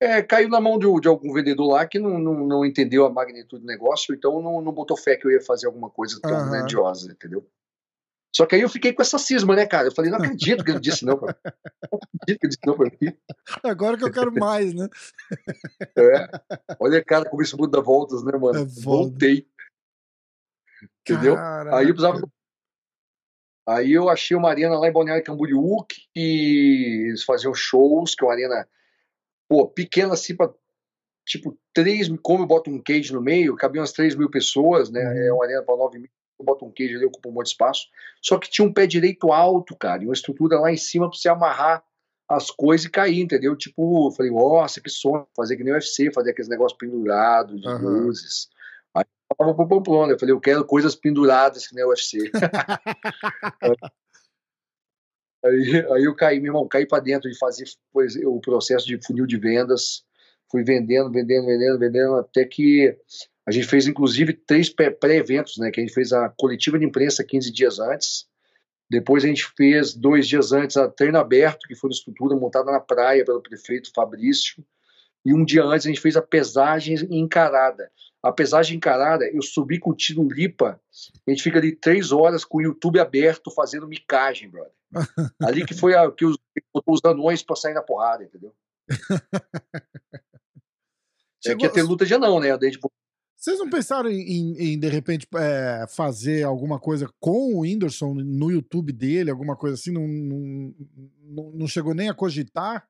é, 0.00 0.22
caiu 0.22 0.48
na 0.48 0.60
mão 0.60 0.78
de, 0.78 0.86
de, 1.00 1.08
algum 1.08 1.32
vendedor 1.32 1.68
lá 1.68 1.86
que 1.86 1.98
não, 1.98 2.18
não, 2.18 2.46
não, 2.46 2.64
entendeu 2.64 3.06
a 3.06 3.10
magnitude 3.10 3.62
do 3.62 3.66
negócio, 3.66 4.12
então 4.12 4.42
não, 4.42 4.60
não 4.60 4.72
botou 4.72 4.96
fé 4.96 5.16
que 5.16 5.26
eu 5.26 5.30
ia 5.30 5.40
fazer 5.40 5.66
alguma 5.66 5.88
coisa 5.88 6.20
tão 6.20 6.32
uhum. 6.32 6.50
grandiosa, 6.50 7.12
entendeu? 7.12 7.46
Só 8.34 8.46
que 8.46 8.54
aí 8.54 8.62
eu 8.62 8.68
fiquei 8.68 8.94
com 8.94 9.02
essa 9.02 9.18
cisma, 9.18 9.54
né, 9.54 9.66
cara? 9.66 9.88
Eu 9.88 9.94
falei, 9.94 10.10
não 10.10 10.18
acredito 10.18 10.64
que 10.64 10.70
ele 10.70 10.80
disse 10.80 11.04
não. 11.04 11.18
Pra... 11.18 11.36
Não 11.44 11.98
acredito 11.98 12.40
que 12.40 12.46
ele 12.46 12.48
disse 12.48 12.66
não 12.66 12.76
pra 12.76 12.90
mim. 13.00 13.16
Agora 13.62 13.98
que 13.98 14.04
eu 14.04 14.12
quero 14.12 14.32
mais, 14.32 14.72
né? 14.72 14.88
É. 15.96 16.76
Olha, 16.80 17.04
cara, 17.04 17.28
como 17.28 17.42
isso 17.42 17.58
muda 17.58 17.82
voltas, 17.82 18.24
né, 18.24 18.32
mano? 18.38 18.60
É 18.60 18.64
Voltei. 18.82 19.46
Entendeu? 21.00 21.36
Caraca. 21.36 21.76
Aí 21.76 21.88
eu 21.88 21.94
precisava. 21.94 22.32
Aí 23.68 23.92
eu 23.92 24.08
achei 24.08 24.36
uma 24.36 24.48
arena 24.48 24.78
lá 24.78 24.88
em 24.88 24.92
Balneário 24.92 25.22
Camboriú 25.22 25.84
que 25.84 26.08
eles 26.16 27.22
faziam 27.22 27.54
shows, 27.54 28.14
que 28.14 28.24
é 28.24 28.26
uma 28.26 28.32
arena, 28.32 28.68
pô, 29.48 29.68
pequena 29.68 30.14
assim 30.14 30.34
pra, 30.34 30.52
tipo, 31.24 31.56
três, 31.72 32.08
como 32.22 32.42
eu 32.42 32.46
boto 32.46 32.70
um 32.70 32.82
cage 32.82 33.12
no 33.12 33.20
meio, 33.20 33.54
cabiam 33.54 33.82
umas 33.82 33.92
3 33.92 34.16
mil 34.16 34.30
pessoas, 34.30 34.90
né? 34.90 35.04
Uhum. 35.04 35.18
É 35.18 35.32
uma 35.32 35.44
arena 35.44 35.62
para 35.62 35.76
9 35.76 35.98
mil 35.98 36.10
bota 36.42 36.64
um 36.64 36.70
queijo 36.70 36.96
ali, 36.96 37.04
ocupa 37.04 37.28
um 37.28 37.32
monte 37.32 37.46
de 37.46 37.52
espaço. 37.52 37.86
Só 38.20 38.38
que 38.38 38.50
tinha 38.50 38.66
um 38.66 38.72
pé 38.72 38.86
direito 38.86 39.32
alto, 39.32 39.76
cara, 39.76 40.02
e 40.02 40.06
uma 40.06 40.14
estrutura 40.14 40.58
lá 40.58 40.72
em 40.72 40.76
cima 40.76 41.08
para 41.08 41.18
você 41.18 41.28
amarrar 41.28 41.84
as 42.28 42.50
coisas 42.50 42.86
e 42.86 42.90
cair, 42.90 43.20
entendeu? 43.20 43.56
Tipo, 43.56 44.08
eu 44.08 44.12
falei, 44.12 44.32
nossa, 44.32 44.80
que 44.80 44.88
sonho, 44.90 45.26
fazer 45.36 45.56
que 45.56 45.64
nem 45.64 45.72
o 45.72 45.76
UFC, 45.76 46.12
fazer 46.12 46.30
aqueles 46.30 46.48
negócios 46.48 46.78
pendurados, 46.78 47.60
de 47.60 47.68
uhum. 47.68 48.06
luzes. 48.06 48.48
Aí 48.94 49.04
eu 49.30 49.36
falava 49.36 49.56
pro 49.56 49.68
Pamplona, 49.68 50.12
eu 50.12 50.18
falei, 50.18 50.34
eu 50.34 50.40
quero 50.40 50.64
coisas 50.64 50.94
penduradas 50.94 51.66
que 51.66 51.74
nem 51.74 51.84
o 51.84 51.88
UFC. 51.88 52.30
aí, 55.44 55.86
aí 55.92 56.04
eu 56.04 56.14
caí, 56.14 56.40
meu 56.40 56.50
irmão, 56.50 56.66
caí 56.66 56.86
para 56.86 57.02
dentro 57.02 57.30
de 57.30 57.36
fazer 57.38 57.64
pois, 57.92 58.16
o 58.16 58.40
processo 58.40 58.86
de 58.86 58.98
funil 59.04 59.26
de 59.26 59.36
vendas, 59.36 60.04
fui 60.50 60.64
vendendo, 60.64 61.10
vendendo, 61.10 61.46
vendendo, 61.46 61.78
vendendo, 61.78 62.14
até 62.16 62.44
que 62.44 62.96
a 63.46 63.50
gente 63.50 63.66
fez, 63.66 63.86
inclusive, 63.86 64.32
três 64.32 64.68
pré-eventos, 64.68 65.58
né? 65.58 65.70
Que 65.70 65.80
a 65.80 65.84
gente 65.84 65.94
fez 65.94 66.12
a 66.12 66.28
coletiva 66.28 66.78
de 66.78 66.84
imprensa 66.84 67.24
15 67.24 67.52
dias 67.52 67.78
antes. 67.78 68.26
Depois 68.88 69.24
a 69.24 69.28
gente 69.28 69.46
fez, 69.56 69.94
dois 69.94 70.28
dias 70.28 70.52
antes, 70.52 70.76
a 70.76 70.88
treino 70.88 71.18
aberto, 71.18 71.66
que 71.66 71.74
foi 71.74 71.88
uma 71.90 71.94
estrutura 71.94 72.36
montada 72.36 72.70
na 72.70 72.78
praia 72.78 73.24
pelo 73.24 73.40
prefeito 73.40 73.90
Fabrício. 73.94 74.64
E 75.24 75.32
um 75.32 75.44
dia 75.44 75.64
antes 75.64 75.86
a 75.86 75.88
gente 75.88 76.00
fez 76.00 76.16
a 76.16 76.22
pesagem 76.22 76.96
encarada. 77.10 77.90
A 78.22 78.30
pesagem 78.30 78.76
encarada, 78.76 79.24
eu 79.26 79.42
subi 79.42 79.80
com 79.80 79.90
o 79.90 79.96
Tiro 79.96 80.22
Lipa, 80.28 80.80
a 81.26 81.30
gente 81.30 81.42
fica 81.42 81.58
ali 81.58 81.74
três 81.74 82.12
horas 82.12 82.44
com 82.44 82.58
o 82.58 82.62
YouTube 82.62 83.00
aberto 83.00 83.50
fazendo 83.50 83.88
micagem, 83.88 84.48
brother. 84.48 84.72
Ali 85.42 85.64
que 85.66 85.74
foi 85.74 85.94
a, 85.96 86.08
que 86.12 86.24
os, 86.24 86.36
os 86.86 87.00
anões 87.04 87.42
para 87.42 87.56
sair 87.56 87.74
na 87.74 87.82
porrada, 87.82 88.22
entendeu? 88.22 88.54
É 91.44 91.56
que 91.56 91.64
ia 91.64 91.72
ter 91.72 91.82
luta 91.82 92.06
já 92.06 92.20
não, 92.20 92.38
né? 92.38 92.56
Daí, 92.56 92.70
tipo, 92.70 92.88
vocês 93.42 93.58
não 93.58 93.68
pensaram 93.68 94.08
em, 94.08 94.20
em, 94.20 94.72
em 94.72 94.78
de 94.78 94.88
repente, 94.88 95.26
é, 95.34 95.84
fazer 95.88 96.44
alguma 96.44 96.78
coisa 96.78 97.12
com 97.18 97.54
o 97.54 97.60
Whindersson 97.62 98.14
no 98.14 98.52
YouTube 98.52 98.92
dele, 98.92 99.32
alguma 99.32 99.56
coisa 99.56 99.74
assim? 99.74 99.90
Não, 99.90 100.06
não, 100.06 101.50
não 101.50 101.66
chegou 101.66 101.92
nem 101.92 102.08
a 102.08 102.14
cogitar? 102.14 102.88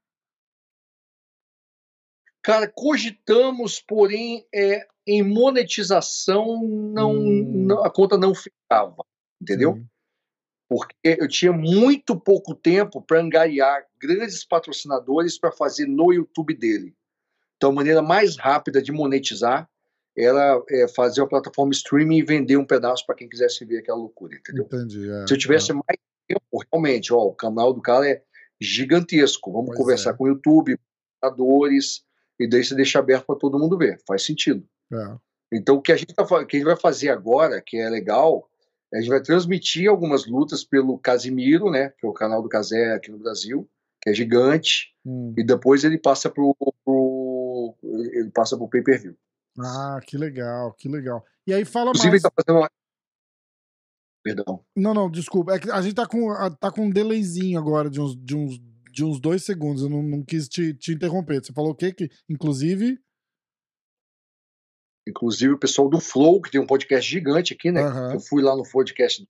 Cara, 2.43 2.69
cogitamos, 2.69 3.81
porém, 3.81 4.47
é, 4.55 4.87
em 5.07 5.23
monetização 5.23 6.61
não, 6.63 7.13
hum. 7.13 7.65
não, 7.67 7.83
a 7.83 7.91
conta 7.91 8.19
não 8.19 8.35
ficava, 8.35 9.03
entendeu? 9.41 9.77
Sim. 9.77 9.87
Porque 10.69 11.17
eu 11.19 11.29
tinha 11.29 11.53
muito 11.53 12.15
pouco 12.21 12.55
tempo 12.55 13.01
para 13.01 13.23
angariar 13.23 13.87
grandes 13.99 14.45
patrocinadores 14.45 15.39
para 15.39 15.51
fazer 15.51 15.87
no 15.87 16.13
YouTube 16.13 16.55
dele. 16.55 16.95
Então, 17.57 17.71
a 17.71 17.75
maneira 17.75 18.03
mais 18.03 18.37
rápida 18.37 18.83
de 18.83 18.93
monetizar 18.93 19.67
era 20.17 20.63
é, 20.69 20.89
fazer 20.89 21.21
uma 21.21 21.29
plataforma 21.29 21.73
streaming 21.73 22.19
e 22.19 22.23
vender 22.23 22.57
um 22.57 22.67
pedaço 22.67 23.05
para 23.07 23.15
quem 23.15 23.29
quisesse 23.29 23.65
ver 23.65 23.79
aquela 23.79 23.99
loucura, 23.99 24.35
entendeu? 24.35 24.65
Entendi. 24.65 25.11
É, 25.11 25.27
Se 25.27 25.35
eu 25.35 25.39
tivesse 25.39 25.71
é. 25.71 25.75
mais 25.75 25.99
tempo, 26.29 26.65
realmente, 26.71 27.13
ó, 27.13 27.19
o 27.19 27.35
canal 27.35 27.73
do 27.73 27.81
cara 27.81 28.09
é 28.09 28.23
gigantesco. 28.61 29.51
Vamos 29.51 29.69
pois 29.69 29.79
conversar 29.79 30.11
é. 30.11 30.13
com 30.15 30.25
o 30.25 30.29
YouTube, 30.29 30.79
computadores, 31.21 32.03
e 32.39 32.49
daí 32.49 32.63
você 32.65 32.75
deixa 32.75 32.99
aberto 32.99 33.27
para 33.27 33.37
todo 33.37 33.59
mundo 33.59 33.79
ver. 33.79 33.99
Faz 34.07 34.23
sentido. 34.23 34.65
É. 34.93 35.17
Então, 35.53 35.77
o 35.77 35.83
que 35.83 35.93
a, 35.93 35.97
gente 35.97 36.15
tá, 36.15 36.25
que 36.25 36.57
a 36.57 36.59
gente 36.59 36.65
vai 36.67 36.77
fazer 36.77 37.11
agora, 37.11 37.63
que 37.65 37.77
é 37.77 37.89
legal, 37.89 38.49
a 38.93 38.99
gente 38.99 39.09
vai 39.09 39.23
transmitir 39.23 39.89
algumas 39.89 40.27
lutas 40.27 40.65
pelo 40.65 40.99
Casimiro, 40.99 41.71
né, 41.71 41.93
que 41.99 42.07
é 42.07 42.09
o 42.09 42.13
canal 42.13 42.43
do 42.43 42.49
Casé 42.49 42.95
aqui 42.95 43.11
no 43.11 43.19
Brasil, 43.19 43.69
que 44.01 44.11
é 44.11 44.15
gigante, 44.15 44.95
hum. 45.05 45.35
e 45.37 45.45
depois 45.45 45.85
ele 45.85 45.99
passa 45.99 46.29
pro, 46.29 46.57
pro 46.85 47.75
ele 47.83 48.31
passa 48.31 48.57
pro 48.57 48.69
pay-per-view. 48.69 49.17
Ah, 49.59 50.01
que 50.07 50.17
legal, 50.17 50.73
que 50.75 50.89
legal. 50.89 51.25
E 51.47 51.53
aí 51.53 51.65
fala 51.65 51.91
Inclusive, 51.91 52.11
mais. 52.11 52.23
Tá 52.23 52.31
fazendo 52.35 52.61
uma... 52.61 52.71
Perdão. 54.25 54.65
Não, 54.77 54.95
não, 54.95 55.11
desculpa. 55.11 55.55
É 55.55 55.59
que 55.59 55.71
a 55.71 55.83
gente 55.83 55.95
tá 55.95 56.07
com, 56.07 56.29
tá 56.59 56.71
com 56.71 56.87
um 56.87 56.91
delayzinho 56.91 57.59
agora 57.59 57.91
de 57.91 58.01
uns, 58.01 58.17
de 58.17 58.37
uns, 58.37 58.59
de 58.91 59.05
uns 59.05 59.21
dois 59.21 59.45
segundos. 59.45 59.83
Eu 59.83 59.89
não, 59.89 60.03
não 60.03 60.25
quis 60.25 60.49
te, 60.49 60.73
te 60.75 60.93
interromper. 60.93 61.45
Você 61.45 61.53
falou 61.53 61.73
o 61.73 61.75
quê? 61.75 61.93
Que, 61.93 62.09
inclusive. 62.29 62.99
Inclusive 65.07 65.55
o 65.55 65.59
pessoal 65.59 65.89
do 65.89 66.01
Flow, 66.01 66.41
que 66.41 66.51
tem 66.51 66.61
um 66.61 66.67
podcast 66.67 67.11
gigante 67.11 67.53
aqui, 67.53 67.73
né? 67.73 67.85
Uhum. 67.85 68.13
Eu 68.13 68.21
fui 68.21 68.43
lá 68.43 68.55
no 68.55 68.63
podcast. 68.63 69.27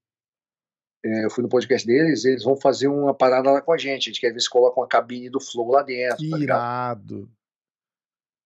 É, 1.05 1.25
eu 1.25 1.31
fui 1.31 1.43
no 1.43 1.49
podcast 1.49 1.85
deles, 1.87 2.25
eles 2.25 2.45
vão 2.45 2.55
fazer 2.55 2.87
uma 2.87 3.15
parada 3.15 3.51
lá 3.51 3.63
com 3.63 3.73
a 3.73 3.79
gente. 3.79 4.03
A 4.03 4.13
gente 4.13 4.21
quer 4.21 4.33
ver 4.33 4.41
se 4.41 4.51
coloca 4.51 4.79
uma 4.79 4.87
cabine 4.87 5.31
do 5.31 5.41
Flow 5.41 5.71
lá 5.71 5.83
dentro. 5.83 6.19
Que 6.19 6.29
tá 6.29 6.39
irado 6.39 7.29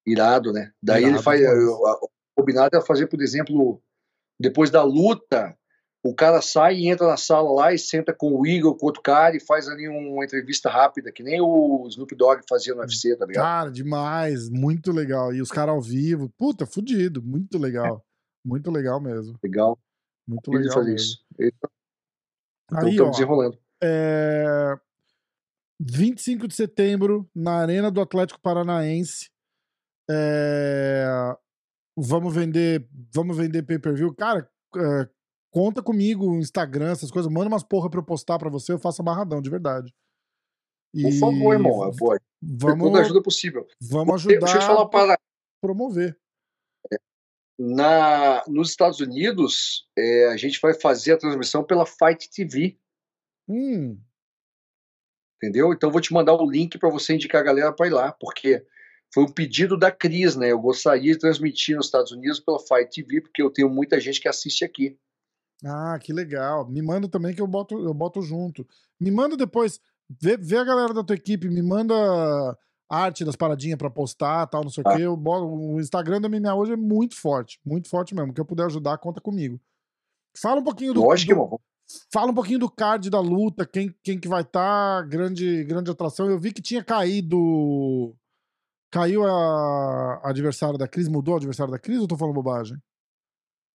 irado, 0.07 0.53
né? 0.53 0.71
Daí 0.81 1.03
irado, 1.03 1.15
ele 1.15 1.23
faz. 1.23 1.41
O 1.41 2.09
combinado 2.35 2.77
é 2.77 2.81
fazer, 2.81 3.07
por 3.07 3.21
exemplo, 3.21 3.81
depois 4.39 4.69
da 4.69 4.83
luta, 4.83 5.57
o 6.03 6.15
cara 6.15 6.41
sai 6.41 6.75
e 6.75 6.87
entra 6.87 7.07
na 7.07 7.17
sala 7.17 7.51
lá 7.51 7.73
e 7.73 7.79
senta 7.79 8.13
com 8.13 8.31
o 8.31 8.47
Igor, 8.47 8.77
com 8.77 8.85
outro 8.85 9.01
cara 9.01 9.35
e 9.35 9.39
faz 9.39 9.67
ali 9.67 9.87
uma 9.87 10.23
entrevista 10.23 10.69
rápida, 10.69 11.11
que 11.11 11.21
nem 11.21 11.41
o 11.41 11.85
Snoop 11.89 12.15
Dogg 12.15 12.41
fazia 12.47 12.73
no 12.73 12.81
UFC, 12.81 13.15
tá 13.17 13.25
ligado? 13.25 13.43
Cara, 13.43 13.71
demais, 13.71 14.49
muito 14.49 14.91
legal. 14.91 15.33
E 15.33 15.41
os 15.41 15.51
caras 15.51 15.75
ao 15.75 15.81
vivo, 15.81 16.31
puta, 16.37 16.65
fudido, 16.65 17.21
muito 17.21 17.57
legal. 17.57 18.05
Muito 18.45 18.71
legal 18.71 19.01
mesmo. 19.01 19.37
Legal. 19.43 19.77
Muito 20.25 20.49
legal. 20.51 20.73
Fazer 20.73 20.91
mesmo. 20.91 20.95
isso. 21.05 21.25
Então, 21.39 22.87
Aí, 22.87 22.99
ó, 23.01 23.09
desenrolando. 23.09 23.57
É... 23.83 24.77
25 25.79 26.47
de 26.47 26.55
setembro, 26.55 27.29
na 27.35 27.57
Arena 27.57 27.91
do 27.91 28.01
Atlético 28.01 28.39
Paranaense, 28.41 29.29
é... 30.09 31.05
Vamos 31.97 32.33
vender, 32.33 32.87
vamos 33.13 33.35
vender 33.35 33.63
pay-per-view. 33.63 34.13
Cara, 34.13 34.49
é... 34.75 35.09
conta 35.51 35.81
comigo, 35.81 36.35
Instagram, 36.35 36.91
essas 36.91 37.11
coisas. 37.11 37.31
Manda 37.31 37.47
umas 37.47 37.63
porra 37.63 37.89
pra 37.89 37.99
eu 37.99 38.05
postar 38.05 38.37
pra 38.37 38.49
você, 38.49 38.71
eu 38.71 38.79
faço 38.79 39.01
amarradão, 39.01 39.41
de 39.41 39.49
verdade. 39.49 39.93
E... 40.93 41.03
Por 41.03 41.13
favor, 41.13 41.53
irmão. 41.53 41.91
Pode. 41.97 42.23
Vamos, 42.41 42.87
toda 42.87 43.01
ajuda 43.01 43.21
possível. 43.21 43.67
Vamos 43.81 44.15
ajudar 44.15 44.39
Deixa 44.39 44.57
eu 44.57 44.61
falar 44.61 44.87
para 44.87 45.17
promover. 45.61 46.17
É, 46.91 46.97
na, 47.59 48.43
nos 48.47 48.69
Estados 48.69 48.99
Unidos, 48.99 49.87
é, 49.97 50.27
a 50.27 50.37
gente 50.37 50.59
vai 50.61 50.73
fazer 50.73 51.13
a 51.13 51.17
transmissão 51.17 51.63
pela 51.63 51.85
Fight 51.85 52.29
TV. 52.29 52.77
Hum. 53.49 53.99
Entendeu? 55.37 55.73
Então 55.73 55.91
vou 55.91 56.01
te 56.01 56.13
mandar 56.13 56.33
o 56.33 56.49
link 56.49 56.77
para 56.77 56.89
você 56.89 57.15
indicar 57.15 57.41
a 57.41 57.45
galera 57.45 57.73
para 57.73 57.87
ir 57.87 57.91
lá, 57.91 58.11
porque 58.11 58.65
foi 59.17 59.23
um 59.23 59.31
pedido 59.31 59.75
da 59.75 59.89
Cris, 59.89 60.35
né? 60.35 60.51
Eu 60.51 60.59
gostaria 60.59 61.11
de 61.11 61.17
transmitir 61.17 61.75
nos 61.75 61.87
Estados 61.87 62.11
Unidos 62.11 62.39
pela 62.39 62.59
Fight 62.59 62.87
TV, 62.91 63.19
porque 63.19 63.41
eu 63.41 63.49
tenho 63.49 63.67
muita 63.67 63.99
gente 63.99 64.21
que 64.21 64.27
assiste 64.27 64.63
aqui. 64.63 64.95
Ah, 65.65 65.97
que 65.99 66.13
legal. 66.13 66.69
Me 66.69 66.83
manda 66.83 67.09
também 67.09 67.33
que 67.33 67.41
eu 67.41 67.47
boto, 67.47 67.83
eu 67.83 67.95
boto 67.95 68.21
junto. 68.21 68.63
Me 68.99 69.09
manda 69.09 69.35
depois, 69.35 69.79
vê, 70.07 70.37
vê 70.37 70.57
a 70.57 70.63
galera 70.63 70.93
da 70.93 71.03
tua 71.03 71.15
equipe, 71.15 71.49
me 71.49 71.63
manda 71.63 71.95
arte 72.87 73.25
das 73.25 73.35
paradinhas 73.35 73.79
pra 73.79 73.89
postar 73.89 74.45
tal, 74.45 74.61
não 74.61 74.69
sei 74.69 74.83
ah. 74.85 74.93
o 74.93 74.95
quê. 74.95 75.07
o 75.07 75.79
Instagram 75.79 76.21
da 76.21 76.29
MMA 76.29 76.53
hoje 76.53 76.73
é 76.73 76.77
muito 76.77 77.15
forte, 77.15 77.59
muito 77.65 77.89
forte 77.89 78.13
mesmo. 78.13 78.31
Que 78.31 78.39
eu 78.39 78.45
puder 78.45 78.67
ajudar, 78.67 78.99
conta 78.99 79.19
comigo. 79.19 79.59
Fala 80.39 80.61
um 80.61 80.63
pouquinho 80.63 80.93
do. 80.93 81.01
Lógico 81.01 81.33
do, 81.33 81.61
Fala 82.13 82.29
um 82.29 82.35
pouquinho 82.35 82.59
do 82.59 82.69
card 82.69 83.09
da 83.09 83.19
luta, 83.19 83.65
quem, 83.65 83.95
quem 84.03 84.19
que 84.19 84.27
vai 84.27 84.41
estar, 84.43 85.01
tá, 85.01 85.07
grande, 85.07 85.63
grande 85.63 85.89
atração. 85.89 86.29
Eu 86.29 86.37
vi 86.37 86.53
que 86.53 86.61
tinha 86.61 86.83
caído. 86.83 88.15
Caiu 88.91 89.25
a, 89.25 90.21
a 90.23 90.29
adversária 90.29 90.77
da 90.77 90.87
Cris, 90.87 91.07
mudou 91.07 91.33
o 91.33 91.37
adversário 91.37 91.71
da 91.71 91.79
Cris 91.79 91.99
ou 91.99 92.07
tô 92.07 92.17
falando 92.17 92.35
bobagem? 92.35 92.77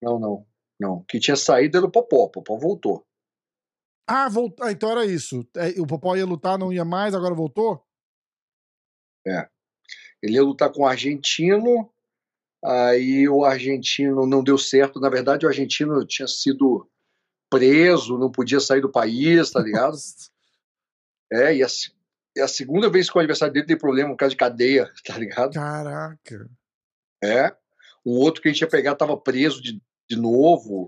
Não, 0.03 0.19
não. 0.19 0.47
Não. 0.81 1.05
Que 1.05 1.21
tinha 1.21 1.37
saído 1.37 1.77
era 1.77 1.87
o 1.87 1.91
Popó. 1.91 2.25
O 2.25 2.31
Popó 2.31 2.57
voltou. 2.57 3.07
Ah, 4.07 4.29
voltou. 4.29 4.67
Ah, 4.67 4.73
então 4.73 4.91
era 4.91 5.07
isso. 5.07 5.47
É, 5.57 5.81
o 5.81 5.87
Popó 5.87 6.17
ia 6.17 6.27
lutar, 6.27 6.59
não 6.59 6.73
ia 6.73 6.85
mais, 6.85 7.15
agora 7.15 7.35
voltou? 7.35 7.85
É. 9.27 9.49
Ele 10.23 10.35
ia 10.35 10.43
lutar 10.43 10.73
com 10.73 10.83
o 10.83 10.87
argentino, 10.87 11.93
aí 12.65 13.29
o 13.29 13.45
argentino 13.45 14.27
não 14.27 14.43
deu 14.43 14.59
certo. 14.59 14.99
Na 14.99 15.09
verdade, 15.09 15.47
o 15.47 15.49
argentino 15.49 16.05
tinha 16.05 16.27
sido 16.27 16.89
preso, 17.51 18.19
não 18.19 18.31
podia 18.31 18.61
sair 18.61 18.81
do 18.81 18.91
país, 18.91 19.51
tá 19.51 19.61
ligado? 19.61 19.97
é, 21.33 21.55
e 21.55 21.63
e 22.37 22.41
a, 22.41 22.49
segunda 22.49 22.91
vez 22.91 23.11
que 23.11 23.17
o 23.17 23.21
aniversário 23.21 23.53
dele 23.53 23.67
tem 23.67 23.79
problema, 23.79 24.13
um 24.13 24.17
caso 24.17 24.31
de 24.31 24.37
cadeia, 24.37 24.91
tá 25.07 25.19
ligado? 25.19 25.55
Caraca. 25.55 26.51
É. 27.23 27.55
O 28.05 28.19
outro 28.19 28.43
que 28.43 28.49
a 28.49 28.53
gente 28.53 28.61
ia 28.61 28.69
pegar 28.69 28.95
tava 28.97 29.17
preso 29.17 29.63
de, 29.63 29.81
de 30.11 30.17
novo. 30.17 30.87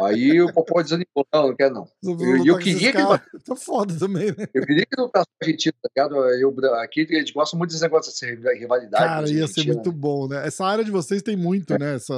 Aí 0.00 0.40
o 0.40 0.52
Popó 0.52 0.82
desanimou, 0.82 1.26
não, 1.32 1.48
não 1.48 1.56
quer 1.56 1.70
não. 1.70 1.86
Eu, 2.02 2.46
eu 2.46 2.58
queria 2.58 2.92
que 2.92 2.98
ele. 2.98 3.06
Tá 3.44 3.54
foda 3.54 3.96
também, 3.96 4.26
né? 4.28 4.48
Eu 4.52 4.66
queria 4.66 4.84
que 4.86 4.94
ele 4.96 5.02
lutasse 5.02 5.26
com 5.26 5.44
a 5.44 5.46
Argentina, 5.46 5.74
tá 5.82 5.88
ligado? 5.94 6.16
Eu, 6.34 6.74
aqui 6.76 7.06
eles 7.10 7.30
gostam 7.30 7.58
muito 7.58 7.70
desse 7.70 7.82
negócio 7.82 8.10
dessa 8.10 8.52
rivalidade. 8.54 9.04
Cara, 9.04 9.30
ia 9.30 9.46
ser 9.46 9.66
muito 9.66 9.92
bom, 9.92 10.26
né? 10.26 10.46
Essa 10.46 10.64
área 10.64 10.84
de 10.84 10.90
vocês 10.90 11.22
tem 11.22 11.36
muito, 11.36 11.74
é. 11.74 11.78
né? 11.78 11.94
Essa, 11.96 12.14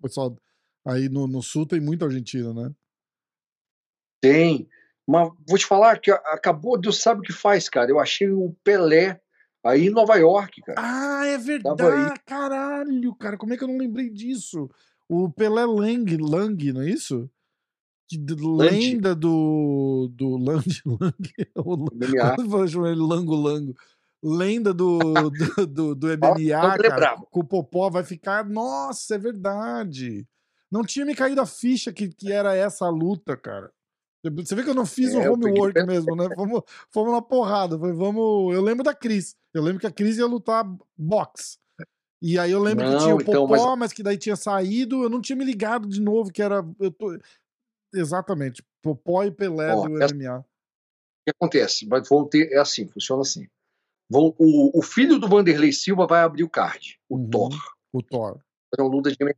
pessoal 0.00 0.36
aí 0.86 1.08
no, 1.08 1.26
no 1.26 1.42
sul 1.42 1.66
tem 1.66 1.80
muito 1.80 2.04
argentino, 2.04 2.54
né? 2.54 2.72
Tem. 4.20 4.68
Mas 5.12 5.30
vou 5.46 5.58
te 5.58 5.66
falar 5.66 5.98
que 5.98 6.10
acabou, 6.10 6.80
Deus 6.80 7.02
sabe 7.02 7.20
o 7.20 7.22
que 7.22 7.34
faz, 7.34 7.68
cara. 7.68 7.90
Eu 7.90 8.00
achei 8.00 8.30
o 8.30 8.56
Pelé 8.64 9.20
aí 9.62 9.88
em 9.88 9.90
Nova 9.90 10.16
York, 10.16 10.62
cara. 10.62 10.80
Ah, 10.80 11.26
é 11.26 11.36
verdade. 11.36 12.18
Caralho, 12.24 13.14
cara. 13.16 13.36
Como 13.36 13.52
é 13.52 13.58
que 13.58 13.62
eu 13.62 13.68
não 13.68 13.76
lembrei 13.76 14.08
disso? 14.08 14.70
O 15.06 15.30
Pelé 15.30 15.66
Lang, 15.66 16.16
Lang 16.16 16.72
não 16.72 16.80
é 16.80 16.88
isso? 16.88 17.30
Lenda 18.56 19.14
do. 19.14 20.10
do 20.14 20.38
Lang. 20.38 20.64
Lang 21.54 22.68
chamar 22.72 22.92
ele 22.92 23.02
Lango 23.02 23.34
Lango. 23.34 23.74
Lenda 24.22 24.72
do, 24.72 24.98
do, 25.28 25.66
do, 25.66 25.94
do 25.94 26.06
MMA, 26.06 26.78
cara. 26.78 27.16
Com 27.30 27.40
o 27.40 27.44
Popó 27.44 27.90
vai 27.90 28.02
ficar. 28.02 28.48
Nossa, 28.48 29.16
é 29.16 29.18
verdade. 29.18 30.26
Não 30.70 30.82
tinha 30.82 31.04
me 31.04 31.14
caído 31.14 31.42
a 31.42 31.46
ficha 31.46 31.92
que, 31.92 32.08
que 32.08 32.32
era 32.32 32.56
essa 32.56 32.88
luta, 32.88 33.36
cara. 33.36 33.70
Você 34.22 34.54
vê 34.54 34.62
que 34.62 34.70
eu 34.70 34.74
não 34.74 34.86
fiz 34.86 35.14
é, 35.14 35.28
o 35.28 35.32
homework 35.32 35.74
mesmo, 35.86 36.14
né? 36.14 36.28
Fomos, 36.34 36.62
fomos 36.90 37.12
na 37.12 37.22
porrada. 37.22 37.78
Foi, 37.78 37.92
vamos... 37.92 38.54
Eu 38.54 38.62
lembro 38.62 38.84
da 38.84 38.94
Cris. 38.94 39.36
Eu 39.52 39.62
lembro 39.62 39.80
que 39.80 39.86
a 39.86 39.92
Cris 39.92 40.18
ia 40.18 40.26
lutar 40.26 40.64
boxe. 40.96 41.58
E 42.20 42.38
aí 42.38 42.52
eu 42.52 42.60
lembro 42.60 42.84
não, 42.84 42.92
que 42.92 43.02
tinha 43.02 43.16
o 43.16 43.20
então, 43.20 43.46
Popó, 43.46 43.70
mas... 43.70 43.78
mas... 43.78 43.92
que 43.92 44.02
daí 44.02 44.16
tinha 44.16 44.36
saído. 44.36 45.02
Eu 45.02 45.10
não 45.10 45.20
tinha 45.20 45.34
me 45.34 45.44
ligado 45.44 45.88
de 45.88 46.00
novo, 46.00 46.32
que 46.32 46.40
era. 46.40 46.64
Eu 46.78 46.92
tô... 46.92 47.18
Exatamente. 47.92 48.62
Popó 48.80 49.24
e 49.24 49.30
Pelé 49.32 49.74
Ó, 49.74 49.88
do 49.88 50.00
é... 50.00 50.06
MMA. 50.06 50.38
O 50.38 50.44
que 51.24 51.30
acontece? 51.30 51.86
Vão 52.08 52.28
ter, 52.28 52.52
é 52.52 52.58
assim, 52.58 52.86
funciona 52.86 53.22
assim. 53.22 53.48
Vão, 54.10 54.34
o, 54.38 54.78
o 54.78 54.82
filho 54.82 55.18
do 55.18 55.28
Vanderlei 55.28 55.72
Silva 55.72 56.06
vai 56.06 56.20
abrir 56.20 56.44
o 56.44 56.50
card, 56.50 56.98
o 57.08 57.16
uhum, 57.16 57.30
Thor. 57.30 57.50
O 57.92 58.02
Thor. 58.02 58.40
Então, 58.68 58.86
luta 58.86 59.10
de 59.10 59.16
MMA. 59.20 59.34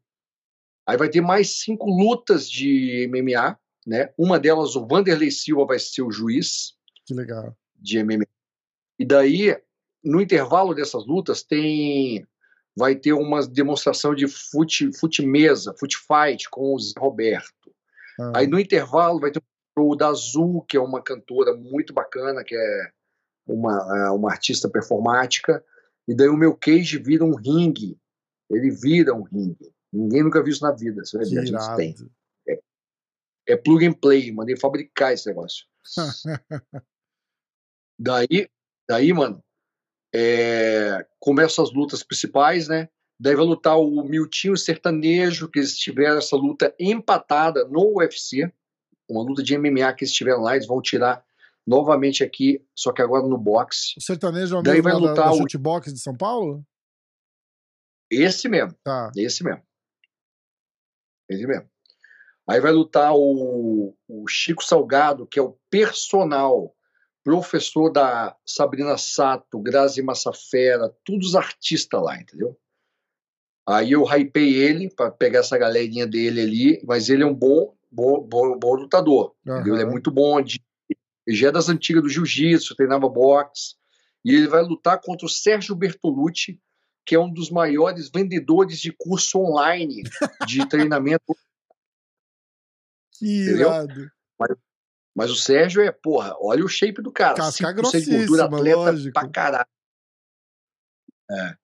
Aí 0.87 0.97
vai 0.97 1.09
ter 1.09 1.20
mais 1.20 1.61
cinco 1.61 1.87
lutas 1.87 2.51
de 2.51 3.09
MMA 3.11 3.59
né? 3.87 4.12
Uma 4.16 4.39
delas, 4.39 4.76
o 4.76 4.87
Vanderlei 4.87 5.30
Silva 5.30 5.66
vai 5.66 5.78
ser 5.78 6.03
o 6.03 6.11
juiz. 6.11 6.74
Que 7.07 7.14
legal. 7.14 7.57
De 7.76 8.03
MMA. 8.03 8.26
E 8.99 9.05
daí, 9.05 9.57
no 10.03 10.20
intervalo 10.20 10.74
dessas 10.74 11.07
lutas, 11.07 11.43
tem 11.43 12.26
vai 12.76 12.97
ter 12.97 13.12
uma 13.12 13.47
demonstração 13.47 14.14
de 14.14 14.26
fute, 14.26 14.91
fute 14.99 15.24
mesa, 15.24 15.74
fute 15.78 15.97
fight 15.97 16.51
com 16.51 16.74
o 16.74 16.78
Zé 16.78 16.95
Roberto. 16.99 17.72
Ah. 18.18 18.32
Aí 18.37 18.47
no 18.47 18.59
intervalo 18.59 19.20
vai 19.20 19.30
ter 19.30 19.41
o 19.76 19.95
da 19.95 20.09
Azul, 20.09 20.62
que 20.62 20.76
é 20.76 20.80
uma 20.80 21.03
cantora 21.03 21.55
muito 21.55 21.93
bacana, 21.93 22.45
que 22.45 22.55
é 22.55 22.91
uma, 23.47 24.07
é 24.07 24.11
uma 24.11 24.30
artista 24.30 24.68
performática. 24.68 25.64
E 26.07 26.14
daí 26.14 26.28
o 26.28 26.37
meu 26.37 26.55
cage 26.55 26.99
vira 26.99 27.24
um 27.24 27.35
ringue. 27.35 27.99
Ele 28.51 28.70
vira 28.70 29.14
um 29.14 29.22
ringue. 29.22 29.72
Ninguém 29.93 30.22
nunca 30.22 30.43
viu 30.43 30.53
isso 30.53 30.62
na 30.62 30.72
vida. 30.72 31.05
Você 31.05 31.16
vai 31.16 31.26
ver, 31.26 31.39
a 31.39 31.45
gente 31.45 31.76
tem. 31.76 31.95
É 33.47 33.57
plug 33.57 33.86
and 33.86 33.92
play, 33.92 34.32
mandei 34.32 34.57
fabricar 34.57 35.12
esse 35.12 35.26
negócio. 35.26 35.66
daí, 37.99 38.49
daí, 38.88 39.12
mano, 39.12 39.42
é, 40.14 41.07
começam 41.18 41.64
as 41.64 41.72
lutas 41.72 42.03
principais, 42.03 42.68
né? 42.68 42.88
Daí 43.18 43.34
vai 43.34 43.45
lutar 43.45 43.78
o 43.78 44.03
Miltinho 44.05 44.57
Sertanejo, 44.57 45.49
que 45.49 45.59
eles 45.59 45.76
tiveram 45.76 46.18
essa 46.18 46.36
luta 46.36 46.74
empatada 46.78 47.64
no 47.66 47.99
UFC, 47.99 48.53
uma 49.09 49.22
luta 49.22 49.42
de 49.42 49.57
MMA 49.57 49.92
que 49.92 50.05
eles 50.05 50.12
tiveram 50.12 50.42
lá, 50.42 50.55
eles 50.57 50.66
vão 50.66 50.80
tirar 50.80 51.24
novamente 51.66 52.22
aqui, 52.22 52.64
só 52.74 52.92
que 52.92 53.03
agora 53.03 53.26
no 53.26 53.38
boxe. 53.38 53.95
O 53.97 54.01
Sertanejo 54.01 54.57
é 54.57 54.59
o 54.59 54.62
Daí 54.62 54.80
vai 54.80 54.95
lutar 54.95 55.16
da, 55.16 55.24
da 55.24 55.32
o 55.32 55.38
chutebox 55.38 55.92
de 55.92 56.01
São 56.01 56.16
Paulo? 56.16 56.64
Esse 58.11 58.49
mesmo. 58.49 58.76
Tá. 58.82 59.11
Esse 59.16 59.42
mesmo. 59.42 59.62
Esse 61.28 61.47
mesmo. 61.47 61.68
Aí 62.47 62.61
vai 62.61 62.72
lutar 62.72 63.14
o, 63.14 63.97
o 64.07 64.28
Chico 64.28 64.62
Salgado, 64.62 65.26
que 65.26 65.38
é 65.38 65.42
o 65.42 65.57
personal 65.70 66.74
professor 67.22 67.90
da 67.90 68.36
Sabrina 68.45 68.99
Sato, 68.99 69.59
Grazi 69.59 70.03
Massafera, 70.03 70.95
todos 71.05 71.28
os 71.28 71.34
artistas 71.34 72.03
lá, 72.03 72.20
entendeu? 72.20 72.57
Aí 73.66 73.92
eu 73.92 74.05
hypei 74.05 74.55
ele 74.57 74.90
para 74.90 75.11
pegar 75.11 75.40
essa 75.40 75.57
galerinha 75.57 76.07
dele 76.07 76.42
ali, 76.42 76.82
mas 76.86 77.09
ele 77.09 77.22
é 77.22 77.26
um 77.26 77.34
bom, 77.34 77.74
bom, 77.90 78.20
bom, 78.20 78.59
bom 78.59 78.74
lutador. 78.74 79.34
Uhum. 79.47 79.74
Ele 79.74 79.82
é 79.82 79.86
muito 79.86 80.11
bom, 80.11 80.42
de, 80.42 80.61
ele 81.26 81.36
já 81.36 81.49
é 81.49 81.53
das 81.53 81.70
antigas 81.70 82.03
do 82.03 82.11
jiu-jitsu, 82.11 82.76
treinava 82.76 83.09
boxe, 83.09 83.74
e 84.22 84.34
ele 84.34 84.49
vai 84.49 84.62
lutar 84.62 85.01
contra 85.01 85.24
o 85.24 85.30
Sérgio 85.30 85.74
Bertolucci, 85.74 86.61
que 87.07 87.14
é 87.14 87.18
um 87.18 87.32
dos 87.32 87.51
maiores 87.51 88.11
vendedores 88.11 88.78
de 88.78 88.92
curso 88.92 89.38
online 89.38 90.03
de 90.47 90.66
treinamento 90.68 91.34
que 93.15 93.27
irado. 93.27 94.11
Mas, 94.39 94.51
mas, 95.15 95.31
o 95.31 95.37
Sérgio 95.37 95.83
é, 95.83 95.91
porra, 95.93 96.35
olha 96.41 96.65
o 96.65 96.69
shape 96.69 97.01
do 97.01 97.12
cara. 97.12 97.35
Casca 97.35 97.73
grossíssima, 97.73 98.19
gordura, 98.19 98.45
atleta 98.45 98.77
lógico. 98.77 99.12
pra 99.12 99.29
caralho. 99.29 99.69
É. 101.31 101.57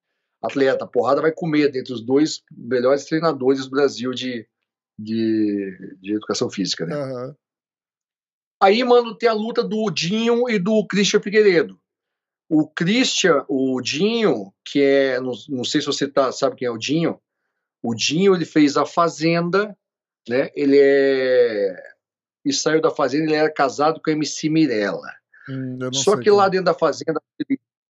Atleta, 0.43 0.87
porrada 0.87 1.21
vai 1.21 1.33
comer 1.33 1.71
dentre 1.71 1.93
os 1.93 2.01
dois 2.01 2.43
melhores 2.51 3.05
treinadores 3.05 3.65
do 3.65 3.71
Brasil 3.71 4.13
de, 4.13 4.49
de, 4.99 5.97
de 6.01 6.15
educação 6.15 6.49
física, 6.49 6.87
né? 6.87 6.97
Uhum. 6.97 7.35
Aí, 8.63 8.83
mano, 8.85 9.15
tem 9.15 9.29
a 9.29 9.35
luta 9.35 9.63
do 9.63 9.91
Dinho 9.91 10.49
e 10.49 10.59
do 10.59 10.87
Christian 10.87 11.21
Figueiredo. 11.21 11.81
O 12.49 12.69
Christian, 12.69 13.45
o 13.49 13.81
Dinho, 13.81 14.53
que 14.65 14.83
é, 14.83 15.21
não, 15.21 15.33
não 15.49 15.65
sei 15.65 15.81
se 15.81 15.87
você 15.87 16.09
tá, 16.09 16.33
sabe 16.33 16.57
quem 16.57 16.67
é 16.67 16.71
o 16.71 16.79
Dinho, 16.79 17.21
o 17.83 17.95
Dinho 17.95 18.35
ele 18.35 18.45
fez 18.45 18.77
a 18.77 18.85
Fazenda 18.85 19.77
né? 20.29 20.51
Ele 20.55 20.79
é 20.79 21.91
e 22.45 22.53
saiu 22.53 22.81
da 22.81 22.91
fazenda, 22.91 23.25
ele 23.25 23.35
era 23.35 23.53
casado 23.53 24.01
com 24.03 24.11
a 24.11 24.13
MC 24.13 24.49
Mirella. 24.49 25.13
Hum, 25.49 25.79
Só 25.93 26.17
que 26.17 26.31
lá 26.31 26.49
dentro 26.49 26.67
da 26.67 26.75
fazenda, 26.75 27.21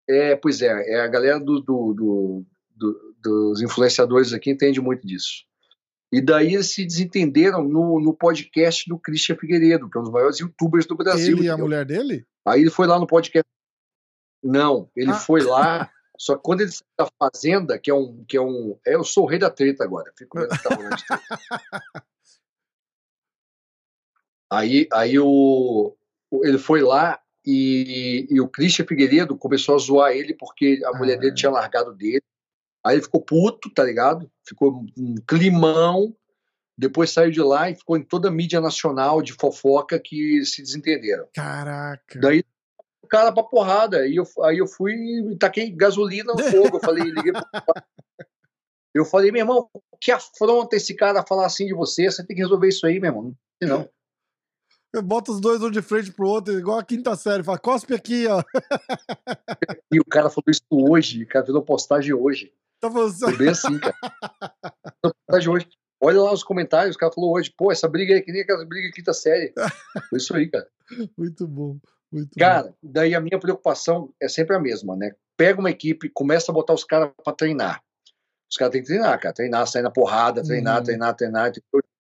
é, 0.09 0.37
pois 0.37 0.62
é, 0.62 0.68
é 0.95 1.01
a 1.01 1.07
galera 1.07 1.39
do, 1.39 1.61
do, 1.61 1.93
do, 1.93 2.47
do, 2.74 3.14
dos 3.22 3.62
influenciadores 3.62 4.33
aqui 4.33 4.51
entende 4.51 4.81
muito 4.81 5.07
disso. 5.07 5.45
E 6.11 6.22
daí 6.22 6.55
eles 6.55 6.70
se 6.72 6.87
desentenderam 6.87 7.62
no, 7.62 8.01
no 8.01 8.14
podcast 8.14 8.89
do 8.89 8.99
Christian 8.99 9.37
Figueiredo, 9.37 9.91
que 9.91 9.99
é 9.99 10.01
um 10.01 10.05
dos 10.05 10.12
maiores 10.12 10.39
youtubers 10.39 10.87
do 10.87 10.97
Brasil. 10.97 11.37
Ele 11.37 11.47
e 11.47 11.51
a 11.51 11.57
mulher 11.57 11.85
dele? 11.85 12.26
Aí 12.47 12.62
ele 12.62 12.70
foi 12.70 12.87
lá 12.87 12.99
no 12.99 13.07
podcast. 13.07 13.47
Não, 14.43 14.91
ele 14.97 15.11
ah. 15.11 15.14
foi 15.14 15.43
lá. 15.43 15.91
Só 16.18 16.35
que 16.35 16.43
quando 16.43 16.62
ele 16.62 16.70
saiu 16.72 16.87
da 16.99 17.09
fazenda, 17.18 17.79
que 17.79 17.91
é 17.91 17.95
um. 17.95 18.24
Que 18.26 18.39
é 18.39 18.41
um 18.41 18.79
é, 18.87 18.95
eu 18.95 19.05
sou 19.05 19.24
o 19.24 19.26
rei 19.26 19.39
da 19.39 19.51
treta 19.51 19.85
agora. 19.85 20.11
Fico 20.16 20.39
vendo 20.39 20.49
que 20.49 20.62
tá 20.62 20.74
rolando 20.74 20.97
Aí, 24.51 24.89
aí 24.93 25.19
o, 25.19 25.95
ele 26.43 26.59
foi 26.59 26.83
lá 26.83 27.21
e, 27.45 28.27
e, 28.31 28.41
o 28.41 28.49
Christian 28.49 28.87
Figueiredo 28.87 29.37
começou 29.37 29.75
a 29.75 29.79
zoar 29.79 30.13
ele 30.13 30.35
porque 30.35 30.81
a 30.85 30.91
ah. 30.91 30.99
mulher 30.99 31.19
dele 31.19 31.35
tinha 31.35 31.51
largado 31.51 31.95
dele. 31.95 32.23
Aí 32.85 32.97
ele 32.97 33.03
ficou 33.03 33.21
puto, 33.21 33.71
tá 33.71 33.85
ligado? 33.85 34.31
Ficou 34.47 34.85
um 34.97 35.15
climão. 35.27 36.15
Depois 36.77 37.11
saiu 37.11 37.31
de 37.31 37.41
lá 37.41 37.69
e 37.71 37.75
ficou 37.75 37.97
em 37.97 38.03
toda 38.03 38.29
a 38.29 38.31
mídia 38.31 38.61
nacional 38.61 39.21
de 39.21 39.33
fofoca 39.33 39.99
que 39.99 40.45
se 40.45 40.63
desentenderam. 40.63 41.27
Caraca. 41.35 42.21
Daí 42.21 42.45
cara 43.09 43.33
pra 43.33 43.43
porrada. 43.43 44.07
E 44.07 44.17
eu, 44.17 44.25
aí 44.43 44.59
eu 44.59 44.67
fui 44.67 44.93
e 44.93 45.37
taquei 45.37 45.71
gasolina 45.71 46.33
no 46.33 46.45
fogo. 46.45 46.77
Eu 46.77 46.81
falei, 46.81 47.05
liguei 47.05 47.33
pro 47.33 47.43
Eu 48.95 49.05
falei, 49.05 49.31
meu 49.31 49.43
irmão, 49.43 49.69
que 50.01 50.11
afronta 50.11 50.75
esse 50.75 50.95
cara 50.95 51.25
falar 51.27 51.47
assim 51.47 51.67
de 51.67 51.75
você, 51.75 52.11
você 52.11 52.27
tem 52.27 52.35
que 52.35 52.43
resolver 52.43 52.69
isso 52.69 52.87
aí, 52.87 52.99
meu 52.99 53.11
irmão. 53.11 53.35
Não. 53.63 53.89
Bota 55.05 55.32
os 55.32 55.41
dois 55.41 55.62
um 55.62 55.70
de 55.70 55.82
frente 55.82 56.11
pro 56.11 56.26
outro, 56.28 56.59
igual 56.59 56.78
a 56.78 56.84
quinta 56.84 57.14
série. 57.14 57.43
Fala, 57.43 57.59
cospe 57.59 57.95
aqui, 57.95 58.26
ó. 58.26 58.43
E 59.93 60.01
o 60.01 60.05
cara 60.05 60.28
falou 60.28 60.45
isso 60.49 60.62
hoje. 60.70 61.22
O 61.22 61.26
cara 61.28 61.45
fez 61.45 61.55
uma 61.55 61.64
postagem 61.64 62.12
hoje. 62.14 62.53
Tá 62.80 62.91
falando 62.91 63.12
Foi 63.18 63.36
bem 63.36 63.49
assim, 63.49 63.78
cara. 63.78 63.95
postagem 65.03 65.49
hoje. 65.51 65.68
Olha 66.01 66.20
lá 66.22 66.32
os 66.32 66.45
comentários, 66.45 66.95
o 66.95 66.99
cara 66.99 67.12
falou 67.12 67.34
hoje, 67.34 67.53
pô, 67.57 67.72
essa 67.72 67.89
briga 67.89 68.14
aí, 68.14 68.22
que 68.22 68.30
nem 68.30 68.43
aquela 68.43 68.64
briga 68.64 68.91
quinta 68.93 69.12
série. 69.12 69.53
Foi 70.09 70.18
isso 70.18 70.34
aí, 70.36 70.49
cara. 70.49 70.66
Muito 71.16 71.47
bom. 71.47 71.76
Muito 72.11 72.30
cara, 72.39 72.68
bom. 72.68 72.74
daí 72.82 73.14
a 73.14 73.20
minha 73.20 73.39
preocupação 73.39 74.12
é 74.22 74.28
sempre 74.28 74.55
a 74.55 74.61
mesma, 74.61 74.95
né? 74.97 75.12
Pega 75.36 75.59
uma 75.59 75.70
equipe, 75.70 76.09
começa 76.09 76.53
a 76.53 76.55
botar 76.55 76.72
os 76.74 76.84
caras 76.84 77.11
pra 77.22 77.32
treinar. 77.32 77.82
Os 78.51 78.57
caras 78.57 78.72
têm 78.72 78.80
que 78.82 78.86
treinar, 78.89 79.18
cara. 79.20 79.34
Treinar, 79.34 79.66
sair 79.66 79.82
na 79.82 79.91
porrada, 79.91 80.43
treinar, 80.43 80.78
Uhum. 80.78 80.84
treinar, 80.84 81.14
treinar. 81.16 81.53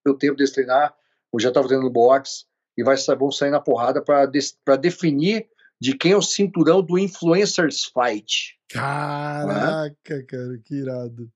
O 0.06 0.14
tempo 0.14 0.36
deles 0.36 0.52
treinar, 0.52 0.94
eu 1.32 1.40
já 1.40 1.50
tava 1.50 1.66
treinando 1.66 1.90
boxe, 1.90 2.44
e 2.78 2.84
vai 2.84 2.96
vão 3.18 3.32
sair 3.32 3.50
na 3.50 3.60
porrada 3.60 4.00
para 4.00 4.30
para 4.64 4.76
definir 4.76 5.48
de 5.80 5.96
quem 5.96 6.12
é 6.12 6.16
o 6.16 6.22
cinturão 6.22 6.80
do 6.80 6.96
Influencers 6.96 7.84
Fight. 7.84 8.56
Caraca, 8.70 10.24
cara, 10.26 10.60
que 10.64 10.76
irado. 10.76 11.28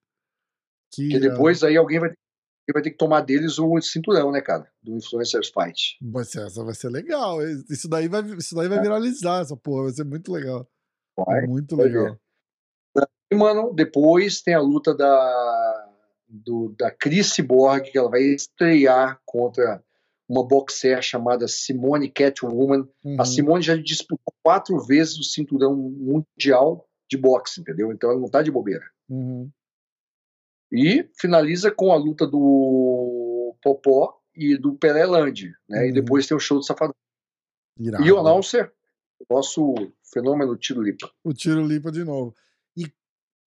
Que 0.93 1.03
Porque 1.03 1.17
irado. 1.17 1.31
depois 1.31 1.65
aí 1.65 1.77
alguém 1.77 1.99
vai, 1.99 2.13
vai 2.73 2.83
ter 2.83 2.93
que 2.93 2.97
tomar 2.97 3.23
deles 3.23 3.59
o 3.59 3.81
cinturão, 3.81 4.31
né, 4.31 4.41
cara? 4.41 4.71
Do 4.81 4.97
Influencers 4.97 5.49
Fight. 5.49 5.99
Vai 6.01 6.25
ser, 6.25 6.47
essa 6.47 6.63
vai 6.63 6.75
ser 6.75 6.91
legal. 6.91 7.41
Isso 7.69 7.89
daí 7.89 8.07
vai, 8.07 8.23
isso 8.37 8.55
daí 8.55 8.69
vai 8.69 8.81
viralizar, 8.81 9.41
essa 9.41 9.57
porra. 9.57 9.85
Vai 9.85 9.93
ser 9.93 10.05
muito 10.05 10.31
legal. 10.33 10.69
Vai, 11.17 11.47
muito 11.47 11.77
vai 11.77 11.87
legal. 11.87 12.17
E, 13.33 13.35
mano, 13.35 13.73
depois 13.73 14.43
tem 14.43 14.55
a 14.55 14.61
luta 14.61 14.95
da, 14.95 15.89
do, 16.29 16.75
da 16.79 16.91
Chris 16.91 17.35
Borg, 17.41 17.91
que 17.91 17.99
ela 17.99 18.11
vai 18.11 18.23
estrear 18.23 19.21
contra 19.25 19.83
uma 20.33 20.47
boxer 20.47 21.03
chamada 21.03 21.47
Simone 21.47 22.11
Catwoman. 22.11 22.89
Uhum. 23.05 23.21
A 23.21 23.25
Simone 23.27 23.63
já 23.63 23.77
disputou 23.77 24.33
quatro 24.43 24.79
vezes 24.81 25.19
o 25.19 25.23
cinturão 25.23 25.77
mundial 25.77 26.89
de 27.11 27.19
boxe, 27.19 27.61
entendeu? 27.61 27.93
Então 27.93 28.11
ela 28.11 28.19
não 28.19 28.31
tá 28.31 28.41
de 28.43 28.51
bobeira. 28.51 28.85
Uhum. 29.11 29.51
E 30.73 31.07
finaliza 31.21 31.71
com 31.71 31.93
a 31.93 31.97
luta 31.97 32.27
do 32.27 33.55
Popó 33.63 34.19
e 34.35 34.57
do 34.57 34.75
Pelé 34.75 35.05
Land, 35.05 35.55
né? 35.69 35.85
E 35.85 35.89
Uhum. 35.89 35.95
depois 35.95 36.27
tem 36.27 36.35
o 36.35 36.41
show 36.41 36.57
do 36.59 36.65
Safadão. 36.65 36.95
Irado. 37.79 38.03
E 38.03 38.11
o 38.11 38.19
announcer, 38.19 38.73
o 39.29 39.35
nosso 39.35 39.75
fenômeno 40.03 40.57
Tiro 40.57 40.81
Lipa. 40.83 41.11
O 41.23 41.35
tiro 41.35 41.63
limpa 41.67 41.93
de 41.93 42.05
novo. 42.05 42.35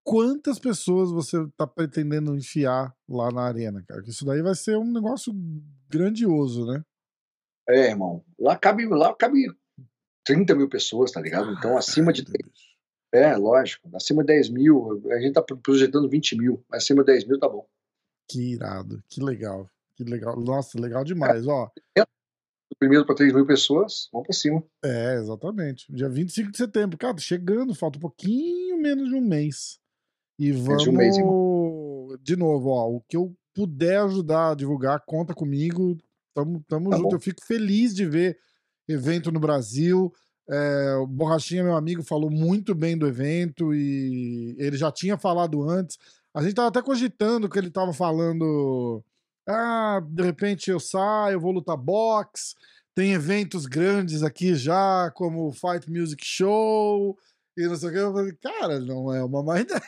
Quantas 0.06 0.60
pessoas 0.60 1.10
você 1.12 1.38
tá 1.58 1.66
pretendendo 1.66 2.36
enfiar 2.36 2.96
lá 3.10 3.32
na 3.32 3.42
arena, 3.42 3.84
cara? 3.88 4.04
Que 4.04 4.12
isso 4.12 4.24
daí 4.24 4.42
vai 4.42 4.54
ser 4.54 4.78
um 4.78 4.92
negócio 4.92 5.34
grandioso, 5.90 6.66
né? 6.68 6.84
É, 7.68 7.90
irmão. 7.90 8.24
Lá 8.40 8.56
cabe, 8.56 8.86
lá 8.86 9.16
cabe 9.16 9.48
30 10.24 10.54
mil 10.54 10.70
pessoas, 10.70 11.12
tá 11.12 11.20
ligado? 11.20 11.52
Então, 11.54 11.76
acima 11.76 12.14
de. 12.14 12.24
É, 13.12 13.36
lógico. 13.36 13.90
Acima 13.96 14.22
de 14.24 14.28
10 14.28 14.50
mil. 14.50 15.02
A 15.12 15.20
gente 15.20 15.34
tá 15.34 15.42
projetando 15.42 16.08
20 16.08 16.38
mil. 16.38 16.64
Mas 16.70 16.84
acima 16.84 17.04
de 17.04 17.12
10 17.12 17.28
mil 17.28 17.40
tá 17.40 17.50
bom. 17.50 17.68
Que 18.30 18.54
irado. 18.54 19.04
Que 19.10 19.20
legal. 19.24 19.68
Que 19.96 20.04
legal. 20.04 20.40
Nossa, 20.40 20.80
legal 20.80 21.04
demais. 21.04 21.48
Ó, 21.48 21.72
Do 21.98 22.76
primeiro 22.78 23.06
para 23.08 23.16
3 23.16 23.34
mil 23.34 23.46
pessoas, 23.48 24.08
vamos 24.12 24.28
pra 24.28 24.36
cima. 24.36 24.64
é, 24.84 25.16
exatamente. 25.16 25.92
Dia 25.92 26.10
25 26.10 26.52
de 26.52 26.58
setembro. 26.58 26.98
Cara, 26.98 27.18
chegando, 27.18 27.74
falta 27.74 27.98
um 27.98 28.02
pouquinho 28.02 28.78
menos 28.80 29.10
de 29.10 29.16
um 29.16 29.22
mês. 29.22 29.80
E 30.38 30.52
vamos. 30.52 30.84
de 30.84 30.90
um 31.24 32.18
de 32.22 32.36
novo, 32.36 32.70
ó, 32.70 32.90
o 32.90 33.02
que 33.08 33.18
eu 33.18 33.36
puder 33.54 34.02
ajudar 34.02 34.52
a 34.52 34.56
divulgar, 34.56 35.02
conta 35.06 35.34
comigo. 35.34 35.98
Tamo, 36.34 36.64
tamo 36.68 36.90
Tá 36.90 36.98
junto. 36.98 37.10
bom. 37.10 37.16
Eu 37.16 37.20
fico 37.20 37.44
feliz 37.46 37.94
de 37.94 38.06
ver 38.06 38.38
evento 38.88 39.32
no 39.32 39.40
Brasil. 39.40 40.14
É, 40.50 40.96
o 40.96 41.08
Borrachinha, 41.08 41.64
meu 41.64 41.76
amigo, 41.76 42.04
falou 42.04 42.30
muito 42.30 42.76
bem 42.76 42.98
do 42.98 43.08
evento 43.08 43.74
e 43.74 44.56
ele 44.60 44.78
já 44.78 44.92
tinha 44.92 45.18
falado 45.18 45.68
antes. 45.68 45.98
A 46.34 46.42
gente 46.44 46.54
tava 46.56 46.68
até 46.68 46.82
cogitando 46.82 47.50
que 47.50 47.58
ele 47.58 47.72
tava 47.72 47.94
falando. 47.94 49.04
Ah, 49.48 50.02
de 50.06 50.24
repente 50.24 50.70
eu 50.70 50.80
saio, 50.80 51.36
eu 51.36 51.40
vou 51.40 51.52
lutar 51.52 51.78
boxe. 51.78 52.56
Tem 52.94 53.14
eventos 53.14 53.66
grandes 53.66 54.24
aqui 54.24 54.56
já, 54.56 55.12
como 55.16 55.48
o 55.48 55.52
Fight 55.52 55.90
Music 55.90 56.24
Show 56.26 57.18
e 57.58 57.68
não 57.68 57.76
sei 57.76 57.90
o 57.90 57.92
que. 57.92 57.98
Eu 57.98 58.14
falei, 58.14 58.34
cara, 58.34 58.80
não 58.80 59.14
é 59.14 59.24
uma 59.24 59.42
má 59.44 59.60
ideia. 59.62 59.82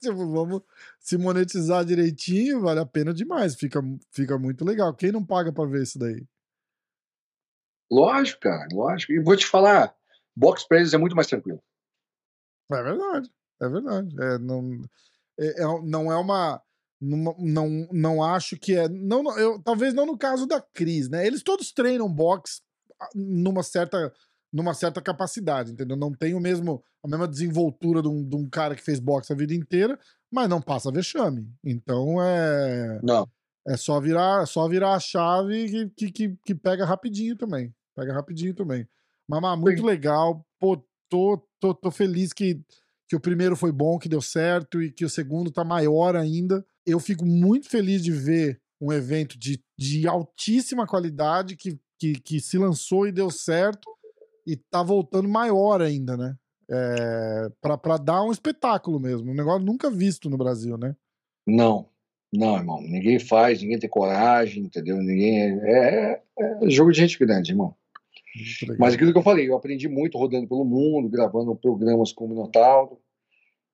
tipo, 0.00 0.30
vamos 0.30 0.62
se 1.00 1.16
monetizar 1.18 1.84
direitinho, 1.84 2.60
vale 2.60 2.80
a 2.80 2.86
pena 2.86 3.12
demais. 3.12 3.54
Fica, 3.54 3.80
fica 4.10 4.38
muito 4.38 4.64
legal. 4.64 4.94
Quem 4.94 5.10
não 5.12 5.24
paga 5.24 5.52
pra 5.52 5.64
ver 5.66 5.82
isso 5.82 5.98
daí? 5.98 6.24
Lógico, 7.90 8.40
cara, 8.42 8.66
lógico. 8.72 9.12
E 9.12 9.20
vou 9.22 9.36
te 9.36 9.46
falar, 9.46 9.94
box 10.34 10.66
pra 10.66 10.78
eles 10.78 10.94
é 10.94 10.98
muito 10.98 11.14
mais 11.14 11.26
tranquilo. 11.28 11.62
É 12.72 12.82
verdade, 12.82 13.30
é 13.60 13.68
verdade. 13.68 14.16
É, 14.20 14.38
não, 14.38 14.82
é, 15.38 15.62
é- 15.62 15.82
não 15.82 16.12
é 16.12 16.16
uma. 16.16 16.62
Não, 17.00 17.34
não, 17.38 17.88
não 17.92 18.24
acho 18.24 18.58
que 18.58 18.74
é. 18.74 18.88
Não, 18.88 19.38
eu, 19.38 19.60
talvez 19.62 19.92
não 19.92 20.06
no 20.06 20.16
caso 20.16 20.46
da 20.46 20.60
Cris, 20.60 21.08
né? 21.08 21.26
Eles 21.26 21.42
todos 21.42 21.70
treinam 21.72 22.08
boxe 22.10 22.62
ah, 23.00 23.08
numa 23.14 23.62
certa, 23.62 24.12
numa 24.54 24.72
certa 24.72 25.02
capacidade, 25.02 25.72
entendeu? 25.72 25.96
Não 25.96 26.12
tem 26.12 26.32
o 26.32 26.40
mesmo, 26.40 26.80
a 27.02 27.08
mesma 27.08 27.26
desenvoltura 27.26 28.00
de 28.00 28.06
um, 28.06 28.22
de 28.22 28.36
um 28.36 28.48
cara 28.48 28.76
que 28.76 28.82
fez 28.84 29.00
boxe 29.00 29.32
a 29.32 29.36
vida 29.36 29.52
inteira, 29.52 29.98
mas 30.30 30.48
não 30.48 30.62
passa 30.62 30.92
vexame. 30.92 31.52
Então 31.64 32.22
é. 32.22 33.00
Não. 33.02 33.28
É 33.66 33.76
só 33.76 33.98
virar, 33.98 34.42
é 34.42 34.46
só 34.46 34.68
virar 34.68 34.94
a 34.94 35.00
chave 35.00 35.90
que, 35.96 36.12
que, 36.12 36.36
que, 36.44 36.54
pega 36.54 36.84
rapidinho 36.84 37.34
também. 37.34 37.74
Pega 37.96 38.12
rapidinho 38.12 38.54
também. 38.54 38.86
Mamá, 39.28 39.56
muito 39.56 39.80
Sim. 39.80 39.86
legal. 39.86 40.46
Pô, 40.60 40.76
tô, 41.08 41.42
tô, 41.58 41.74
tô 41.74 41.90
feliz 41.90 42.32
que, 42.32 42.60
que 43.08 43.16
o 43.16 43.20
primeiro 43.20 43.56
foi 43.56 43.72
bom, 43.72 43.98
que 43.98 44.08
deu 44.08 44.20
certo 44.20 44.80
e 44.80 44.92
que 44.92 45.04
o 45.04 45.10
segundo 45.10 45.50
tá 45.50 45.64
maior 45.64 46.14
ainda. 46.14 46.64
Eu 46.86 47.00
fico 47.00 47.24
muito 47.24 47.68
feliz 47.68 48.04
de 48.04 48.12
ver 48.12 48.60
um 48.80 48.92
evento 48.92 49.36
de, 49.36 49.60
de 49.76 50.06
altíssima 50.06 50.86
qualidade 50.86 51.56
que, 51.56 51.80
que, 51.98 52.20
que 52.20 52.40
se 52.40 52.58
lançou 52.58 53.08
e 53.08 53.12
deu 53.12 53.30
certo 53.30 53.93
e 54.46 54.56
tá 54.56 54.82
voltando 54.82 55.28
maior 55.28 55.80
ainda, 55.80 56.16
né? 56.16 56.34
É, 56.70 57.48
pra, 57.60 57.76
pra 57.76 57.96
dar 57.96 58.22
um 58.22 58.32
espetáculo 58.32 58.98
mesmo. 58.98 59.30
Um 59.30 59.34
negócio 59.34 59.64
nunca 59.64 59.90
visto 59.90 60.30
no 60.30 60.36
Brasil, 60.36 60.76
né? 60.76 60.94
Não. 61.46 61.88
Não, 62.32 62.56
irmão. 62.56 62.80
Ninguém 62.80 63.18
faz, 63.18 63.62
ninguém 63.62 63.78
tem 63.78 63.88
coragem, 63.88 64.64
entendeu? 64.64 64.96
Ninguém. 64.96 65.58
É, 65.60 66.20
é, 66.38 66.58
é 66.62 66.70
jogo 66.70 66.90
de 66.90 66.98
gente 66.98 67.18
grande, 67.18 67.52
irmão. 67.52 67.74
Mas 68.78 68.94
aquilo 68.94 69.12
que 69.12 69.18
eu 69.18 69.22
falei, 69.22 69.48
eu 69.48 69.56
aprendi 69.56 69.88
muito 69.88 70.18
rodando 70.18 70.48
pelo 70.48 70.64
mundo, 70.64 71.08
gravando 71.08 71.54
programas 71.54 72.12
com 72.12 72.24
o 72.24 72.28
Minotauro. 72.28 72.98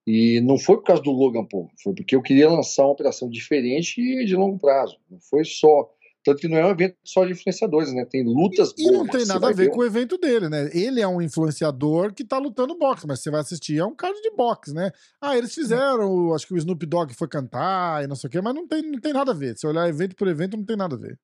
E 0.07 0.41
não 0.41 0.59
foi 0.59 0.77
por 0.77 0.85
causa 0.85 1.03
do 1.03 1.13
Logan 1.13 1.45
Paul, 1.45 1.71
foi 1.83 1.95
porque 1.95 2.17
eu 2.17 2.23
queria 2.23 2.49
lançar 2.49 2.85
uma 2.85 2.93
operação 2.93 3.29
diferente 3.29 4.01
e 4.01 4.25
de 4.25 4.35
longo 4.35 4.59
prazo. 4.59 4.99
Não 5.11 5.21
foi 5.21 5.45
só. 5.45 5.91
Tanto 6.23 6.39
que 6.41 6.49
não 6.49 6.59
é 6.59 6.67
um 6.67 6.71
evento 6.71 6.97
só 7.03 7.25
de 7.25 7.33
influenciadores, 7.33 7.95
né? 7.95 8.05
Tem 8.05 8.23
lutas 8.23 8.75
E 8.77 8.91
não 8.91 9.07
boas, 9.07 9.11
tem 9.11 9.27
nada 9.27 9.47
a 9.47 9.53
ver 9.53 9.65
ver 9.65 9.71
com 9.71 9.81
o 9.81 9.85
evento 9.85 10.19
dele, 10.19 10.49
né? 10.51 10.69
Ele 10.75 11.01
é 11.01 11.09
um 11.09 11.23
influenciador 11.23 12.13
que 12.13 12.25
tá 12.25 12.39
lutando 12.39 12.77
boxe, 12.77 13.07
mas 13.07 13.21
você 13.21 13.31
vai 13.31 13.41
assistir, 13.41 13.79
é 13.79 13.85
um 13.85 13.95
cara 13.95 14.15
de 14.21 14.31
boxe, 14.33 14.75
né? 14.75 14.91
Ah, 15.21 15.37
eles 15.37 15.55
fizeram, 15.55 16.35
acho 16.35 16.47
que 16.47 16.55
o 16.55 16.59
Snoop 16.59 16.85
Dogg 16.85 17.15
foi 17.15 17.27
cantar 17.27 18.05
e 18.05 18.07
não 18.07 18.17
sei 18.17 18.29
o 18.29 18.31
quê, 18.31 18.41
mas 18.41 18.55
não 18.55 18.67
tem, 18.69 18.83
não 18.83 19.01
tem 19.01 19.15
nada 19.15 19.33
a 19.33 19.35
ver. 19.35 19.57
Se 19.57 19.67
olhar 19.67 19.89
evento 19.89 20.15
por 20.15 20.29
evento, 20.29 20.57
não 20.57 20.65
tem 20.65 20.77
nada 20.77 20.95
a 20.95 20.99
ver. 20.99 21.19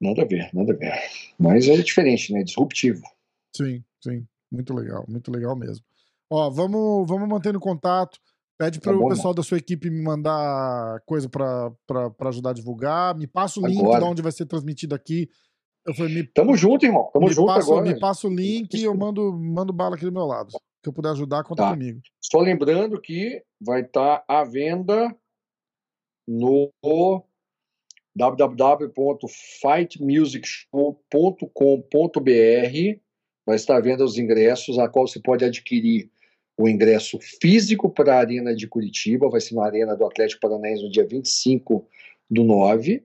Nada 0.00 0.22
a 0.22 0.24
ver, 0.24 0.50
nada 0.54 0.72
a 0.72 0.76
ver. 0.76 0.92
Mas 1.38 1.68
é 1.68 1.76
diferente, 1.76 2.32
né? 2.32 2.42
Disruptivo. 2.42 3.02
Sim, 3.54 3.84
sim. 4.02 4.26
Muito 4.50 4.74
legal, 4.74 5.04
muito 5.08 5.30
legal 5.30 5.54
mesmo. 5.54 5.84
Ó, 6.30 6.48
vamos, 6.48 7.06
vamos 7.06 7.28
mantendo 7.28 7.60
contato. 7.60 8.18
Pede 8.62 8.78
Tá 8.78 8.90
para 8.92 8.96
o 8.96 9.08
pessoal 9.08 9.34
da 9.34 9.42
sua 9.42 9.58
equipe 9.58 9.90
me 9.90 10.00
mandar 10.00 11.00
coisa 11.04 11.28
para 11.28 11.72
ajudar 12.28 12.50
a 12.50 12.52
divulgar. 12.52 13.16
Me 13.16 13.26
passa 13.26 13.58
o 13.58 13.66
link 13.66 13.80
Agora. 13.80 13.98
de 13.98 14.04
onde 14.06 14.22
vai 14.22 14.30
ser 14.30 14.46
transmitido 14.46 14.94
aqui. 14.94 15.28
Eu 15.84 15.92
falei, 15.94 16.14
me, 16.14 16.22
Tamo 16.28 16.56
junto, 16.56 16.86
irmão. 16.86 17.10
Tamo 17.12 17.26
me, 17.26 17.32
junto 17.32 17.48
passa, 17.48 17.72
agora. 17.72 17.84
me 17.92 17.98
passa 17.98 18.28
o 18.28 18.30
link 18.32 18.72
e 18.74 18.84
eu 18.84 18.96
mando, 18.96 19.32
mando 19.36 19.72
bala 19.72 19.96
aqui 19.96 20.04
do 20.04 20.12
meu 20.12 20.24
lado. 20.26 20.50
que 20.80 20.88
eu 20.88 20.92
puder 20.92 21.10
ajudar, 21.10 21.42
conta 21.42 21.62
Tá. 21.64 21.70
comigo. 21.72 22.00
Só 22.20 22.38
lembrando 22.40 23.00
que 23.00 23.42
vai 23.60 23.80
estar 23.82 24.24
à 24.28 24.44
venda 24.44 25.12
no 26.28 26.70
www.fightmusicshow.com.br. 31.62 33.00
Vai 33.44 33.56
estar 33.56 33.76
à 33.76 33.80
venda 33.80 34.04
os 34.04 34.16
ingressos, 34.18 34.78
a 34.78 34.88
qual 34.88 35.06
você 35.06 35.20
pode 35.20 35.44
adquirir 35.44 36.11
o 36.62 36.68
ingresso 36.68 37.18
físico 37.40 37.90
para 37.90 38.14
a 38.14 38.18
Arena 38.20 38.54
de 38.54 38.68
Curitiba, 38.68 39.28
vai 39.28 39.40
ser 39.40 39.54
na 39.54 39.64
Arena 39.64 39.96
do 39.96 40.06
Atlético 40.06 40.40
Paranaense 40.40 40.84
no 40.84 40.90
dia 40.90 41.04
25 41.04 41.86
do 42.30 42.44
9. 42.44 43.04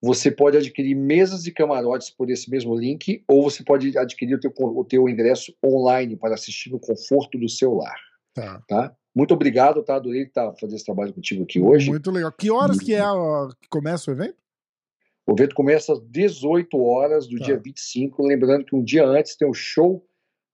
você 0.00 0.30
pode 0.30 0.56
adquirir 0.56 0.94
mesas 0.94 1.46
e 1.46 1.52
camarotes 1.52 2.10
por 2.10 2.30
esse 2.30 2.50
mesmo 2.50 2.74
link, 2.76 3.24
ou 3.26 3.42
você 3.42 3.64
pode 3.64 3.96
adquirir 3.98 4.34
o 4.34 4.40
teu, 4.40 4.52
o 4.56 4.84
teu 4.84 5.08
ingresso 5.08 5.52
online 5.64 6.16
para 6.16 6.34
assistir 6.34 6.70
no 6.70 6.78
conforto 6.78 7.38
do 7.38 7.48
seu 7.48 7.74
lar. 7.74 7.98
Tá. 8.34 8.62
tá? 8.68 8.96
Muito 9.14 9.32
obrigado, 9.32 9.82
tá? 9.82 9.96
Adorei 9.96 10.22
estar 10.22 10.52
fazendo 10.54 10.76
esse 10.76 10.84
trabalho 10.84 11.12
contigo 11.12 11.44
aqui 11.44 11.60
hoje. 11.60 11.88
Muito 11.90 12.10
legal. 12.10 12.32
Que 12.32 12.50
horas 12.50 12.78
que 12.78 12.94
é 12.94 13.00
a, 13.00 13.48
que 13.60 13.68
começa 13.68 14.10
o 14.10 14.14
evento? 14.14 14.36
O 15.26 15.32
evento 15.32 15.54
começa 15.54 15.92
às 15.92 16.00
18 16.00 16.76
horas 16.78 17.26
do 17.26 17.38
tá. 17.38 17.46
dia 17.46 17.58
25. 17.58 18.22
Lembrando 18.26 18.64
que 18.64 18.76
um 18.76 18.84
dia 18.84 19.06
antes 19.06 19.36
tem 19.36 19.48
o 19.48 19.54
show 19.54 20.04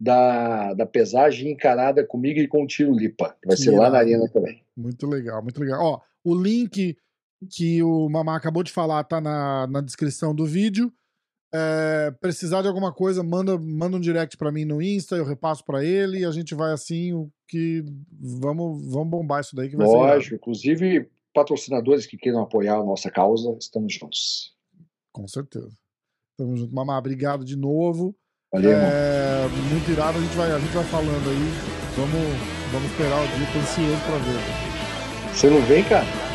da, 0.01 0.73
da 0.73 0.87
pesagem 0.87 1.53
encarada 1.53 2.05
comigo 2.07 2.41
e 2.41 2.49
com 2.49 2.63
o 2.63 2.67
Tiro 2.67 2.95
Lipa. 2.95 3.37
Vai 3.45 3.57
que 3.57 3.63
ser 3.63 3.73
lá 3.73 3.91
na 3.91 3.99
Arena 3.99 4.27
também. 4.33 4.65
Muito 4.75 5.07
legal, 5.07 5.43
muito 5.43 5.61
legal. 5.61 5.79
Ó, 5.83 6.01
o 6.25 6.35
link 6.35 6.97
que 7.51 7.83
o 7.83 8.09
Mamá 8.09 8.37
acabou 8.37 8.63
de 8.63 8.73
falar 8.73 9.05
tá 9.05 9.21
na, 9.21 9.67
na 9.67 9.81
descrição 9.83 10.35
do 10.35 10.47
vídeo. 10.47 10.91
É, 11.53 12.13
precisar 12.21 12.63
de 12.63 12.69
alguma 12.69 12.95
coisa, 12.95 13.23
manda, 13.23 13.59
manda 13.59 13.97
um 13.97 14.01
direct 14.01 14.37
para 14.37 14.53
mim 14.53 14.65
no 14.65 14.81
Insta, 14.81 15.17
eu 15.17 15.25
repasso 15.25 15.65
para 15.65 15.85
ele 15.85 16.21
e 16.21 16.25
a 16.25 16.31
gente 16.31 16.55
vai 16.55 16.73
assim, 16.73 17.13
o 17.13 17.29
que 17.49 17.85
vamos, 18.41 18.87
vamos 18.89 19.11
bombar 19.11 19.41
isso 19.41 19.57
daí 19.57 19.69
que 19.69 19.77
vai 19.77 19.85
Lógico, 19.85 20.37
inclusive 20.37 21.11
patrocinadores 21.35 22.07
que 22.07 22.17
queiram 22.17 22.41
apoiar 22.41 22.77
a 22.77 22.85
nossa 22.85 23.11
causa, 23.11 23.57
estamos 23.61 23.93
juntos. 23.93 24.55
Com 25.13 25.27
certeza. 25.27 25.73
Tamo 26.39 26.57
junto. 26.57 26.73
Mamá, 26.73 26.97
obrigado 26.97 27.45
de 27.45 27.57
novo. 27.57 28.17
Valeu, 28.53 28.73
é, 28.73 29.49
Muito 29.71 29.91
irado, 29.93 30.19
a 30.19 30.21
gente, 30.21 30.37
vai, 30.37 30.51
a 30.51 30.59
gente 30.59 30.73
vai 30.73 30.85
falando 30.85 31.31
aí. 31.31 31.53
Vamos, 31.97 32.37
vamos 32.73 32.91
esperar 32.91 33.23
o 33.23 33.27
dia, 33.29 33.47
tô 33.53 33.59
ansioso 33.61 34.03
pra 34.07 34.17
ver. 34.19 35.33
Você 35.33 35.51
não 35.51 35.61
vem, 35.63 35.85
cara? 35.85 36.30